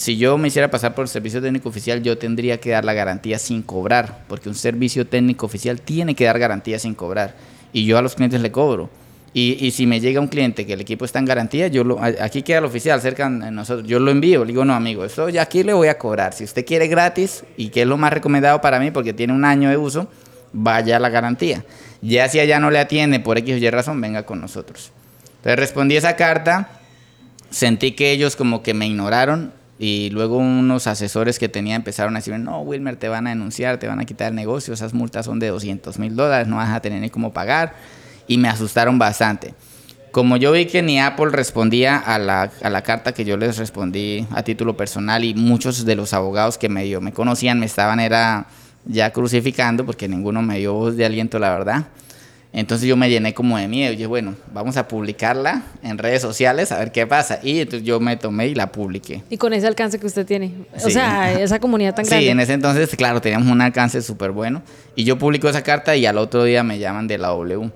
[0.01, 2.95] si yo me hiciera pasar por el servicio técnico oficial, yo tendría que dar la
[2.95, 4.25] garantía sin cobrar.
[4.29, 7.35] Porque un servicio técnico oficial tiene que dar garantía sin cobrar.
[7.75, 8.89] Y yo a los clientes le cobro.
[9.35, 12.03] Y, y, si me llega un cliente que el equipo está en garantía, yo lo,
[12.03, 15.29] aquí queda el oficial cerca de nosotros, yo lo envío, le digo, no amigo, esto
[15.29, 16.33] ya aquí le voy a cobrar.
[16.33, 19.45] Si usted quiere gratis y que es lo más recomendado para mí porque tiene un
[19.45, 20.09] año de uso,
[20.55, 21.63] vaya a la garantía.
[22.01, 24.93] Ya si allá no le atiende por X o Y razón, venga con nosotros.
[25.37, 26.81] Entonces respondí esa carta,
[27.51, 32.19] sentí que ellos como que me ignoraron y luego unos asesores que tenía empezaron a
[32.19, 35.25] decir, no, Wilmer, te van a denunciar, te van a quitar el negocio, esas multas
[35.25, 37.77] son de 200 mil dólares, no vas a tener ni cómo pagar
[38.27, 39.55] y me asustaron bastante.
[40.11, 43.57] Como yo vi que ni Apple respondía a la, a la, carta que yo les
[43.57, 48.01] respondí a título personal y muchos de los abogados que medio me conocían me estaban
[48.01, 48.49] era
[48.85, 51.87] ya crucificando porque ninguno me dio voz de aliento, la verdad.
[52.53, 53.93] Entonces yo me llené como de miedo.
[53.93, 57.39] Y dije, bueno, vamos a publicarla en redes sociales a ver qué pasa.
[57.43, 59.23] Y entonces yo me tomé y la publiqué.
[59.31, 60.53] Y con ese alcance que usted tiene.
[60.85, 62.25] O sea, esa comunidad tan grande.
[62.25, 64.63] Sí, en ese entonces, claro, teníamos un alcance súper bueno.
[64.97, 67.71] Y yo publico esa carta y al otro día me llaman de la W.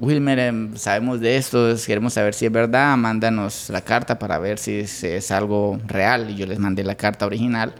[0.00, 4.58] Wilmer, em, sabemos de esto, queremos saber si es verdad, mándanos la carta para ver
[4.58, 6.30] si es, algo real.
[6.30, 7.74] Y yo les mandé la carta original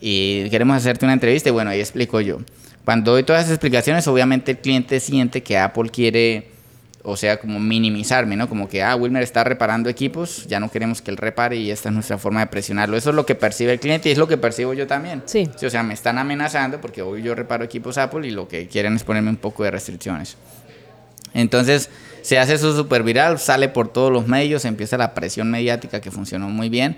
[0.00, 2.38] y queremos hacerte una entrevista y bueno, ahí explico yo.
[2.84, 6.48] Cuando doy todas esas explicaciones, obviamente el cliente siente que Apple quiere,
[7.04, 8.48] o sea, como minimizarme, ¿no?
[8.48, 11.90] Como que, ah, Wilmer está reparando equipos, ya no queremos que él repare y esta
[11.90, 12.96] es nuestra forma de presionarlo.
[12.96, 15.22] Eso es lo que percibe el cliente y es lo que percibo yo también.
[15.26, 15.48] Sí.
[15.56, 18.66] sí o sea, me están amenazando porque hoy yo reparo equipos Apple y lo que
[18.66, 20.36] quieren es ponerme un poco de restricciones.
[21.34, 21.88] Entonces
[22.22, 26.10] se hace eso súper viral, sale por todos los medios, empieza la presión mediática que
[26.10, 26.96] funcionó muy bien.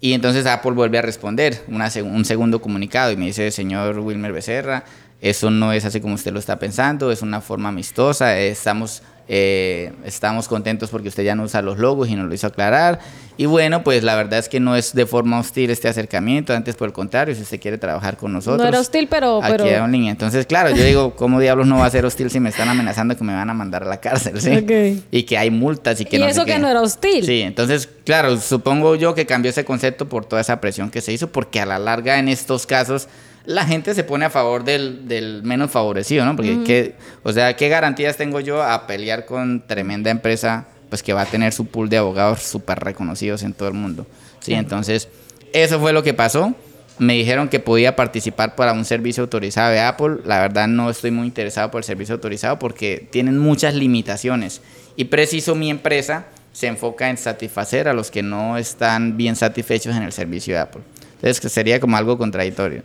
[0.00, 4.84] Y entonces Apple vuelve a responder un segundo comunicado y me dice, señor Wilmer Becerra,
[5.22, 9.92] eso no es así como usted lo está pensando, es una forma amistosa, estamos eh,
[10.04, 12.98] estamos contentos porque usted ya no usa los logos y nos lo hizo aclarar.
[13.36, 16.74] Y bueno, pues la verdad es que no es de forma hostil este acercamiento, antes
[16.74, 18.60] por el contrario, si usted quiere trabajar con nosotros.
[18.60, 19.42] No era hostil, pero...
[19.42, 19.86] Aquí pero...
[19.86, 20.10] línea.
[20.10, 23.16] Entonces, claro, yo digo, ¿cómo diablos no va a ser hostil si me están amenazando
[23.16, 24.40] que me van a mandar a la cárcel?
[24.40, 25.02] ¿sí?
[25.10, 26.18] Y que hay multas y que...
[26.18, 27.24] Y eso que no era hostil.
[27.24, 31.12] Sí, entonces, claro, supongo yo que cambió ese concepto por toda esa presión que se
[31.12, 33.08] hizo, porque a la larga en estos casos
[33.44, 36.36] la gente se pone a favor del, menos favorecido, ¿no?
[36.36, 41.22] Porque, o sea, ¿qué garantías tengo yo a pelear con tremenda empresa, pues que va
[41.22, 44.06] a tener su pool de abogados súper reconocidos en todo el mundo?
[44.40, 45.08] Sí, entonces,
[45.52, 46.54] eso fue lo que pasó.
[46.98, 50.18] Me dijeron que podía participar para un servicio autorizado de Apple.
[50.24, 54.60] La verdad no estoy muy interesado por el servicio autorizado porque tienen muchas limitaciones.
[54.94, 59.96] Y preciso mi empresa se enfoca en satisfacer a los que no están bien satisfechos
[59.96, 60.82] en el servicio de Apple.
[61.14, 62.82] Entonces, que sería como algo contradictorio.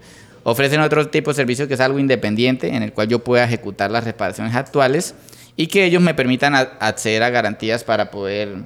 [0.49, 3.91] Ofrecen otro tipo de servicio que es algo independiente, en el cual yo pueda ejecutar
[3.91, 5.13] las reparaciones actuales
[5.57, 8.59] y que ellos me permitan acceder a garantías para poder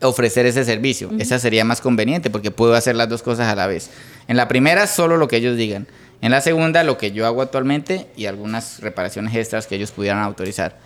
[0.00, 1.10] ofrecer ese servicio.
[1.18, 3.90] Esa sería más conveniente porque puedo hacer las dos cosas a la vez.
[4.26, 5.86] En la primera, solo lo que ellos digan.
[6.22, 10.22] En la segunda, lo que yo hago actualmente y algunas reparaciones extras que ellos pudieran
[10.22, 10.78] autorizar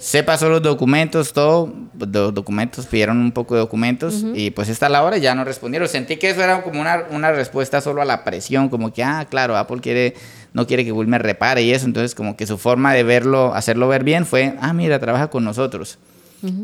[0.00, 4.88] se pasó los documentos, todo, los documentos, pidieron un poco de documentos y pues está
[4.88, 5.86] la hora y ya no respondieron.
[5.88, 9.26] Sentí que eso era como una, una, respuesta solo a la presión, como que, ah,
[9.28, 10.14] claro, Apple quiere,
[10.54, 13.54] no quiere que Will me repare y eso, entonces como que su forma de verlo,
[13.54, 15.98] hacerlo ver bien fue, ah, mira, trabaja con nosotros.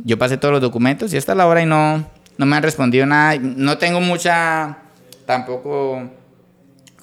[0.07, 2.09] Yo pasé todos los documentos y está la hora y no,
[2.39, 3.39] no me han respondido nada.
[3.39, 4.79] No tengo mucha,
[5.27, 6.11] tampoco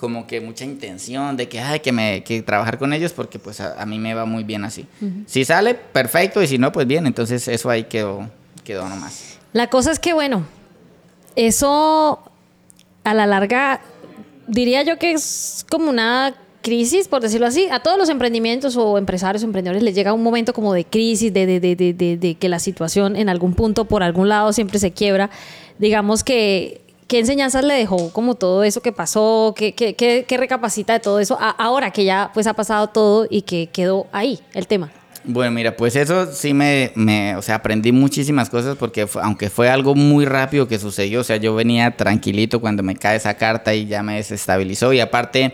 [0.03, 3.61] como que mucha intención de que hay que, me, que trabajar con ellos porque pues
[3.61, 4.85] a, mí me va muy bien así.
[5.27, 8.29] Si sale, perfecto, y si no, pues bien, entonces eso ahí quedó,
[8.65, 9.39] quedó nomás.
[9.53, 10.45] La cosa es que, bueno,
[11.37, 12.19] eso
[13.05, 13.79] a la larga
[14.45, 17.69] diría yo que es como una crisis, por decirlo así.
[17.71, 21.33] A todos los emprendimientos o empresarios o emprendedores les llega un momento como de crisis,
[21.33, 24.91] de, de, de, de, que la situación en algún punto, por algún lado, siempre se
[24.91, 25.29] quiebra.
[25.79, 29.53] Digamos que ¿Qué enseñanzas le dejó como todo eso que pasó?
[29.55, 33.43] ¿Qué, qué, qué, recapacita de todo eso ahora que ya pues ha pasado todo y
[33.43, 34.91] que quedó ahí el tema?
[35.25, 39.69] Bueno, mira, pues eso sí me, me o sea, aprendí muchísimas cosas porque aunque fue
[39.69, 43.73] algo muy rápido que sucedió, o sea, yo venía tranquilito cuando me cae esa carta
[43.73, 45.53] y ya me desestabilizó y aparte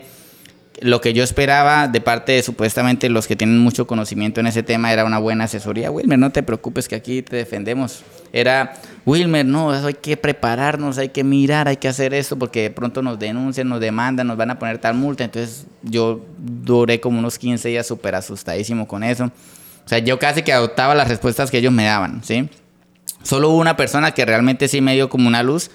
[0.80, 4.62] lo que yo esperaba de parte de supuestamente los que tienen mucho conocimiento en ese
[4.62, 5.90] tema era una buena asesoría.
[5.90, 8.02] Wilmer, no te preocupes que aquí te defendemos.
[8.32, 8.74] Era,
[9.04, 13.02] Wilmer, no, hay que prepararnos, hay que mirar, hay que hacer esto porque de pronto
[13.02, 15.24] nos denuncian, nos demandan, nos van a poner tal multa.
[15.24, 19.24] Entonces yo duré como unos 15 días súper asustadísimo con eso.
[19.24, 22.48] O sea, yo casi que adoptaba las respuestas que ellos me daban, ¿sí?
[23.22, 25.70] Solo hubo una persona que realmente sí me dio como una luz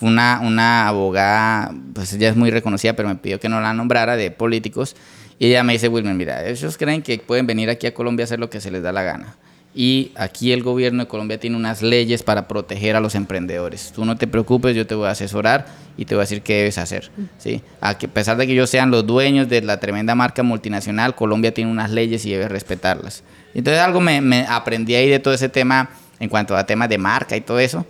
[0.00, 4.16] una, una abogada, pues ella es muy reconocida, pero me pidió que no la nombrara,
[4.16, 4.96] de políticos.
[5.38, 8.26] Y ella me dice, Wilmer, mira, ellos creen que pueden venir aquí a Colombia a
[8.26, 9.36] hacer lo que se les da la gana.
[9.74, 13.92] Y aquí el gobierno de Colombia tiene unas leyes para proteger a los emprendedores.
[13.94, 16.56] Tú no te preocupes, yo te voy a asesorar y te voy a decir qué
[16.56, 17.10] debes hacer.
[17.38, 17.62] ¿sí?
[17.80, 21.70] A, pesar de que ellos sean los dueños de la tremenda marca multinacional, Colombia tiene
[21.70, 23.22] unas leyes y debes respetarlas.
[23.54, 26.98] Entonces algo me, me aprendí ahí de todo ese tema en cuanto a temas de
[26.98, 27.86] marca y todo eso.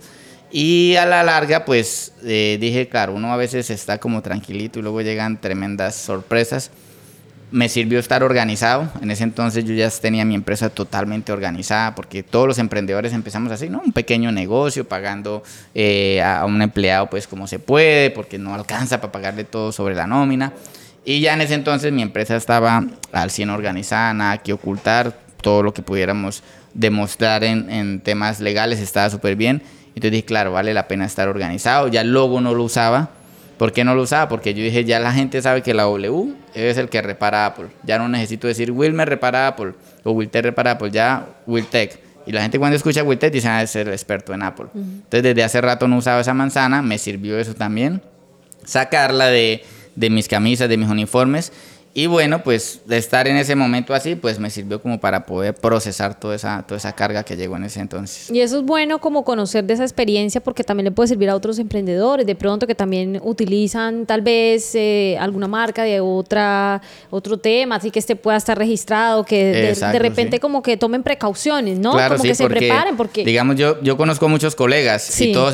[0.51, 4.81] Y a la larga, pues eh, dije, claro, uno a veces está como tranquilito y
[4.81, 6.71] luego llegan tremendas sorpresas.
[7.51, 8.89] Me sirvió estar organizado.
[9.01, 13.51] En ese entonces yo ya tenía mi empresa totalmente organizada porque todos los emprendedores empezamos
[13.51, 13.81] así, ¿no?
[13.85, 15.41] Un pequeño negocio pagando
[15.73, 19.95] eh, a un empleado pues como se puede porque no alcanza para pagarle todo sobre
[19.95, 20.51] la nómina.
[21.05, 25.63] Y ya en ese entonces mi empresa estaba al 100 organizada, nada que ocultar, todo
[25.63, 26.43] lo que pudiéramos
[26.73, 29.61] demostrar en, en temas legales estaba súper bien
[29.95, 31.87] entonces dije, claro, vale la pena estar organizado.
[31.87, 33.09] Ya el logo no lo usaba.
[33.57, 34.27] ¿Por qué no lo usaba?
[34.27, 37.67] Porque yo dije, ya la gente sabe que la W es el que repara Apple.
[37.83, 39.73] Ya no necesito decir Wilmer repara Apple
[40.03, 41.99] o Wiltech repara Apple, ya Wiltech.
[42.25, 44.67] Y la gente cuando escucha Wiltech dice, ah, es el experto en Apple.
[44.73, 48.01] Entonces desde hace rato no usaba esa manzana, me sirvió eso también.
[48.63, 49.63] Sacarla de,
[49.95, 51.51] de mis camisas, de mis uniformes
[51.93, 55.53] y bueno, pues de estar en ese momento así, pues me sirvió como para poder
[55.53, 58.31] procesar toda esa, toda esa carga que llegó en ese entonces.
[58.31, 61.35] Y eso es bueno como conocer de esa experiencia porque también le puede servir a
[61.35, 67.37] otros emprendedores, de pronto que también utilizan tal vez eh, alguna marca de otra, otro
[67.37, 71.91] tema, así que este pueda estar registrado, que de, repente como que tomen precauciones, ¿no?
[71.91, 73.25] como que se preparen porque...
[73.25, 75.53] Digamos, yo, yo conozco muchos colegas y todos,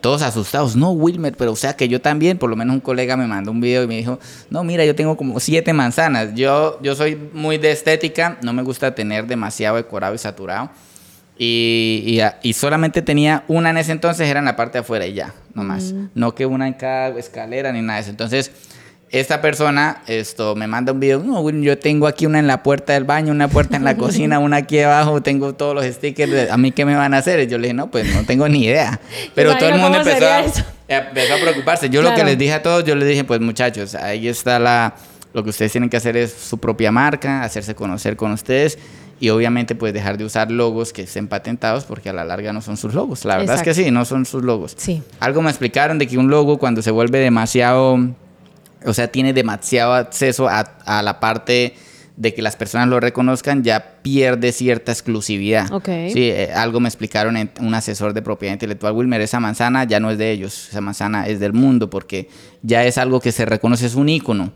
[0.00, 3.16] todos asustados, no, Wilmer, pero o sea que yo también, por lo menos un colega
[3.16, 4.18] me mandó un video y me dijo,
[4.50, 6.34] no, mira, yo tengo como siete manzanas.
[6.34, 10.70] Yo, yo soy muy de estética, no me gusta tener demasiado decorado y saturado.
[11.36, 15.12] Y, y, solamente tenía una en ese entonces, era en la parte de afuera y
[15.12, 15.92] ya, nomás.
[15.92, 16.06] Mm.
[16.14, 18.10] No que una en cada escalera ni nada de eso.
[18.10, 18.50] Entonces,
[19.10, 22.94] esta persona esto, me manda un video, no, yo tengo aquí una en la puerta
[22.94, 26.56] del baño, una puerta en la cocina, una aquí abajo, tengo todos los stickers, ¿a
[26.56, 27.40] mí qué me van a hacer?
[27.40, 28.98] Y yo le dije, no, pues no tengo ni idea.
[29.34, 30.44] Pero todo el mundo empezó a,
[30.88, 31.90] empezó a, preocuparse.
[31.90, 34.94] Yo lo que les dije a todos, yo les dije, pues muchachos, ahí está la
[35.32, 38.78] lo que ustedes tienen que hacer es su propia marca, hacerse conocer con ustedes
[39.20, 42.60] y obviamente pues dejar de usar logos que estén patentados porque a la larga no
[42.60, 43.24] son sus logos.
[43.24, 44.74] La verdad es que sí, no son sus logos.
[44.76, 45.02] Sí.
[45.20, 47.98] Algo me explicaron de que un logo cuando se vuelve demasiado,
[48.84, 51.76] o sea, tiene demasiado acceso a, a la parte
[52.16, 55.66] de que las personas lo reconozcan, ya pierde cierta exclusividad.
[56.12, 59.98] Sí, eh, algo me explicaron en un asesor de propiedad intelectual, Wilmer, esa manzana ya
[59.98, 62.28] no es de ellos, esa manzana es del mundo, porque
[62.62, 64.52] ya es algo que se reconoce, es un ícono.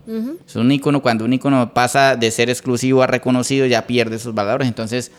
[0.47, 4.35] Es un ícono, cuando un ícono pasa de ser exclusivo a reconocido, ya pierde sus
[4.35, 4.67] valores.
[4.67, 5.11] Entonces,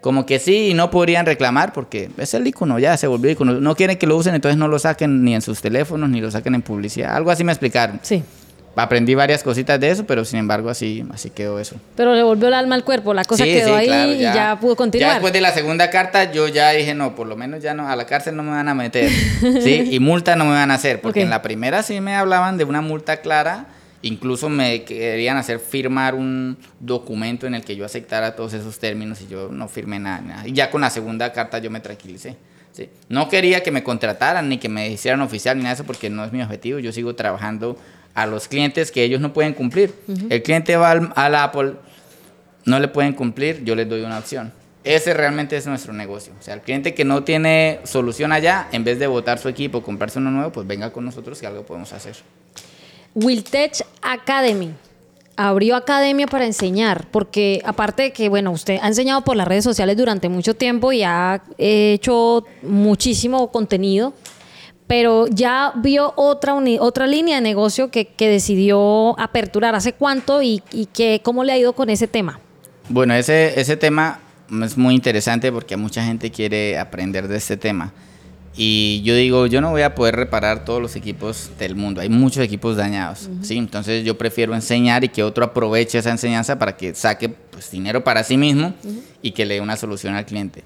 [0.00, 3.60] como que sí, no podrían reclamar porque es el icono, ya se volvió icono.
[3.60, 6.30] No quieren que lo usen, entonces no lo saquen ni en sus teléfonos, ni lo
[6.30, 7.16] saquen en publicidad.
[7.16, 8.00] Algo así me explicaron.
[8.02, 8.22] Sí
[8.76, 11.76] aprendí varias cositas de eso, pero sin embargo así, así quedó eso.
[11.96, 15.10] Pero le volvió el alma al cuerpo, la cosa quedó ahí y ya pudo continuar.
[15.10, 17.88] Ya después de la segunda carta yo ya dije, no, por lo menos ya no,
[17.88, 19.10] a la cárcel no me van a meter,
[19.62, 19.88] ¿sí?
[19.90, 22.64] Y multa no me van a hacer, porque en la primera sí me hablaban de
[22.64, 23.66] una multa clara,
[24.02, 29.20] incluso me querían hacer firmar un documento en el que yo aceptara todos esos términos
[29.22, 30.46] y yo no firmé nada, nada.
[30.46, 32.36] Y ya con la segunda carta yo me tranquilicé.
[32.72, 32.90] ¿sí?
[33.08, 36.10] No quería que me contrataran ni que me hicieran oficial ni nada de eso porque
[36.10, 37.78] no es mi objetivo, yo sigo trabajando
[38.16, 39.94] a los clientes que ellos no pueden cumplir.
[40.30, 41.74] El cliente va al, Apple,
[42.64, 44.52] no le pueden cumplir, yo les doy una opción.
[44.84, 46.32] Ese realmente es nuestro negocio.
[46.40, 49.82] O sea, el cliente que no tiene solución allá, en vez de votar su equipo,
[49.82, 52.16] comprarse uno nuevo, pues venga con nosotros que algo podemos hacer.
[53.14, 54.72] Wiltech Academy
[55.36, 59.64] abrió academia para enseñar, porque aparte de que, bueno, usted ha enseñado por las redes
[59.64, 64.14] sociales durante mucho tiempo y ha hecho muchísimo contenido,
[64.86, 69.74] pero ya vio otra, otra línea de negocio que, decidió aperturar.
[69.74, 72.40] ¿Hace cuánto y, y que, cómo le ha ido con ese tema?
[72.88, 74.20] Bueno, ese, ese tema
[74.62, 77.92] es muy interesante porque mucha gente quiere aprender de este tema.
[78.58, 82.00] Y yo digo, yo no voy a poder reparar todos los equipos del mundo.
[82.00, 83.28] Hay muchos equipos dañados.
[83.42, 83.58] ¿sí?
[83.58, 88.02] Entonces yo prefiero enseñar y que otro aproveche esa enseñanza para que saque pues, dinero
[88.02, 88.72] para sí mismo
[89.20, 90.64] y que le dé una solución al cliente.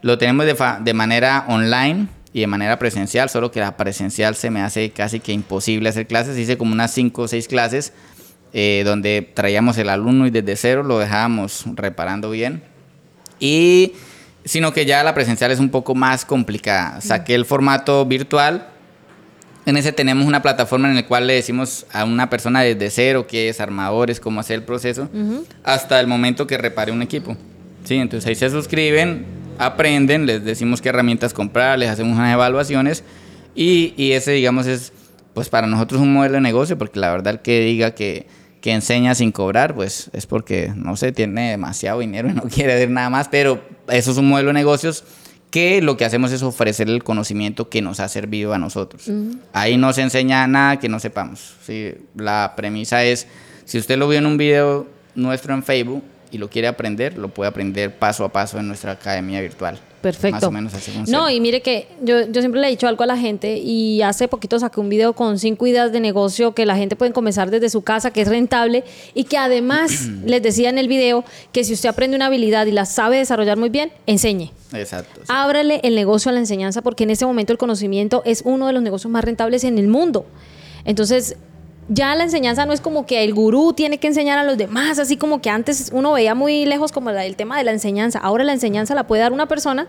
[0.00, 4.50] Lo tenemos de, de, manera online y de manera presencial, solo que la presencial se
[4.50, 6.36] me hace casi que imposible hacer clases.
[6.36, 7.94] Hice como unas 5 o 6 clases
[8.52, 12.62] eh, donde traíamos el alumno y desde cero lo dejábamos reparando bien.
[13.40, 13.94] Y
[14.44, 17.00] sino que ya la presencial es un poco más complicada.
[17.00, 18.68] Saqué el formato virtual.
[19.64, 23.26] En ese tenemos una plataforma en la cual le decimos a una persona desde cero
[23.26, 25.08] qué es armadores, cómo hacer el proceso,
[25.64, 27.34] hasta el momento que repare un equipo.
[27.84, 29.24] Sí, entonces ahí se suscriben,
[29.58, 33.04] aprenden, les decimos qué herramientas comprar, les hacemos unas evaluaciones
[33.54, 34.92] y, y ese, digamos, es
[35.34, 38.26] pues para nosotros un modelo de negocio, porque la verdad el que diga que
[38.66, 42.74] que enseña sin cobrar, pues es porque, no sé, tiene demasiado dinero y no quiere
[42.74, 45.04] ver nada más, pero eso es un modelo de negocios
[45.52, 49.08] que lo que hacemos es ofrecer el conocimiento que nos ha servido a nosotros.
[49.52, 51.54] Ahí no se enseña nada que no sepamos.
[51.64, 51.94] ¿sí?
[52.16, 53.28] La premisa es,
[53.66, 57.28] si usted lo vio en un video nuestro en Facebook y lo quiere aprender, lo
[57.28, 59.78] puede aprender paso a paso en nuestra academia virtual.
[60.02, 60.36] Perfecto.
[60.36, 63.02] Más o menos así No, y mire que yo, yo siempre le he dicho algo
[63.02, 66.64] a la gente y hace poquito saqué un video con cinco ideas de negocio que
[66.64, 70.68] la gente puede comenzar desde su casa, que es rentable y que además les decía
[70.70, 73.90] en el video que si usted aprende una habilidad y la sabe desarrollar muy bien,
[74.06, 74.52] enseñe.
[74.72, 75.22] Exacto.
[75.28, 78.74] Ábrale el negocio a la enseñanza porque en ese momento el conocimiento es uno de
[78.74, 80.26] los negocios más rentables en el mundo.
[80.84, 81.36] Entonces,
[81.88, 84.98] ya la enseñanza no es como que el gurú tiene que enseñar a los demás,
[84.98, 88.18] así como que antes uno veía muy lejos como el tema de la enseñanza.
[88.18, 89.86] Ahora la enseñanza la puede dar una persona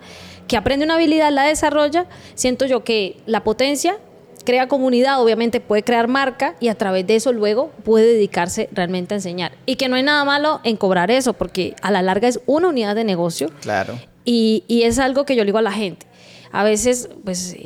[0.47, 2.05] que aprende una habilidad, la desarrolla.
[2.35, 3.97] Siento yo que la potencia
[4.45, 9.13] crea comunidad, obviamente puede crear marca y a través de eso luego puede dedicarse realmente
[9.13, 9.51] a enseñar.
[9.65, 12.69] Y que no hay nada malo en cobrar eso, porque a la larga es una
[12.69, 13.49] unidad de negocio.
[13.61, 13.99] Claro.
[14.23, 16.05] Y, y es algo que yo le digo a la gente.
[16.51, 17.57] A veces, pues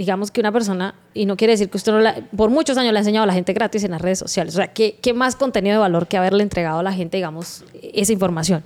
[0.00, 2.90] digamos que una persona, y no quiere decir que usted no la, por muchos años
[2.94, 4.54] le ha enseñado a la gente gratis en las redes sociales.
[4.54, 7.64] O sea, ¿qué, ¿qué, más contenido de valor que haberle entregado a la gente, digamos,
[7.82, 8.64] esa información?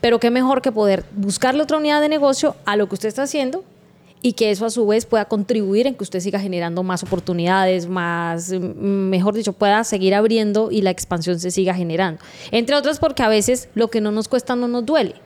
[0.00, 3.24] Pero qué mejor que poder buscarle otra unidad de negocio a lo que usted está
[3.24, 3.62] haciendo
[4.22, 7.86] y que eso a su vez pueda contribuir en que usted siga generando más oportunidades,
[7.86, 12.22] más, mejor dicho, pueda seguir abriendo y la expansión se siga generando.
[12.52, 15.16] Entre otras porque a veces lo que no nos cuesta no nos duele.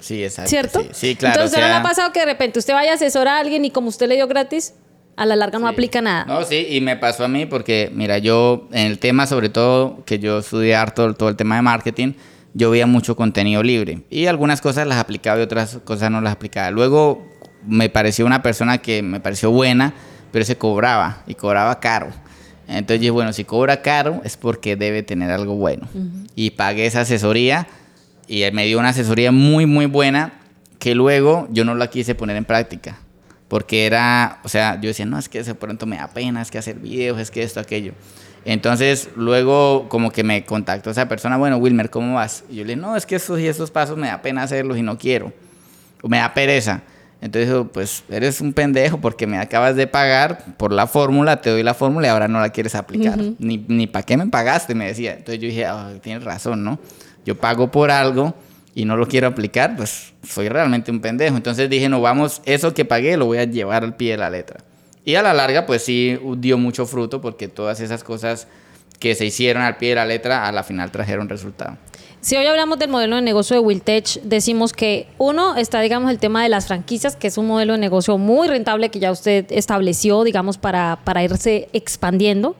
[0.00, 0.48] Sí, exacto.
[0.48, 0.82] ¿Cierto?
[0.92, 1.34] Sí, claro.
[1.34, 3.70] Entonces, ¿no le ha pasado que de repente usted vaya a asesorar a alguien y
[3.70, 4.74] como usted le dio gratis,
[5.16, 6.26] a la larga no aplica nada.
[6.26, 10.04] No, sí, y me pasó a mí porque, mira, yo en el tema, sobre todo,
[10.04, 12.12] que yo estudié harto todo el tema de marketing,
[12.52, 14.02] yo veía mucho contenido libre.
[14.10, 16.70] Y algunas cosas las aplicaba y otras cosas no las aplicaba.
[16.70, 17.26] Luego
[17.66, 19.94] me pareció una persona que me pareció buena,
[20.32, 22.08] pero se cobraba y cobraba caro.
[22.68, 25.88] Entonces, bueno, si cobra caro es porque debe tener algo bueno.
[26.34, 27.68] Y pagué esa asesoría
[28.26, 30.40] y él me dio una asesoría muy, muy buena
[30.78, 32.98] que luego yo no la quise poner en práctica
[33.48, 36.50] porque era, o sea, yo decía, no, es que de pronto me da pena, es
[36.50, 37.92] que hacer videos, es que esto, aquello.
[38.44, 42.44] Entonces, luego como que me contactó esa persona, bueno, Wilmer, ¿cómo vas?
[42.48, 44.78] Y yo le dije, no, es que estos y estos pasos me da pena hacerlos
[44.78, 45.32] y no quiero.
[46.02, 46.82] O me da pereza.
[47.20, 51.62] Entonces, pues eres un pendejo porque me acabas de pagar por la fórmula, te doy
[51.62, 53.18] la fórmula y ahora no la quieres aplicar.
[53.38, 55.14] Ni, ni para qué me pagaste, me decía.
[55.14, 56.78] Entonces yo dije, oh, tienes razón, ¿no?
[57.24, 58.34] Yo pago por algo
[58.76, 61.34] y no lo quiero aplicar, pues soy realmente un pendejo.
[61.34, 64.28] Entonces dije, no, vamos, eso que pagué lo voy a llevar al pie de la
[64.28, 64.60] letra.
[65.02, 68.48] Y a la larga, pues sí dio mucho fruto porque todas esas cosas
[68.98, 71.78] que se hicieron al pie de la letra, a la final trajeron resultado.
[72.20, 76.18] Si hoy hablamos del modelo de negocio de Wiltech, decimos que uno está, digamos, el
[76.18, 79.46] tema de las franquicias, que es un modelo de negocio muy rentable que ya usted
[79.48, 82.56] estableció, digamos, para, para irse expandiendo.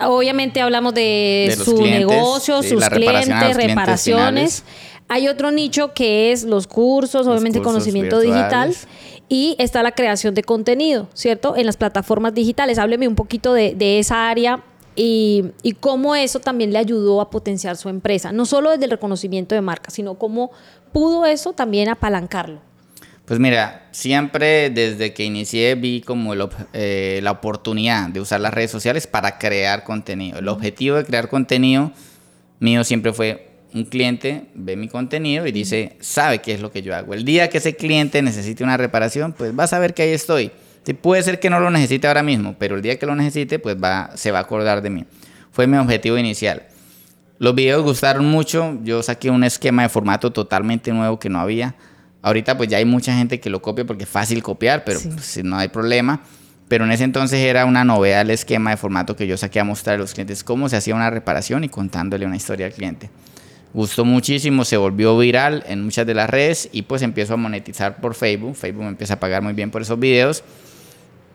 [0.00, 4.64] Obviamente hablamos de, su negocio, sus clientes, reparaciones
[5.08, 8.74] hay otro nicho que es los cursos, obviamente conocimiento digital.
[9.28, 11.56] Y está la creación de contenido, ¿cierto?
[11.56, 12.78] En las plataformas digitales.
[12.78, 14.62] Hábleme un poquito de, esa área
[14.94, 18.30] y, y, cómo eso también le ayudó a potenciar su empresa.
[18.32, 20.50] No solo desde el reconocimiento de marca, sino cómo
[20.92, 22.60] pudo eso también apalancarlo.
[23.24, 26.34] Pues mira, siempre desde que inicié vi como
[26.72, 30.40] eh, la oportunidad de usar las redes sociales para crear contenido.
[30.40, 31.92] El objetivo de crear contenido
[32.58, 36.82] mío siempre fue un cliente ve mi contenido y dice, sabe qué es lo que
[36.82, 37.14] yo hago.
[37.14, 40.50] El día que ese cliente necesite una reparación, pues va a saber que ahí estoy.
[41.00, 43.76] puede ser que no lo necesite ahora mismo, pero el día que lo necesite, pues
[43.82, 45.04] va, se va a acordar de mí.
[45.52, 46.64] Fue mi objetivo inicial.
[47.38, 51.74] Los videos gustaron mucho, yo saqué un esquema de formato totalmente nuevo que no había.
[52.20, 55.42] Ahorita pues ya hay mucha gente que lo copia porque es fácil copiar, pero pues,
[55.42, 56.20] no hay problema.
[56.68, 59.64] Pero en ese entonces era una novedad el esquema de formato que yo saqué a
[59.64, 63.10] mostrar a los clientes cómo se hacía una reparación y contándole una historia al cliente.
[63.74, 68.00] Gustó muchísimo, se volvió viral en muchas de las redes y pues empiezo a monetizar
[68.00, 68.54] por Facebook.
[68.54, 70.44] Facebook me empieza a pagar muy bien por esos videos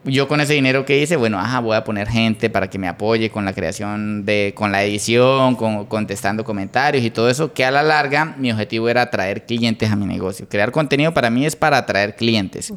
[0.08, 2.88] yo con ese dinero que hice, bueno, ajá, voy a poner gente para que me
[2.88, 7.66] apoye con la creación de, con la edición, con, contestando comentarios y todo eso, que
[7.66, 10.48] a la larga mi objetivo era atraer clientes a mi negocio.
[10.50, 12.72] Crear contenido para mí es para atraer clientes.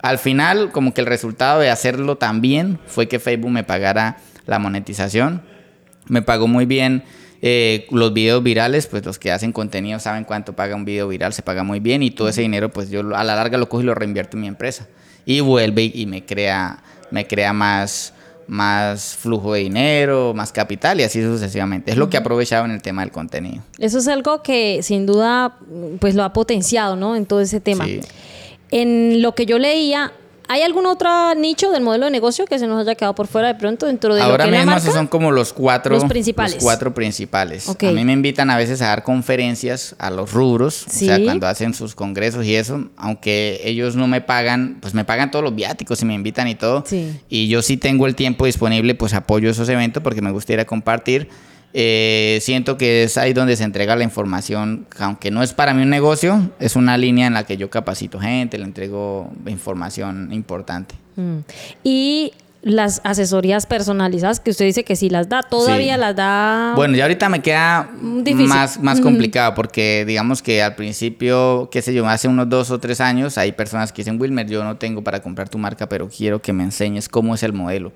[0.00, 4.58] Al final, como que el resultado de hacerlo también fue que Facebook me pagara la
[4.58, 5.42] monetización.
[6.06, 7.02] Me pagó muy bien
[7.40, 11.32] eh, los videos virales, pues los que hacen contenido saben cuánto paga un video viral,
[11.32, 13.82] se paga muy bien y todo ese dinero, pues yo a la larga lo cojo
[13.82, 14.88] y lo reinvierto en mi empresa
[15.24, 18.14] y vuelve y me crea, me crea más,
[18.46, 21.92] más flujo de dinero, más capital y así sucesivamente.
[21.92, 23.62] Es lo que he aprovechado en el tema del contenido.
[23.78, 25.58] Eso es algo que sin duda
[26.00, 27.14] pues lo ha potenciado, ¿no?
[27.14, 27.86] En todo ese tema.
[28.70, 30.12] En lo que yo leía,
[30.50, 33.48] ¿Hay algún otro nicho del modelo de negocio que se nos haya quedado por fuera
[33.48, 34.92] de pronto dentro de Ahora lo que mismo la marca?
[34.92, 36.54] son como los cuatro los principales.
[36.54, 37.68] Los cuatro principales.
[37.68, 41.46] A mí me invitan a veces a dar conferencias a los rubros, o sea, cuando
[41.46, 45.54] hacen sus congresos y eso, aunque ellos no me pagan, pues me pagan todos los
[45.54, 46.82] viáticos y me invitan y todo.
[47.28, 51.28] Y yo sí tengo el tiempo disponible, pues apoyo esos eventos porque me gustaría compartir
[51.74, 55.82] eh, siento que es ahí donde se entrega la información, aunque no es para mí
[55.82, 60.94] un negocio, es una línea en la que yo capacito gente, le entrego información importante.
[61.16, 61.38] Mm.
[61.84, 62.32] Y
[62.62, 66.72] las asesorías personalizadas que usted dice que sí las da, todavía las da.
[66.74, 71.94] Bueno, ya ahorita me queda más, más complicado porque digamos que al principio, qué sé
[71.94, 75.02] yo, hace unos dos o tres años hay personas que dicen, Wilmer, yo no tengo
[75.04, 77.92] para comprar tu marca, pero quiero que me enseñes cómo es el modelo.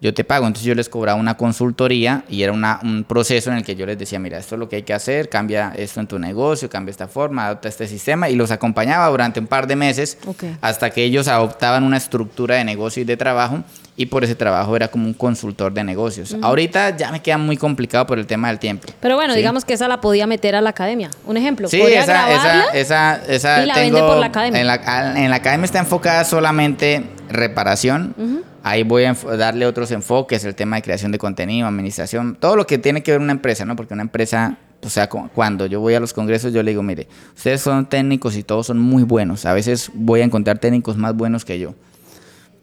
[0.00, 3.56] Yo te pago, entonces yo les cobraba una consultoría y era una, un proceso en
[3.56, 5.98] el que yo les decía, mira, esto es lo que hay que hacer, cambia esto
[5.98, 9.66] en tu negocio, cambia esta forma, adopta este sistema y los acompañaba durante un par
[9.66, 10.18] de meses
[10.60, 13.64] hasta que ellos adoptaban una estructura de negocio y de trabajo
[13.96, 16.36] y por ese trabajo era como un consultor de negocios.
[16.42, 18.88] Ahorita ya me queda muy complicado por el tema del tiempo.
[19.00, 21.10] Pero bueno, digamos que esa la podía meter a la academia.
[21.24, 21.68] Un ejemplo.
[21.68, 24.60] Sí, esa, esa, esa, esa, y la vende por la academia.
[24.60, 28.44] En la, en la academia está enfocada solamente reparación.
[28.62, 32.66] Ahí voy a darle otros enfoques, el tema de creación de contenido, administración, todo lo
[32.66, 33.76] que tiene que ver una empresa, ¿no?
[33.76, 37.08] Porque una empresa o sea, cuando yo voy a los congresos, yo le digo, mire,
[37.34, 39.44] ustedes son técnicos y todos son muy buenos.
[39.46, 41.74] A veces voy a encontrar técnicos más buenos que yo.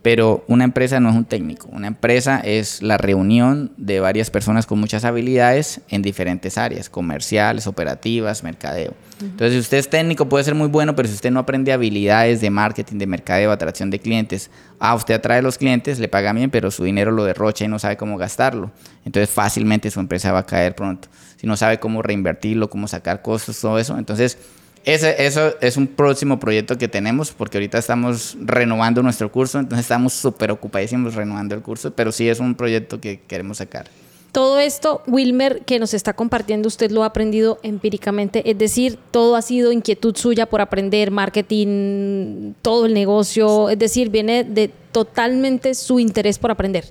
[0.03, 4.65] Pero una empresa no es un técnico, una empresa es la reunión de varias personas
[4.65, 8.93] con muchas habilidades en diferentes áreas, comerciales, operativas, mercadeo.
[9.21, 12.41] Entonces, si usted es técnico puede ser muy bueno, pero si usted no aprende habilidades
[12.41, 16.33] de marketing, de mercadeo, atracción de clientes, ah, usted atrae a los clientes, le paga
[16.33, 18.71] bien, pero su dinero lo derrocha y no sabe cómo gastarlo.
[19.05, 21.07] Entonces, fácilmente su empresa va a caer pronto.
[21.37, 24.37] Si no sabe cómo reinvertirlo, cómo sacar costos, todo eso, entonces
[24.85, 29.85] ese, eso es un próximo proyecto que tenemos porque ahorita estamos renovando nuestro curso, entonces
[29.85, 33.87] estamos súper ocupadísimos renovando el curso, pero sí es un proyecto que queremos sacar.
[34.33, 39.35] Todo esto, Wilmer, que nos está compartiendo, usted lo ha aprendido empíricamente, es decir, todo
[39.35, 45.75] ha sido inquietud suya por aprender marketing, todo el negocio, es decir, viene de totalmente
[45.75, 46.85] su interés por aprender.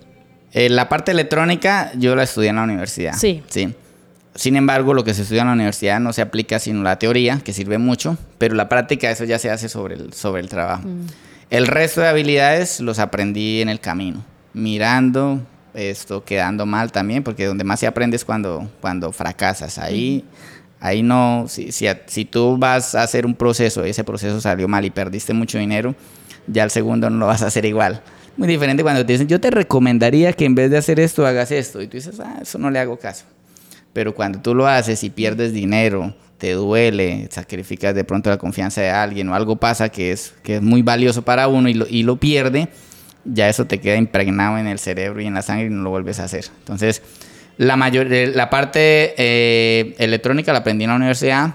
[0.52, 3.14] Eh, la parte electrónica yo la estudié en la universidad.
[3.14, 3.42] Sí.
[3.48, 3.74] Sí.
[4.34, 7.40] Sin embargo, lo que se estudia en la universidad no se aplica sino la teoría,
[7.44, 10.88] que sirve mucho, pero la práctica eso ya se hace sobre el, sobre el trabajo.
[10.88, 11.06] Mm.
[11.50, 14.24] El resto de habilidades los aprendí en el camino,
[14.54, 15.40] mirando,
[15.74, 19.76] esto quedando mal también, porque donde más se aprende es cuando, cuando fracasas.
[19.76, 20.24] Ahí,
[20.80, 24.66] ahí no, si, si, si, tú vas a hacer un proceso y ese proceso salió
[24.66, 25.94] mal y perdiste mucho dinero,
[26.46, 28.02] ya el segundo no lo vas a hacer igual.
[28.36, 31.50] Muy diferente cuando te dicen, yo te recomendaría que en vez de hacer esto, hagas
[31.50, 31.82] esto.
[31.82, 33.26] Y tú dices, ah, eso no le hago caso.
[33.92, 38.80] Pero cuando tú lo haces y pierdes dinero, te duele, sacrificas de pronto la confianza
[38.80, 41.86] de alguien o algo pasa que es, que es muy valioso para uno y lo,
[41.88, 42.68] y lo pierde,
[43.24, 45.90] ya eso te queda impregnado en el cerebro y en la sangre y no lo
[45.90, 46.46] vuelves a hacer.
[46.58, 47.02] Entonces,
[47.58, 51.54] la, mayor, eh, la parte eh, electrónica la aprendí en la universidad.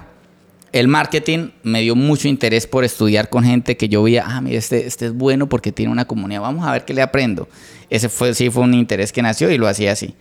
[0.72, 4.58] El marketing me dio mucho interés por estudiar con gente que yo veía, ah, mira,
[4.58, 7.48] este, este es bueno porque tiene una comunidad, vamos a ver qué le aprendo.
[7.90, 10.14] Ese fue, sí fue un interés que nació y lo hacía así.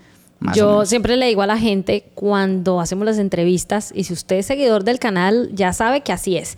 [0.54, 4.46] Yo siempre le digo a la gente cuando hacemos las entrevistas, y si usted es
[4.46, 6.58] seguidor del canal, ya sabe que así es,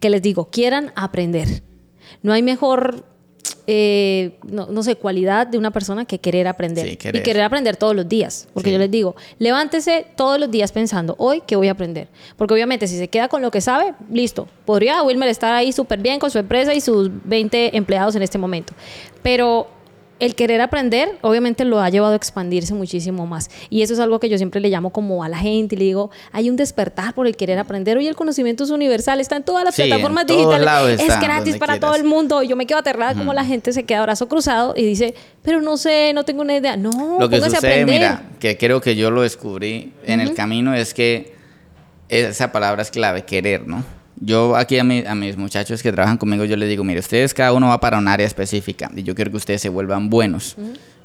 [0.00, 1.62] que les digo, quieran aprender.
[2.22, 3.04] No hay mejor
[3.70, 6.88] eh, no, sé, cualidad de una persona que querer aprender.
[6.88, 8.48] Y querer aprender todos los días.
[8.54, 12.08] Porque yo les digo, levántese todos los días pensando, hoy, ¿qué voy a aprender?
[12.36, 14.48] Porque obviamente si se queda con lo que sabe, listo.
[14.64, 18.38] Podría Wilmer estar ahí súper bien con su empresa y sus 20 empleados en este
[18.38, 18.72] momento.
[19.22, 19.68] Pero
[20.20, 23.50] el querer aprender, obviamente lo ha llevado a expandirse muchísimo más.
[23.70, 25.84] Y eso es algo que yo siempre le llamo como a la gente y le
[25.84, 27.96] digo, hay un despertar por el querer aprender.
[27.96, 31.94] Hoy el conocimiento es universal, está en todas las plataformas digitales, es gratis para todo
[31.94, 32.42] el mundo.
[32.42, 35.76] Yo me quedo aterrada como la gente se queda brazo cruzado y dice, pero no
[35.76, 36.76] sé, no tengo una idea.
[36.76, 40.94] No, lo que sucede, mira, que creo que yo lo descubrí en el camino es
[40.94, 41.36] que
[42.08, 43.97] esa palabra es clave, querer, ¿no?
[44.20, 47.52] Yo aquí a, a, mis muchachos que trabajan conmigo, yo les digo, mire, ustedes cada
[47.52, 50.56] uno va para un área específica y yo quiero que ustedes se vuelvan buenos.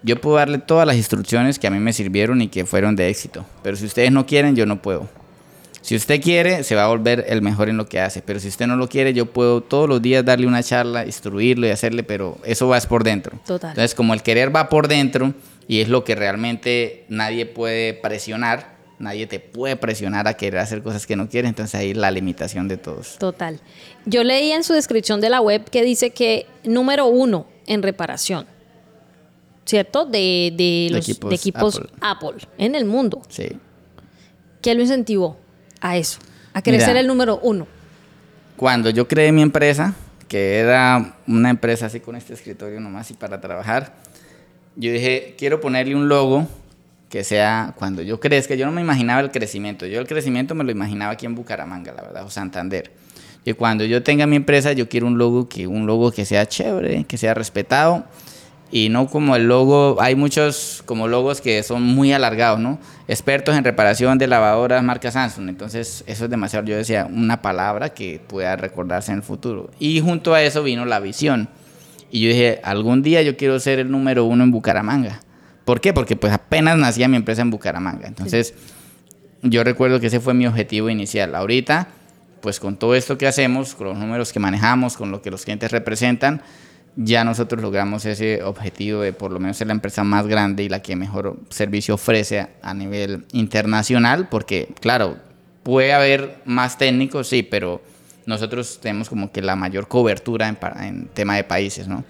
[0.01, 3.09] Yo puedo darle todas las instrucciones que a mí me sirvieron y que fueron de
[3.09, 5.07] éxito, pero si ustedes no quieren, yo no puedo.
[5.83, 8.47] Si usted quiere, se va a volver el mejor en lo que hace, pero si
[8.47, 12.03] usted no lo quiere, yo puedo todos los días darle una charla, instruirlo y hacerle,
[12.03, 13.37] pero eso va por dentro.
[13.45, 13.71] Total.
[13.71, 15.33] Entonces, como el querer va por dentro
[15.67, 20.81] y es lo que realmente nadie puede presionar, Nadie te puede presionar a querer hacer
[20.81, 23.17] cosas que no quieres, entonces ahí la limitación de todos.
[23.17, 23.59] Total.
[24.05, 28.45] Yo leí en su descripción de la web que dice que número uno en reparación,
[29.65, 30.05] ¿cierto?
[30.05, 32.47] De, los equipos, Apple.
[32.57, 33.21] en el mundo.
[33.29, 33.57] Sí.
[34.61, 35.37] ¿Qué lo incentivó
[35.81, 36.19] a eso?
[36.53, 37.67] A ser el número uno.
[38.55, 39.95] Cuando yo creé mi empresa,
[40.27, 43.95] que era una empresa así con este escritorio nomás y para trabajar,
[44.75, 46.47] yo dije, quiero ponerle un logo
[47.13, 50.63] que sea cuando yo crezca, yo no me imaginaba el crecimiento, yo el crecimiento me
[50.63, 52.89] lo imaginaba aquí en Bucaramanga, la verdad, o Santander.
[53.45, 56.47] Y cuando yo tenga mi empresa, yo quiero un logo que un logo que sea
[56.47, 58.03] chévere, que sea respetado
[58.71, 62.79] y no como el logo, hay muchos como logos que son muy alargados, ¿no?
[63.07, 67.89] Expertos en reparación de lavadoras marca Samsung, entonces eso es demasiado, yo decía, una palabra
[67.89, 69.69] que pueda recordarse en el futuro.
[69.77, 71.47] Y junto a eso vino la visión.
[72.09, 75.21] Y yo dije, algún día yo quiero ser el número uno en Bucaramanga.
[75.65, 75.93] ¿Por qué?
[75.93, 78.07] Porque pues apenas nacía mi empresa en Bucaramanga.
[78.07, 78.53] Entonces,
[79.41, 81.35] yo recuerdo que ese fue mi objetivo inicial.
[81.35, 81.87] Ahorita,
[82.41, 85.43] pues con todo esto que hacemos, con los números que manejamos, con lo que los
[85.43, 86.41] clientes representan,
[86.95, 90.69] ya nosotros logramos ese objetivo de por lo menos ser la empresa más grande y
[90.69, 95.17] la que mejor servicio ofrece a nivel internacional, porque claro,
[95.63, 97.81] puede haber más técnicos, sí, pero
[98.25, 102.03] nosotros tenemos como que la mayor cobertura en, en tema de países, ¿no?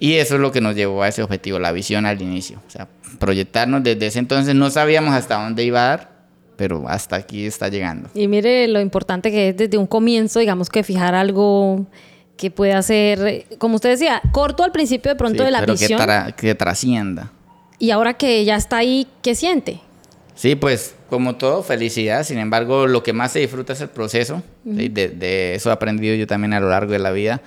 [0.00, 2.60] Y eso es lo que nos llevó a ese objetivo, la visión al inicio.
[2.66, 2.88] O sea,
[3.18, 6.10] proyectarnos desde ese entonces, no sabíamos hasta dónde iba a dar,
[6.56, 8.08] pero hasta aquí está llegando.
[8.14, 11.86] Y mire lo importante que es desde un comienzo, digamos que fijar algo
[12.36, 16.00] que pueda ser, como usted decía, corto al principio de pronto de la pero visión.
[16.00, 17.32] Que, que trascienda.
[17.80, 19.80] Y ahora que ya está ahí, ¿qué siente?
[20.34, 22.22] Sí, pues como todo, felicidad.
[22.22, 24.42] Sin embargo, lo que más se disfruta es el proceso.
[24.62, 27.40] de, de, eso he aprendido yo también a lo largo de la vida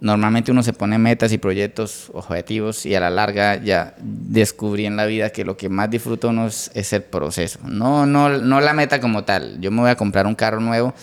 [0.00, 4.96] normalmente uno se pone metas y proyectos, objetivos y a la larga ya descubrí en
[4.96, 8.72] la vida que lo que más disfruto uno es, el proceso, no, no, no la
[8.72, 9.60] meta como tal.
[9.60, 10.94] Yo me voy a comprar un carro nuevo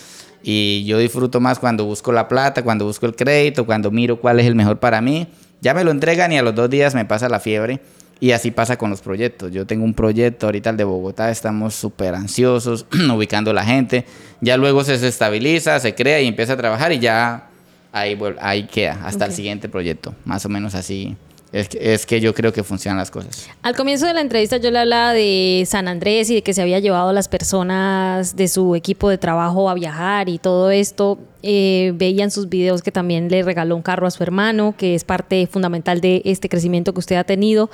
[0.42, 4.40] y yo disfruto más cuando busco la plata, cuando busco el crédito, cuando miro cuál
[4.40, 5.28] es el mejor para mí.
[5.60, 7.80] Ya me lo entregan y a los dos días me pasa la fiebre.
[8.18, 9.52] Y así pasa con los proyectos.
[9.52, 14.06] Yo tengo un proyecto ahorita el de Bogotá, estamos súper ansiosos, ubicando a la gente.
[14.40, 17.50] Ya luego se estabiliza, se crea y empieza a trabajar y ya
[17.96, 20.14] ahí, ahí queda, hasta el siguiente proyecto.
[20.24, 21.16] Más o menos así
[21.52, 23.48] es que, es que, yo creo que funcionan las cosas.
[23.62, 26.60] Al comienzo de la entrevista yo le hablaba de San Andrés y de que se
[26.60, 31.18] había llevado a las personas de su equipo de trabajo a viajar y todo esto.
[31.42, 35.04] Eh, veían sus videos que también le regaló un carro a su hermano, que es
[35.04, 37.70] parte fundamental de este crecimiento que usted ha tenido.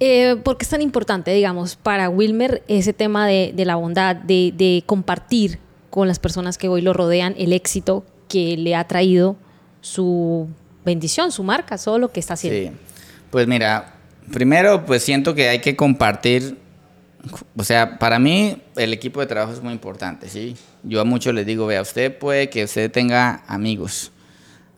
[0.00, 4.16] Eh, ¿Por qué es tan importante, digamos, para Wilmer ese tema de, de la bondad,
[4.16, 5.58] de, de compartir
[5.90, 8.04] con las personas que hoy lo rodean el éxito
[8.34, 9.36] que le ha traído
[9.80, 10.48] su
[10.84, 12.72] bendición, su marca, todo lo que está haciendo.
[12.72, 12.76] Sí,
[13.30, 13.94] pues mira,
[14.32, 16.58] primero pues siento que hay que compartir,
[17.56, 20.56] o sea, para mí el equipo de trabajo es muy importante, ¿sí?
[20.82, 24.10] Yo a muchos les digo, vea, usted puede que usted tenga amigos.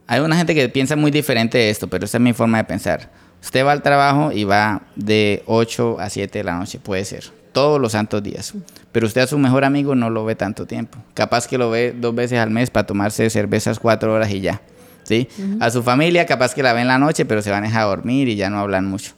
[0.06, 2.64] Hay una gente que piensa muy diferente de esto, pero esa es mi forma de
[2.64, 3.10] pensar.
[3.42, 7.32] Usted va al trabajo y va de 8 a 7 de la noche, puede ser
[7.56, 8.52] todos los santos días.
[8.92, 10.98] Pero usted a su mejor amigo no lo ve tanto tiempo.
[11.14, 14.60] Capaz que lo ve dos veces al mes para tomarse cervezas cuatro horas y ya.
[15.04, 15.26] ¿sí?
[15.58, 17.86] A su familia capaz que la ve en la noche, pero se van a dejar
[17.86, 19.12] dormir y ya no hablan mucho.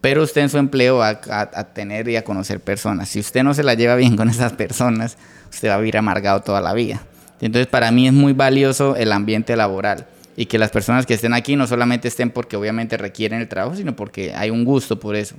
[0.00, 3.10] Pero usted en su empleo va a, tener y a conocer personas.
[3.10, 5.16] Si usted no se la lleva bien con esas personas,
[5.48, 7.00] usted va a vivir amargado toda la vida.
[7.40, 11.32] Entonces para mí es muy valioso el ambiente laboral y que las personas que estén
[11.32, 15.14] aquí no solamente estén porque obviamente requieren el trabajo, sino porque hay un gusto por
[15.14, 15.36] eso.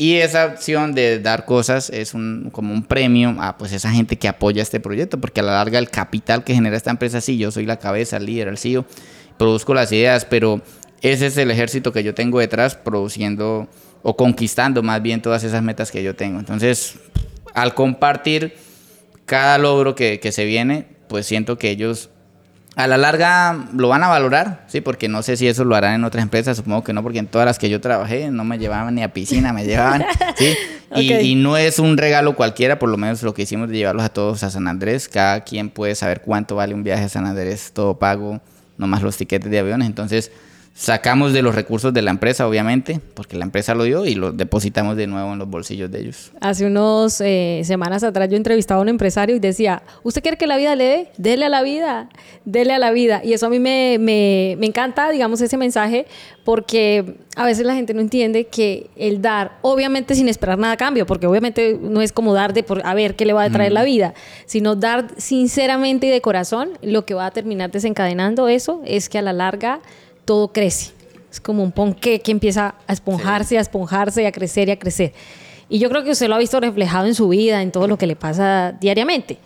[0.00, 4.16] Y esa opción de dar cosas es un, como un premio a pues esa gente
[4.16, 7.36] que apoya este proyecto, porque a la larga el capital que genera esta empresa, sí,
[7.36, 8.86] yo soy la cabeza, el líder, el CEO,
[9.38, 10.62] produzco las ideas, pero
[11.02, 13.68] ese es el ejército que yo tengo detrás produciendo
[14.02, 16.38] o conquistando más bien todas esas metas que yo tengo.
[16.38, 16.94] Entonces,
[17.52, 18.54] al compartir
[19.26, 22.10] cada logro que, que se viene, pues siento que ellos
[22.78, 25.94] a la larga lo van a valorar, sí, porque no sé si eso lo harán
[25.94, 28.56] en otras empresas, supongo que no, porque en todas las que yo trabajé no me
[28.56, 30.04] llevaban ni a piscina, me llevaban,
[30.36, 30.54] sí,
[30.94, 34.04] y, y, no es un regalo cualquiera, por lo menos lo que hicimos de llevarlos
[34.04, 37.26] a todos a San Andrés, cada quien puede saber cuánto vale un viaje a San
[37.26, 38.40] Andrés, todo pago,
[38.76, 40.30] nomás los tiquetes de aviones, entonces
[40.78, 44.30] sacamos de los recursos de la empresa, obviamente, porque la empresa lo dio y lo
[44.30, 46.30] depositamos de nuevo en los bolsillos de ellos.
[46.40, 50.46] Hace unas eh, semanas atrás yo entrevistaba a un empresario y decía, ¿usted quiere que
[50.46, 51.08] la vida le dé?
[51.16, 52.08] Dele a la vida,
[52.44, 53.20] dele a la vida.
[53.24, 56.06] Y eso a mí me, me, me encanta, digamos, ese mensaje,
[56.44, 60.76] porque a veces la gente no entiende que el dar, obviamente sin esperar nada a
[60.76, 63.50] cambio, porque obviamente no es como dar de por a ver qué le va a
[63.50, 64.14] traer la vida,
[64.46, 69.18] sino dar sinceramente y de corazón, lo que va a terminar desencadenando eso es que
[69.18, 69.80] a la larga
[70.28, 70.92] todo crece.
[71.30, 75.14] Es como un ponqué que empieza a esponjarse, a esponjarse, a crecer y a crecer.
[75.70, 77.96] Y yo creo que usted lo ha visto reflejado en su vida, en todo lo
[77.96, 79.38] que le pasa diariamente.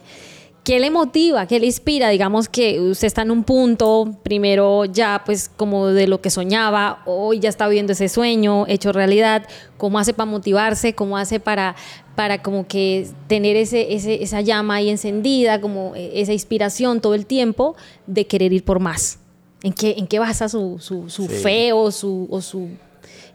[0.64, 1.46] ¿Qué le motiva?
[1.46, 2.08] ¿Qué le inspira?
[2.08, 7.02] Digamos que usted está en un punto, primero ya pues como de lo que soñaba,
[7.06, 9.46] hoy ya está viviendo ese sueño hecho realidad.
[9.76, 10.94] ¿Cómo hace para motivarse?
[10.94, 11.76] ¿Cómo hace para,
[12.16, 17.26] para como que tener ese, ese, esa llama ahí encendida, como esa inspiración todo el
[17.26, 17.76] tiempo
[18.08, 19.21] de querer ir por más?
[19.62, 22.68] ¿En qué, en qué basa su, su, su fe o su, o su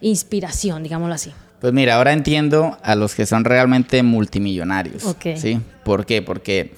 [0.01, 1.31] inspiración, digámoslo así?
[1.59, 5.03] Pues mira, ahora entiendo a los que son realmente multimillonarios.
[5.35, 5.59] ¿sí?
[5.83, 6.21] ¿Por qué?
[6.21, 6.73] Porque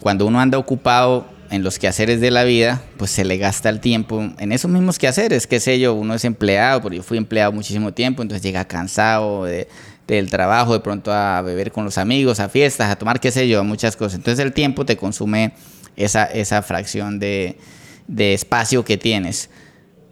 [0.00, 3.80] cuando uno anda ocupado en los quehaceres de la vida, pues se le gasta el
[3.80, 7.52] tiempo en esos mismos quehaceres, qué sé yo, uno es empleado, porque yo fui empleado
[7.52, 9.68] muchísimo tiempo, entonces llega cansado de,
[10.06, 13.48] del trabajo, de pronto a beber con los amigos, a fiestas, a tomar, qué sé
[13.48, 14.14] yo, muchas cosas.
[14.14, 15.52] Entonces el tiempo te consume
[15.96, 17.58] esa, esa fracción de,
[18.06, 19.50] de espacio que tienes.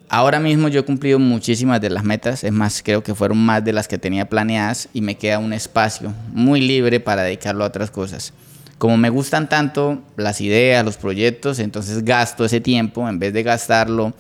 [0.09, 3.65] Ahora mismo yo he cumplido muchísimas de las metas, es más, creo que fueron más
[3.65, 7.69] de las que tenía planeadas y me queda un espacio muy libre para dedicarlo a
[7.69, 8.33] otras cosas.
[8.77, 13.45] Como me gustan tanto las ideas, los proyectos, entonces gasto ese tiempo en vez de
[13.45, 14.13] gastarlo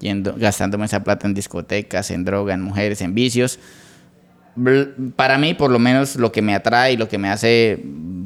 [0.00, 3.58] yendo, gastándome esa plata en discotecas, en droga, en mujeres, en vicios.
[5.16, 7.82] Para mí, por lo menos, lo que me atrae y lo que me hace,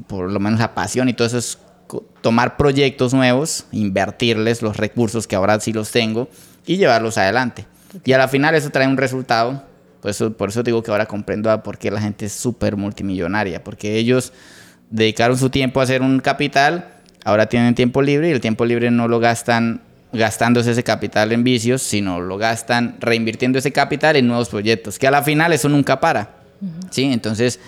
[0.09, 1.59] por lo menos la pasión y todo eso es
[2.21, 6.29] tomar proyectos nuevos, invertirles los recursos que ahora sí los tengo
[6.67, 7.67] y llevarlos adelante.
[8.05, 9.65] Y a la final eso trae un resultado.
[10.01, 12.77] Por eso, por eso digo que ahora comprendo a por qué la gente es súper
[12.77, 13.63] multimillonaria.
[13.63, 14.33] Porque ellos
[14.91, 16.89] dedicaron su tiempo a hacer un capital,
[17.25, 19.83] ahora tienen tiempo libre y el tiempo libre no lo gastan
[20.13, 24.99] gastándose ese capital en vicios, sino lo gastan reinvirtiendo ese capital en nuevos proyectos.
[24.99, 26.43] Que a la final eso nunca para.
[26.91, 27.05] ¿sí?
[27.05, 27.61] Entonces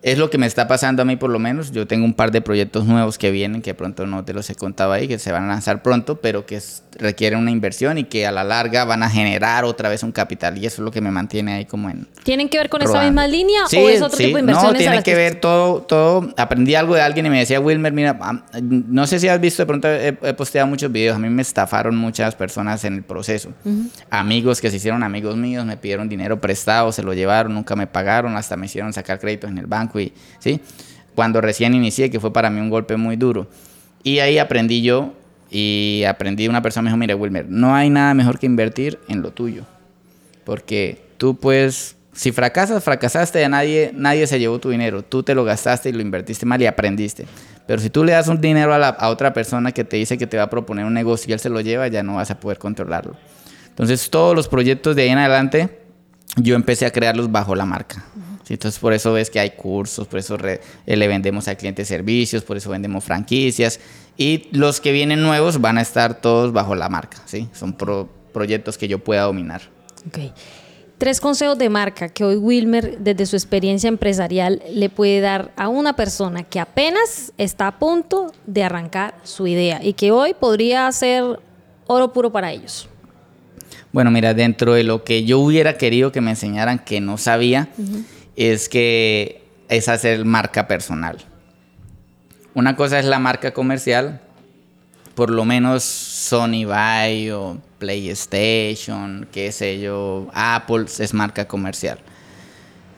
[0.00, 1.72] es lo que me está pasando a mí por lo menos.
[1.72, 4.54] Yo tengo un par de proyectos nuevos que vienen, que pronto no te los he
[4.54, 6.60] contado ahí, que se van a lanzar pronto, pero que
[6.92, 10.56] requieren una inversión y que a la larga van a generar otra vez un capital.
[10.56, 12.06] Y eso es lo que me mantiene ahí como en...
[12.22, 14.72] ¿Tienen que ver con esa misma línea o es otro tipo de inversiones?
[14.72, 16.32] No, tiene que, ver todo, todo.
[16.36, 18.18] Aprendí algo de alguien y me decía, Wilmer, mira,
[18.62, 21.96] no sé si has visto, de pronto he, posteado muchos videos, a mí me estafaron
[21.96, 23.52] muchas personas en el proceso.
[24.10, 27.88] Amigos que se hicieron amigos míos, me pidieron dinero prestado, se lo llevaron, nunca me
[27.88, 29.87] pagaron, hasta me hicieron sacar créditos en el banco
[30.38, 30.60] ¿sí?
[31.14, 33.48] Cuando recién inicié, que fue para mí un golpe muy duro.
[34.02, 35.14] Y ahí aprendí yo
[35.50, 39.22] y aprendí una persona me dijo, mira Wilmer, no hay nada mejor que invertir en
[39.22, 39.64] lo tuyo.
[40.44, 45.02] Porque tú puedes, si fracasas, fracasaste, a nadie, nadie se llevó tu dinero.
[45.02, 47.26] Tú te lo gastaste y lo invertiste mal y aprendiste.
[47.66, 50.26] Pero si tú le das un dinero a, a otra persona que te dice que
[50.26, 52.40] te va a proponer un negocio y él se lo lleva, ya no vas a
[52.40, 53.16] poder controlarlo.
[53.68, 55.78] Entonces todos los proyectos de ahí en adelante,
[56.36, 58.04] yo empecé a crearlos bajo la marca.
[58.54, 62.42] Entonces por eso ves que hay cursos, por eso eh, le vendemos al cliente servicios,
[62.42, 63.80] por eso vendemos franquicias
[64.16, 67.48] y los que vienen nuevos van a estar todos bajo la marca, ¿sí?
[67.52, 67.76] Son
[68.32, 69.62] proyectos que yo pueda dominar.
[70.08, 70.32] Okay.
[70.98, 75.68] Tres consejos de marca que hoy Wilmer, desde su experiencia empresarial, le puede dar a
[75.68, 80.90] una persona que apenas está a punto de arrancar su idea y que hoy podría
[80.90, 81.38] ser
[81.86, 82.88] oro puro para ellos.
[83.92, 87.68] Bueno, mira, dentro de lo que yo hubiera querido que me enseñaran que no sabía,
[88.38, 91.18] es que es hacer marca personal.
[92.54, 94.20] Una cosa es la marca comercial,
[95.16, 101.98] por lo menos Sony Buy o PlayStation, qué sé yo, Apple es marca comercial.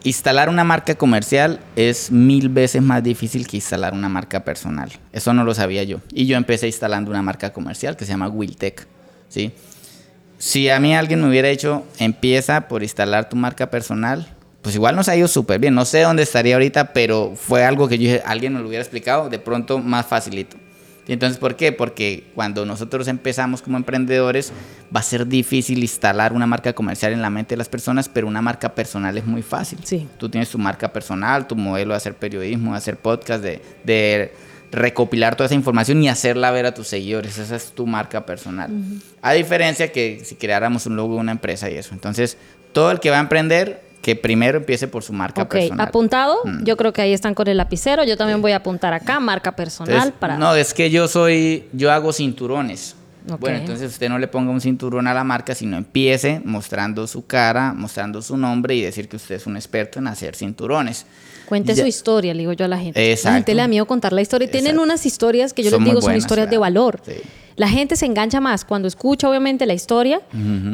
[0.05, 4.91] Instalar una marca comercial es mil veces más difícil que instalar una marca personal.
[5.13, 6.01] Eso no lo sabía yo.
[6.13, 8.87] Y yo empecé instalando una marca comercial que se llama Wiltech.
[9.29, 9.53] ¿sí?
[10.39, 14.27] Si a mí alguien me hubiera dicho, empieza por instalar tu marca personal,
[14.63, 15.75] pues igual nos ha ido súper bien.
[15.75, 18.83] No sé dónde estaría ahorita, pero fue algo que yo dije, alguien me lo hubiera
[18.83, 20.57] explicado, de pronto más facilito.
[21.07, 21.73] ¿Y entonces por qué?
[21.73, 24.53] Porque cuando nosotros empezamos como emprendedores
[24.95, 28.29] va a ser difícil instalar una marca comercial en la mente de las personas, pero
[28.29, 29.81] una marca personal es muy fácil.
[29.83, 30.07] Sí.
[30.19, 34.33] Tú tienes tu marca personal, tu modelo de hacer periodismo, de hacer podcast, de, de
[34.71, 37.39] recopilar toda esa información y hacerla ver a tus seguidores.
[37.39, 38.71] Esa es tu marca personal.
[39.23, 41.93] A diferencia que si creáramos un logo de una empresa y eso.
[41.93, 42.37] Entonces,
[42.73, 45.89] todo el que va a emprender, que primero empiece por su marca Ok, personal.
[45.89, 46.39] apuntado.
[46.45, 46.65] Mm.
[46.65, 48.05] Yo creo que ahí están con el lapicero.
[48.05, 50.39] Yo también voy a apuntar acá, marca personal Entonces, para.
[50.39, 52.97] No, es que yo soy, yo hago cinturones.
[53.39, 57.27] Bueno, entonces usted no le ponga un cinturón a la marca, sino empiece mostrando su
[57.27, 61.05] cara, mostrando su nombre y decir que usted es un experto en hacer cinturones.
[61.51, 62.99] Cuente Ya- su historia, le digo yo a la gente.
[62.99, 63.35] La Exacto.
[63.35, 64.47] gente le da miedo contar la historia.
[64.47, 67.03] Y tienen unas historias que yo Son les digo son historias de valor.
[67.05, 67.13] Sí.
[67.57, 70.23] La gente se engancha más cuando escucha, obviamente, la historia,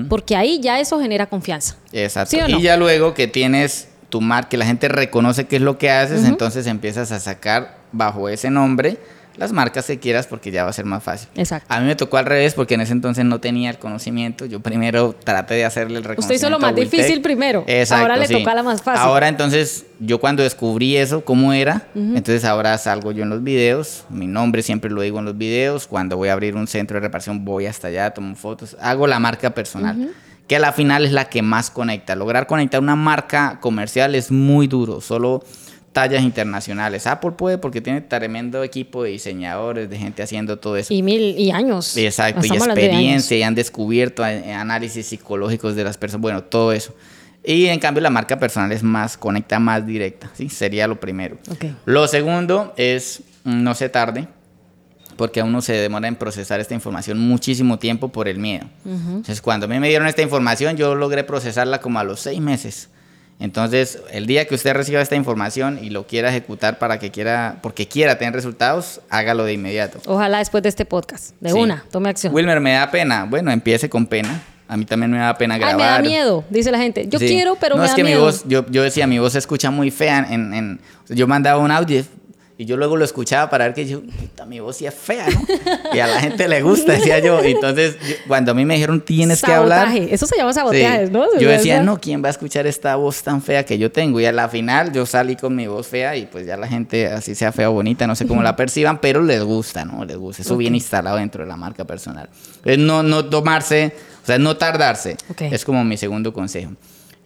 [0.09, 1.77] porque ahí ya eso genera confianza.
[1.93, 2.31] Exacto.
[2.37, 2.59] ¿Sí o no?
[2.59, 5.91] Y ya luego que tienes tu marca, que la gente reconoce qué es lo que
[5.91, 8.99] haces, entonces empiezas a sacar bajo ese nombre
[9.37, 11.29] las marcas que quieras porque ya va a ser más fácil.
[11.37, 11.73] Exacto.
[11.73, 14.47] A mí me tocó al revés porque en ese entonces no tenía el conocimiento.
[14.47, 16.35] Yo primero traté de hacerle el reconocimiento.
[16.35, 17.65] Usted hizo lo más difícil primero.
[17.67, 18.35] Exacto, Ahora le sí.
[18.39, 19.03] toca la más fácil.
[19.03, 24.05] Ahora entonces, yo cuando descubrí eso, cómo era, entonces ahora salgo yo en los videos.
[24.09, 25.87] Mi nombre siempre lo digo en los videos.
[25.87, 28.77] Cuando voy a abrir un centro de reparación, voy hasta allá, tomo fotos.
[28.81, 30.11] Hago la marca personal.
[30.47, 32.15] Que a la final es la que más conecta.
[32.15, 35.01] Lograr conectar una marca comercial es muy duro.
[35.01, 35.43] Solo
[35.97, 37.07] tallas internacionales.
[37.07, 40.93] Apple puede porque tiene tremendo equipo de diseñadores, de gente haciendo todo eso.
[40.93, 41.97] Y mil y años.
[41.97, 46.73] Exacto, y Estamos experiencia, y han descubierto eh, análisis psicológicos de las personas, bueno, todo
[46.73, 46.95] eso.
[47.43, 50.51] Y en cambio la marca personal es más, conecta más directa, ¿sí?
[50.51, 51.39] Sería lo primero.
[51.51, 51.65] Ok.
[51.87, 54.29] Lo segundo es mm, no se tarde,
[55.17, 58.67] porque a uno se demora en procesar esta información muchísimo tiempo por el miedo.
[58.85, 62.39] Entonces, cuando a mí me dieron esta información, yo logré procesarla como a los seis
[62.39, 62.91] meses.
[63.39, 67.59] Entonces, el día que usted reciba esta información y lo quiera ejecutar para que quiera,
[67.63, 69.99] porque quiera tener resultados, hágalo de inmediato.
[70.07, 71.35] Ojalá después de este podcast.
[71.41, 71.59] De Sí.
[71.59, 72.35] una, tome acción.
[72.35, 73.25] Wilmer, me da pena.
[73.29, 74.43] Bueno, empiece con pena.
[74.69, 75.77] A mí también me da pena Ay, grabar.
[76.03, 77.07] me da miedo, dice la gente.
[77.09, 77.27] Yo Sí.
[77.29, 78.19] quiero, pero no, me es da que miedo.
[78.21, 80.27] mi voz, yo, yo decía, mi voz se escucha muy fea.
[80.31, 82.03] En, en- yo mandaba un audio
[82.59, 85.27] y yo luego lo escuchaba para ver que yo, puta, mi voz sí es fea,
[85.29, 85.43] ¿no?
[85.95, 87.41] Y a la gente le gusta, decía yo.
[87.43, 89.89] Entonces, yo- cuando a mí me dijeron, tienes que hablar.
[89.89, 90.15] Sabotaje.
[90.15, 90.59] Eso se llama Sí.
[90.61, 91.27] sabotaje, ¿no?
[91.39, 94.19] Yo O decía, no, ¿quién va a escuchar esta voz tan fea que yo tengo?
[94.21, 97.09] Y a la final yo salí con mi voz fea y pues ya la gente,
[97.09, 100.05] así sea fea o bonita, no sé cómo la perciban, pero les gusta, ¿no?
[100.07, 100.41] Les gusta.
[100.43, 102.31] Eso viene instalado dentro de la marca personal.
[102.65, 103.93] Es no, no tomarse,
[104.23, 105.17] o sea, no tardarse.
[105.31, 105.43] Ok.
[105.43, 106.73] Es como mi segundo consejo.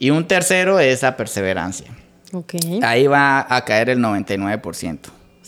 [0.00, 1.86] Y un tercero es la perseverancia.
[2.32, 2.54] Ok.
[2.82, 4.98] Ahí va a caer el 99%.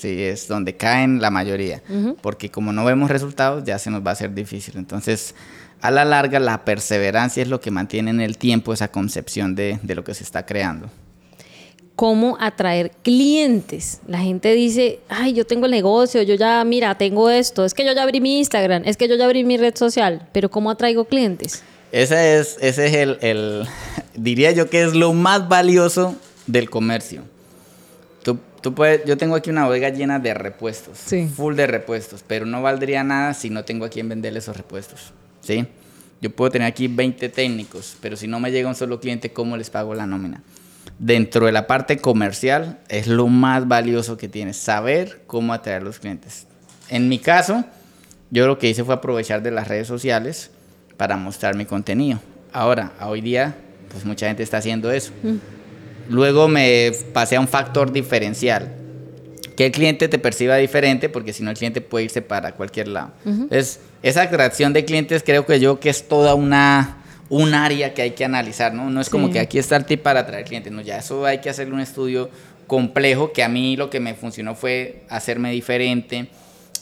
[0.02, 1.80] Sí, es donde caen la mayoría.
[2.20, 4.74] Porque como no vemos resultados, ya se nos va a hacer difícil.
[4.76, 5.34] Entonces,
[5.80, 9.78] a la larga, la perseverancia es lo que mantiene en el tiempo esa concepción de,
[9.82, 10.88] de lo que se está creando.
[11.94, 14.00] cómo atraer clientes.
[14.08, 17.84] La gente dice, ay, yo tengo el negocio, yo ya, mira, tengo esto, es que
[17.84, 20.70] yo ya abrí mi Instagram, es que yo ya abrí mi red social, pero ¿cómo
[20.70, 21.62] atraigo clientes?
[21.92, 23.66] Ese es, ese es el, el-
[24.16, 26.16] diría yo que es lo más valioso
[26.46, 27.22] del comercio.
[28.62, 31.26] Tú, puedes, yo tengo aquí una bodega llena de repuestos, Sí.
[31.28, 35.12] full de repuestos, pero no valdría nada si no tengo a quien venderle esos repuestos,
[35.40, 35.66] ¿sí?
[36.20, 39.56] Yo puedo tener aquí 20 técnicos, pero si no me llega un solo cliente, ¿cómo
[39.56, 40.42] les pago la nómina?
[40.98, 45.98] Dentro de la parte comercial es lo más valioso que tienes, saber cómo atraer los
[45.98, 46.46] clientes.
[46.88, 47.64] En mi caso,
[48.30, 50.52] yo lo que hice fue aprovechar de las redes sociales
[50.96, 52.20] para mostrar mi contenido.
[52.52, 53.56] Ahora, hoy día,
[53.90, 55.12] pues mucha gente está haciendo eso.
[56.12, 58.76] Luego me pasé a un factor diferencial.
[59.56, 62.88] Que el cliente te perciba diferente, porque si no el cliente puede irse para cualquier
[62.88, 63.12] lado.
[63.26, 66.98] Entonces, esa atracción de clientes creo que yo que es toda una
[67.28, 68.90] un área que hay que analizar, ¿no?
[68.90, 69.32] No es como Sí.
[69.34, 71.80] que aquí está el tip para atraer clientes, no, ya eso hay que hacerle un
[71.80, 72.28] estudio
[72.66, 76.26] complejo, que a mí lo que me funcionó fue hacerme diferente,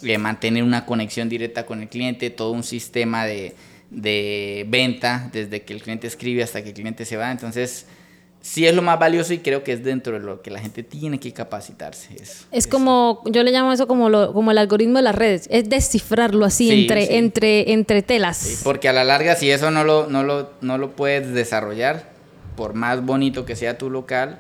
[0.02, 3.55] eh, mantener una conexión directa con el cliente, todo un sistema de,
[3.90, 7.31] de venta, desde que el cliente escribe hasta que el cliente se va.
[7.31, 7.86] Entonces,
[8.41, 10.83] sí es lo más valioso y creo que es dentro de lo que la gente
[10.83, 12.15] tiene que capacitarse.
[12.21, 15.47] Es, Es como, yo le llamo eso como, lo, como el algoritmo de las redes,
[15.51, 17.15] es descifrarlo así Sí, entre, sí.
[17.15, 18.37] entre, entre telas.
[18.39, 22.09] Sí, porque a la larga, si eso no lo, no, lo, no lo puedes desarrollar,
[22.57, 24.39] por más bonito que sea tu local,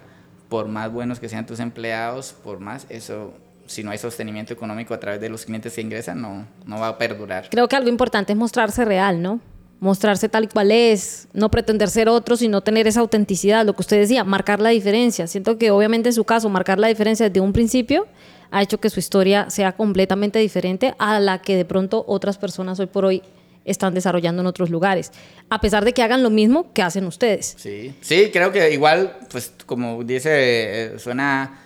[0.48, 3.32] por más buenos que sean tus empleados, por más, eso,
[3.66, 6.88] si no hay sostenimiento económico a través de los clientes que ingresan, no, no va
[6.88, 7.48] a perdurar.
[7.50, 9.40] Creo que algo importante es mostrarse real, ¿no?
[9.80, 13.80] Mostrarse tal y cual es, no pretender ser otro, sino tener esa autenticidad, lo que
[13.80, 15.26] usted decía, marcar la diferencia.
[15.26, 18.06] Siento que obviamente en su caso, marcar la diferencia desde un principio
[18.50, 22.78] ha hecho que su historia sea completamente diferente a la que de pronto otras personas
[22.78, 23.22] hoy por hoy
[23.64, 25.12] están desarrollando en otros lugares,
[25.48, 27.54] a pesar de que hagan lo mismo que hacen ustedes.
[27.58, 31.60] Sí, sí, creo que igual, pues como dice, eh, suena,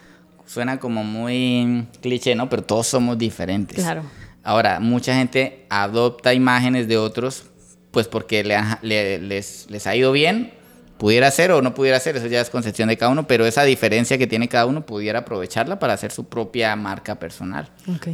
[0.47, 2.49] suena como muy cliché, ¿no?
[2.49, 3.78] Pero todos somos diferentes.
[3.78, 4.03] Claro.
[4.43, 7.45] Ahora, mucha gente adopta imágenes de otros,
[7.94, 10.52] pues porque le les, les ha ido bien
[10.98, 13.62] pudiera ser o no pudiera ser, eso ya es concepción de cada uno, pero esa
[13.64, 17.68] diferencia que tiene cada uno pudiera aprovecharla para hacer su propia marca personal,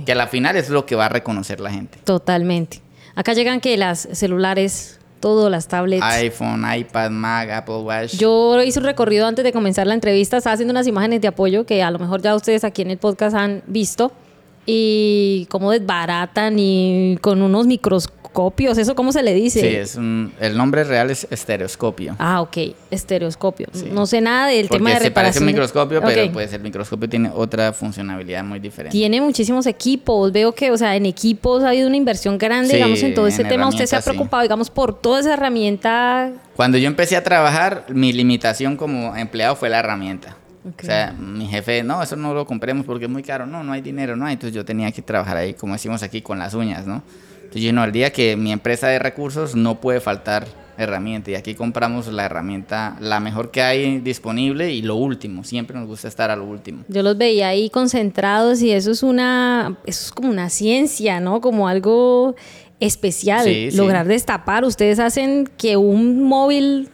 [0.04, 1.98] que a la final es lo que va a reconocer la gente.
[2.04, 2.80] Totalmente.
[3.14, 6.02] Acá llegan que las celulares, todo, las tablets.
[6.02, 8.14] iPhone, iPad, Mac, Apple Watch.
[8.16, 11.66] Yo hice un recorrido antes de comenzar la entrevista, estaba haciendo unas imágenes de apoyo
[11.66, 14.12] que a lo mejor ya ustedes aquí en el podcast han visto
[14.64, 19.60] y cómo desbaratan y con unos microscopios estereoscopios, ¿eso cómo se le dice?
[19.60, 22.16] Sí, es el nombre real es estereoscopio.
[22.18, 22.56] Ah, ok,
[22.90, 23.68] estereoscopio.
[23.92, 25.14] No sé nada del tema de reparación.
[25.14, 28.96] parece un microscopio, pero pues el microscopio tiene otra funcionalidad muy diferente.
[28.96, 33.02] Tiene muchísimos equipos, veo que, o sea, en equipos ha habido una inversión grande, digamos,
[33.02, 33.68] en todo ese tema.
[33.68, 36.30] Usted se ha preocupado, digamos, por toda esa herramienta.
[36.56, 40.36] Cuando yo empecé a trabajar, mi limitación como empleado fue la herramienta.
[40.64, 43.72] O sea, mi jefe, no, eso no lo compremos porque es muy caro, no, no
[43.72, 44.34] hay dinero, no hay.
[44.34, 47.02] Entonces yo tenía que trabajar ahí, como decimos aquí, con las uñas, ¿no?
[47.50, 50.46] Entonces yo no, al día que mi empresa de recursos no puede faltar
[50.78, 55.76] herramienta y aquí compramos la herramienta, la mejor que hay disponible y lo último, siempre
[55.76, 56.84] nos gusta estar a lo último.
[56.86, 61.40] Yo los veía ahí concentrados y eso es una, eso es como una ciencia, ¿no?
[61.40, 62.36] Como algo
[62.78, 64.64] especial, lograr destapar.
[64.64, 66.88] Ustedes hacen que un móvil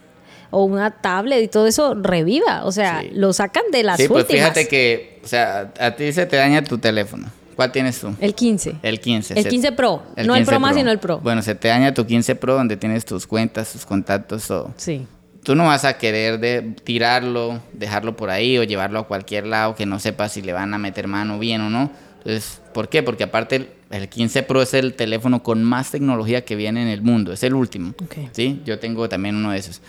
[0.49, 4.25] o una tablet y todo eso reviva, o sea, lo sacan de las sí, pues
[4.25, 8.15] fíjate que, o sea, a ti se te daña tu teléfono ¿Cuál tienes tú?
[8.21, 8.75] El 15.
[8.83, 9.33] El 15.
[9.39, 10.03] El 15 Pro.
[10.23, 11.19] no el Pro más, sino el Pro.
[11.19, 14.75] Bueno, se te daña tu 15 Pro donde tienes tus cuentas, tus contactos, todo.
[14.77, 15.07] Sí.
[15.41, 19.73] Tú no vas a querer de tirarlo, dejarlo por ahí o llevarlo a cualquier lado
[19.73, 21.89] que no sepas si le van a meter mano bien o no.
[22.19, 23.01] Entonces, ¿por qué?
[23.01, 27.01] Porque aparte el, 15 Pro es el teléfono con más tecnología que viene en el
[27.01, 27.33] mundo.
[27.33, 27.95] Es el último.
[28.03, 28.29] Okay.
[28.33, 28.61] ¿Sí?
[28.65, 29.81] Yo tengo también uno de esos.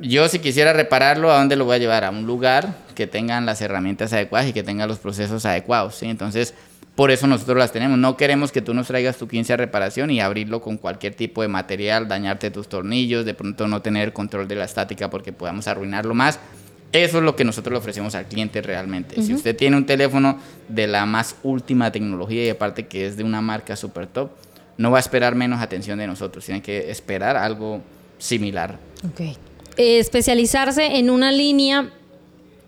[0.00, 2.02] Yo si quisiera repararlo, ¿a dónde lo voy a llevar?
[2.02, 5.94] A un lugar que tengan las herramientas adecuadas y que tengan los procesos adecuados.
[5.94, 6.06] ¿sí?
[6.06, 6.54] Entonces,
[6.94, 7.98] por eso nosotros las tenemos.
[7.98, 11.42] No queremos que tú nos traigas tu 15 a reparación y abrirlo con cualquier tipo
[11.42, 15.66] de material, dañarte tus tornillos, de pronto no tener control de la estática porque podamos
[15.66, 16.38] arruinarlo más.
[16.92, 19.20] Eso es lo que nosotros le ofrecemos al cliente realmente.
[19.20, 20.38] Si usted tiene un teléfono
[20.68, 24.30] de la más última tecnología y aparte que es de una marca super top,
[24.76, 26.44] no va a esperar menos atención de nosotros.
[26.44, 27.80] Tiene que esperar algo
[28.18, 28.78] similar.
[29.08, 29.20] Ok.
[29.76, 31.90] Eh, especializarse en una línea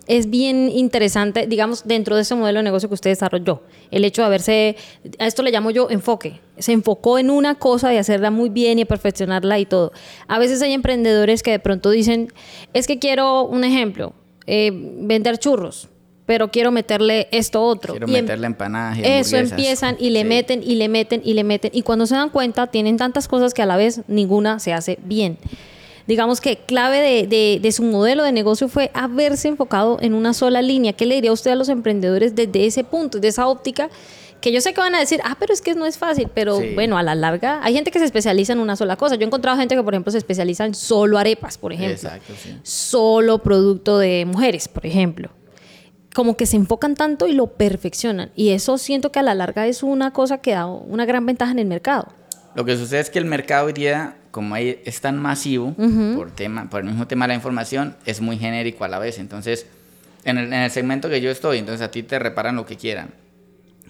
[0.06, 3.62] es bien interesante, digamos, dentro de ese modelo de negocio que usted desarrolló.
[3.90, 4.76] El hecho de haberse,
[5.18, 8.78] a esto le llamo yo enfoque, se enfocó en una cosa y hacerla muy bien
[8.78, 9.92] y perfeccionarla y todo.
[10.28, 12.32] A veces hay emprendedores que de pronto dicen,
[12.72, 14.12] es que quiero un ejemplo,
[14.46, 15.88] eh, vender churros,
[16.24, 17.92] pero quiero meterle esto otro.
[17.92, 18.98] Quiero em meterle empanadas.
[18.98, 21.70] Y eso empiezan y le meten y le meten y le meten.
[21.74, 24.98] Y cuando se dan cuenta, tienen tantas cosas que a la vez ninguna se hace
[25.04, 25.38] bien
[26.06, 30.62] digamos que clave de, de, su modelo de negocio fue haberse enfocado en una sola
[30.62, 30.92] línea.
[30.92, 33.90] ¿Qué le diría usted a los emprendedores desde ese punto, desde esa óptica?
[34.40, 36.60] Que yo sé que van a decir, ah, pero es que no es fácil, pero
[36.74, 39.16] bueno, a la larga hay gente que se especializa en una sola cosa.
[39.16, 41.94] Yo he encontrado gente que, por ejemplo, se especializa en solo arepas, por ejemplo.
[41.94, 42.56] Exacto, sí.
[42.62, 45.30] Solo producto de mujeres, por ejemplo
[46.14, 48.30] como que se enfocan tanto y lo perfeccionan.
[48.34, 51.52] Y eso siento que a la larga es una cosa que da una gran ventaja
[51.52, 52.08] en el mercado.
[52.56, 55.74] Lo que sucede es que el mercado hoy día como ahí es tan masivo
[56.14, 59.18] por, tema, por el mismo tema de la información, es muy genérico a la vez.
[59.18, 59.66] Entonces,
[60.24, 62.76] en el, en el, segmento que yo estoy, entonces a ti te reparan lo que
[62.76, 63.14] quieran.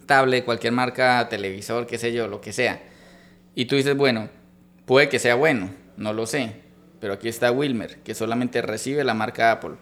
[0.07, 2.81] Tablet, cualquier marca, televisor, qué sé yo, lo que sea.
[3.57, 4.29] Y tú dices, bueno,
[4.85, 6.53] puede que sea bueno, no lo sé.
[7.01, 9.75] Pero aquí está Wilmer, que solamente recibe la marca Apple.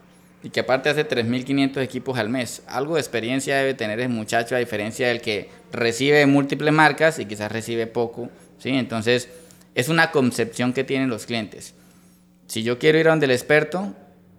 [0.43, 2.63] Y que aparte hace 3.500 equipos al mes.
[2.67, 7.27] Algo de experiencia debe tener ese muchacho, a diferencia del que recibe múltiples marcas y
[7.27, 8.31] quizás recibe poco.
[8.65, 8.71] ¿Sí?
[8.71, 9.29] Entonces
[9.75, 11.75] es una concepción que tienen los clientes.
[12.47, 13.95] Si yo quiero ir a donde el experto,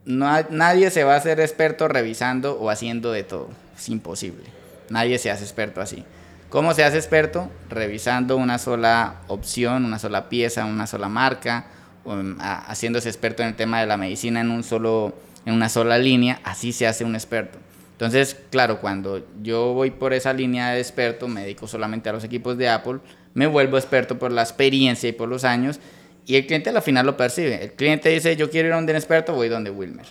[0.05, 3.49] no, nadie se va a hacer experto revisando o haciendo de todo.
[3.77, 4.43] Es imposible.
[4.89, 6.03] Nadie se hace experto así.
[6.49, 7.51] ¿Cómo se hace experto?
[7.69, 11.67] Revisando una sola opción, una sola pieza, una sola marca,
[12.03, 15.13] um, haciéndose experto en el tema de la medicina en, un solo,
[15.45, 16.39] en una sola línea.
[16.43, 17.59] Así se hace un experto.
[17.95, 22.25] Entonces, claro, cuando yo voy por esa línea de experto, me dedico solamente a los
[22.25, 22.99] equipos de Apple,
[23.33, 25.79] me vuelvo experto por la experiencia y por los años,
[26.25, 27.63] y el cliente al final lo percibe.
[27.63, 30.07] El cliente dice, yo quiero ir a donde un experto, voy donde Wilmer.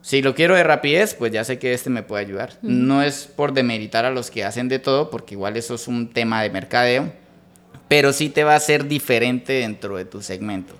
[0.00, 2.52] Si lo quiero de rapidez, pues ya sé que este me puede ayudar.
[2.62, 6.10] No es por demeritar a los que hacen de todo, porque igual eso es un
[6.10, 7.12] tema de mercadeo,
[7.88, 10.76] pero sí te va a ser diferente dentro de tu segmento.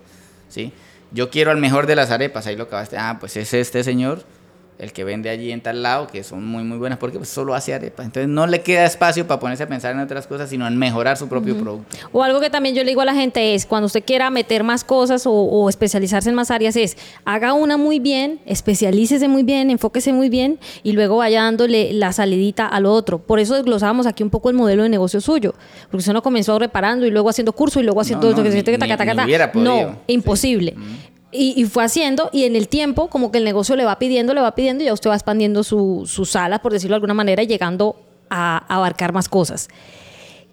[0.49, 0.73] ¿sí?
[1.11, 2.97] Yo quiero al mejor de las arepas, ahí lo acabaste.
[2.97, 4.25] Ah, pues es este señor
[4.79, 7.55] el que vende allí en tal lado, que son muy, muy buenas porque pues, solo
[7.55, 8.07] hace arepas.
[8.07, 11.17] Entonces no le queda espacio para ponerse a pensar en otras cosas, sino en mejorar
[11.17, 11.97] su propio producto.
[12.13, 14.65] O algo que también yo le digo a la gente es, cuando usted quiera meter
[14.65, 19.43] más cosas o, o, especializarse en más áreas, es haga una muy bien, especialícese muy
[19.45, 23.19] bien, enfóquese muy bien y luego vaya dándole la salidita al otro.
[23.19, 26.59] Por eso desglosábamos aquí un poco el modelo de negocio suyo, porque usted no comenzó
[26.59, 28.63] reparando y luego haciendo curso y luego haciendo No, no, que se ni-
[28.97, 29.33] taca, ni.
[29.55, 30.75] No, imposible.
[31.35, 34.35] Y, y fue haciendo, y en el tiempo, como que el negocio le va pidiendo,
[34.35, 37.15] le va pidiendo, y ya usted va expandiendo su, su sala, por decirlo de alguna
[37.15, 37.97] manera, y llegando
[38.31, 39.69] a, a abarcar más cosas.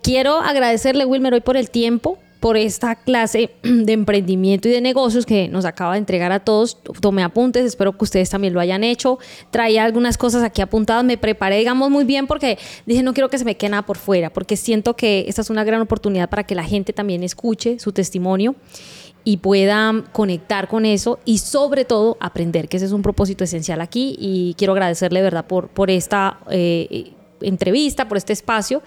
[0.02, 5.26] Quiero agradecerle, Wilmer, hoy por el tiempo, por esta clase de emprendimiento y de negocios
[5.26, 6.78] que nos acaba de entregar a todos.
[7.00, 9.20] Tomé apuntes, espero que ustedes también lo hayan hecho.
[9.52, 13.38] Traía algunas cosas aquí apuntadas, me preparé, digamos, muy bien porque dije, no quiero que
[13.38, 16.44] se me quede nada por fuera, porque siento que esta es una gran oportunidad para
[16.44, 18.56] que la gente también escuche su testimonio
[19.24, 23.82] y pueda conectar con eso y sobre todo aprender, que ese es un propósito esencial
[23.82, 28.82] aquí y quiero agradecerle, de verdad, por, por esta eh, entrevista, por este espacio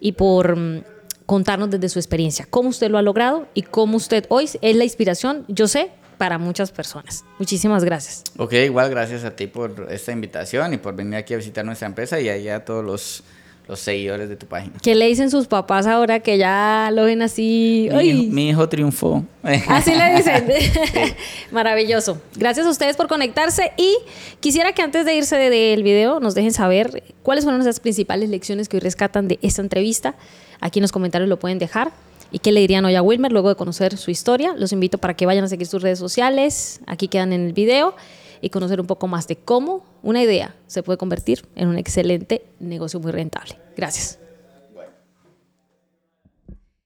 [0.00, 0.84] y por mm,
[1.26, 4.84] contarnos desde su experiencia, cómo usted lo ha logrado y cómo usted hoy es la
[4.84, 7.24] inspiración, yo sé, para muchas personas.
[7.38, 8.24] Muchísimas gracias.
[8.38, 11.86] Ok, igual gracias a ti por esta invitación y por venir aquí a visitar nuestra
[11.86, 13.22] empresa y allá a todos los,
[13.68, 14.74] los seguidores de tu página.
[14.82, 17.88] ¿Qué le dicen sus papás ahora que ya lo ven así?
[17.92, 19.24] Mi, hijo, mi hijo triunfó.
[19.68, 20.44] Así le dicen.
[21.50, 22.20] Maravilloso.
[22.36, 23.96] Gracias a ustedes por conectarse y
[24.40, 28.28] quisiera que antes de irse de- del video nos dejen saber cuáles fueron esas principales
[28.30, 30.14] lecciones que hoy rescatan de esta entrevista.
[30.60, 31.90] Aquí en los comentarios lo pueden dejar.
[32.32, 34.52] ¿Y qué le dirían hoy a Wilmer luego de conocer su historia?
[34.56, 36.80] Los invito para que vayan a seguir sus redes sociales.
[36.86, 37.94] Aquí quedan en el video
[38.40, 42.44] y conocer un poco más de cómo una idea se puede convertir en un excelente
[42.60, 43.58] negocio muy rentable.
[43.76, 44.25] Gracias.